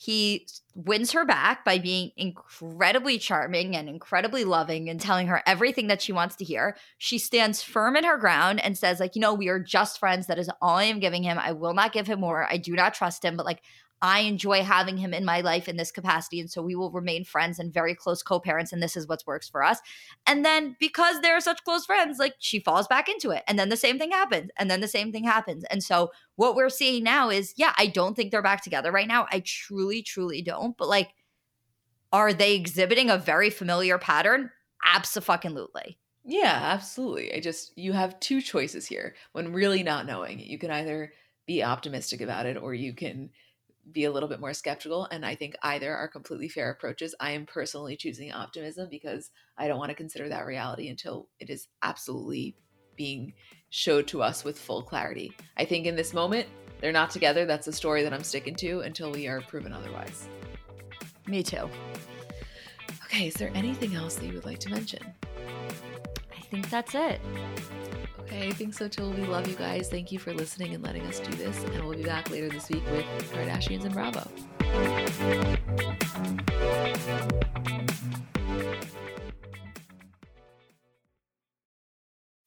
He 0.01 0.47
wins 0.75 1.11
her 1.11 1.25
back 1.25 1.65
by 1.65 1.77
being 1.77 2.11
incredibly 2.15 3.17
charming 3.17 3.75
and 3.75 3.89
incredibly 3.89 4.45
loving 4.45 4.89
and 4.89 4.97
telling 4.97 5.27
her 5.27 5.43
everything 5.45 5.87
that 5.87 6.01
she 6.01 6.13
wants 6.13 6.37
to 6.37 6.45
hear. 6.45 6.77
She 6.97 7.17
stands 7.17 7.61
firm 7.61 7.97
in 7.97 8.05
her 8.05 8.17
ground 8.17 8.63
and 8.63 8.77
says, 8.77 9.01
like, 9.01 9.13
you 9.17 9.21
know, 9.21 9.33
we 9.33 9.49
are 9.49 9.59
just 9.59 9.99
friends. 9.99 10.27
That 10.27 10.39
is 10.39 10.49
all 10.61 10.77
I 10.77 10.85
am 10.85 11.01
giving 11.01 11.23
him. 11.23 11.37
I 11.37 11.51
will 11.51 11.73
not 11.73 11.91
give 11.91 12.07
him 12.07 12.21
more. 12.21 12.47
I 12.49 12.55
do 12.55 12.77
not 12.77 12.93
trust 12.93 13.25
him, 13.25 13.35
but 13.35 13.45
like, 13.45 13.61
I 14.01 14.21
enjoy 14.21 14.63
having 14.63 14.97
him 14.97 15.13
in 15.13 15.25
my 15.25 15.41
life 15.41 15.67
in 15.67 15.77
this 15.77 15.91
capacity. 15.91 16.39
And 16.39 16.49
so 16.49 16.61
we 16.61 16.75
will 16.75 16.91
remain 16.91 17.25
friends 17.25 17.59
and 17.59 17.73
very 17.73 17.93
close 17.93 18.23
co 18.23 18.39
parents. 18.39 18.71
And 18.71 18.81
this 18.81 18.95
is 18.95 19.07
what 19.07 19.23
works 19.27 19.49
for 19.49 19.63
us. 19.63 19.79
And 20.25 20.45
then 20.45 20.75
because 20.79 21.19
they're 21.21 21.41
such 21.41 21.63
close 21.63 21.85
friends, 21.85 22.19
like 22.19 22.35
she 22.39 22.59
falls 22.59 22.87
back 22.87 23.09
into 23.09 23.31
it. 23.31 23.43
And 23.47 23.59
then 23.59 23.69
the 23.69 23.77
same 23.77 23.99
thing 23.99 24.11
happens. 24.11 24.51
And 24.57 24.71
then 24.71 24.81
the 24.81 24.87
same 24.87 25.11
thing 25.11 25.25
happens. 25.25 25.65
And 25.65 25.83
so 25.83 26.11
what 26.35 26.55
we're 26.55 26.69
seeing 26.69 27.03
now 27.03 27.29
is, 27.29 27.53
yeah, 27.57 27.73
I 27.77 27.87
don't 27.87 28.15
think 28.15 28.31
they're 28.31 28.41
back 28.41 28.63
together 28.63 28.91
right 28.91 29.07
now. 29.07 29.27
I 29.31 29.41
truly, 29.45 30.01
truly 30.01 30.41
don't. 30.41 30.77
But 30.77 30.87
like, 30.87 31.09
are 32.11 32.33
they 32.33 32.55
exhibiting 32.55 33.09
a 33.09 33.17
very 33.17 33.49
familiar 33.49 33.97
pattern? 33.97 34.49
Absolutely. 34.85 35.97
Yeah, 36.23 36.59
absolutely. 36.61 37.33
I 37.33 37.39
just, 37.39 37.77
you 37.77 37.93
have 37.93 38.19
two 38.19 38.41
choices 38.41 38.85
here 38.85 39.15
when 39.33 39.53
really 39.53 39.83
not 39.83 40.05
knowing. 40.05 40.39
You 40.39 40.57
can 40.57 40.71
either 40.71 41.11
be 41.47 41.63
optimistic 41.63 42.21
about 42.21 42.45
it 42.45 42.57
or 42.57 42.73
you 42.73 42.93
can 42.93 43.31
be 43.91 44.05
a 44.05 44.11
little 44.11 44.29
bit 44.29 44.39
more 44.39 44.53
skeptical. 44.53 45.07
And 45.11 45.25
I 45.25 45.35
think 45.35 45.55
either 45.63 45.95
are 45.95 46.07
completely 46.07 46.49
fair 46.49 46.71
approaches. 46.71 47.15
I 47.19 47.31
am 47.31 47.45
personally 47.45 47.95
choosing 47.95 48.31
optimism 48.31 48.87
because 48.89 49.31
I 49.57 49.67
don't 49.67 49.79
want 49.79 49.89
to 49.89 49.95
consider 49.95 50.29
that 50.29 50.45
reality 50.45 50.89
until 50.89 51.27
it 51.39 51.49
is 51.49 51.67
absolutely 51.81 52.55
being 52.95 53.33
showed 53.69 54.07
to 54.07 54.21
us 54.21 54.43
with 54.43 54.59
full 54.59 54.83
clarity. 54.83 55.31
I 55.57 55.65
think 55.65 55.85
in 55.85 55.95
this 55.95 56.13
moment, 56.13 56.47
they're 56.81 56.91
not 56.91 57.09
together. 57.11 57.45
That's 57.45 57.67
a 57.67 57.73
story 57.73 58.03
that 58.03 58.13
I'm 58.13 58.23
sticking 58.23 58.55
to 58.55 58.81
until 58.81 59.11
we 59.11 59.27
are 59.27 59.41
proven 59.41 59.73
otherwise. 59.73 60.27
Me 61.27 61.43
too. 61.43 61.69
Okay, 63.05 63.27
is 63.27 63.35
there 63.35 63.51
anything 63.53 63.95
else 63.95 64.15
that 64.15 64.25
you 64.25 64.33
would 64.33 64.45
like 64.45 64.59
to 64.59 64.69
mention? 64.69 65.01
I 66.37 66.41
think 66.51 66.69
that's 66.69 66.95
it. 66.95 67.21
Okay, 68.21 68.47
I 68.47 68.51
think 68.51 68.73
so 68.73 68.87
too. 68.87 69.09
We 69.09 69.23
love 69.23 69.47
you 69.47 69.55
guys. 69.55 69.89
Thank 69.89 70.11
you 70.11 70.19
for 70.19 70.33
listening 70.33 70.73
and 70.73 70.83
letting 70.83 71.03
us 71.03 71.19
do 71.19 71.31
this. 71.35 71.63
And 71.63 71.87
we'll 71.87 71.97
be 71.97 72.03
back 72.03 72.29
later 72.29 72.49
this 72.49 72.69
week 72.69 72.83
with 72.91 73.05
Kardashians 73.31 73.85
and 73.85 73.93
Bravo. 73.93 74.27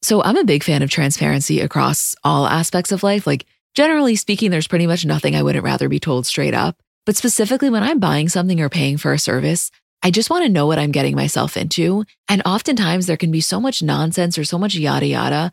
So 0.03 0.23
I'm 0.23 0.37
a 0.37 0.45
big 0.45 0.63
fan 0.63 0.83
of 0.83 0.91
transparency 0.91 1.61
across 1.61 2.15
all 2.23 2.47
aspects 2.47 2.93
of 2.93 3.03
life. 3.03 3.27
Like, 3.27 3.47
generally 3.75 4.17
speaking, 4.17 4.51
there's 4.51 4.69
pretty 4.69 4.87
much 4.87 5.07
nothing 5.07 5.35
I 5.35 5.43
wouldn't 5.43 5.65
rather 5.65 5.89
be 5.89 6.01
told 6.01 6.27
straight 6.27 6.55
up. 6.55 6.77
But 7.07 7.17
specifically 7.17 7.71
when 7.71 7.83
I'm 7.83 7.99
buying 7.99 8.29
something 8.29 8.61
or 8.61 8.69
paying 8.69 8.99
for 8.99 9.13
a 9.13 9.19
service, 9.19 9.71
I 10.03 10.11
just 10.11 10.31
want 10.31 10.45
to 10.45 10.51
know 10.53 10.67
what 10.67 10.79
I'm 10.79 10.93
getting 10.93 11.17
myself 11.17 11.57
into. 11.57 12.05
And 12.29 12.43
oftentimes 12.45 13.07
there 13.07 13.17
can 13.17 13.31
be 13.31 13.41
so 13.41 13.61
much 13.61 13.83
nonsense 13.83 14.37
or 14.37 14.45
so 14.45 14.59
much 14.59 14.75
yada 14.75 15.07
yada. 15.07 15.53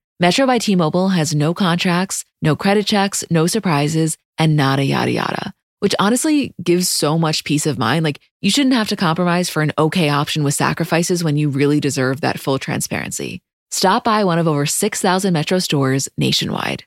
Metro 0.21 0.45
by 0.45 0.59
T-Mobile 0.59 1.09
has 1.09 1.33
no 1.33 1.51
contracts, 1.55 2.25
no 2.43 2.55
credit 2.55 2.85
checks, 2.85 3.23
no 3.31 3.47
surprises, 3.47 4.17
and 4.37 4.55
nada 4.55 4.83
yada 4.83 5.09
yada, 5.09 5.51
which 5.79 5.95
honestly 5.97 6.53
gives 6.61 6.87
so 6.87 7.17
much 7.17 7.43
peace 7.43 7.65
of 7.65 7.79
mind. 7.79 8.03
Like 8.03 8.19
you 8.39 8.51
shouldn't 8.51 8.75
have 8.75 8.89
to 8.89 8.95
compromise 8.95 9.49
for 9.49 9.63
an 9.63 9.71
okay 9.79 10.09
option 10.09 10.43
with 10.43 10.53
sacrifices 10.53 11.23
when 11.23 11.37
you 11.37 11.49
really 11.49 11.79
deserve 11.79 12.21
that 12.21 12.39
full 12.39 12.59
transparency. 12.59 13.41
Stop 13.71 14.03
by 14.03 14.23
one 14.23 14.37
of 14.37 14.47
over 14.47 14.67
6,000 14.67 15.33
Metro 15.33 15.57
stores 15.57 16.07
nationwide. 16.19 16.83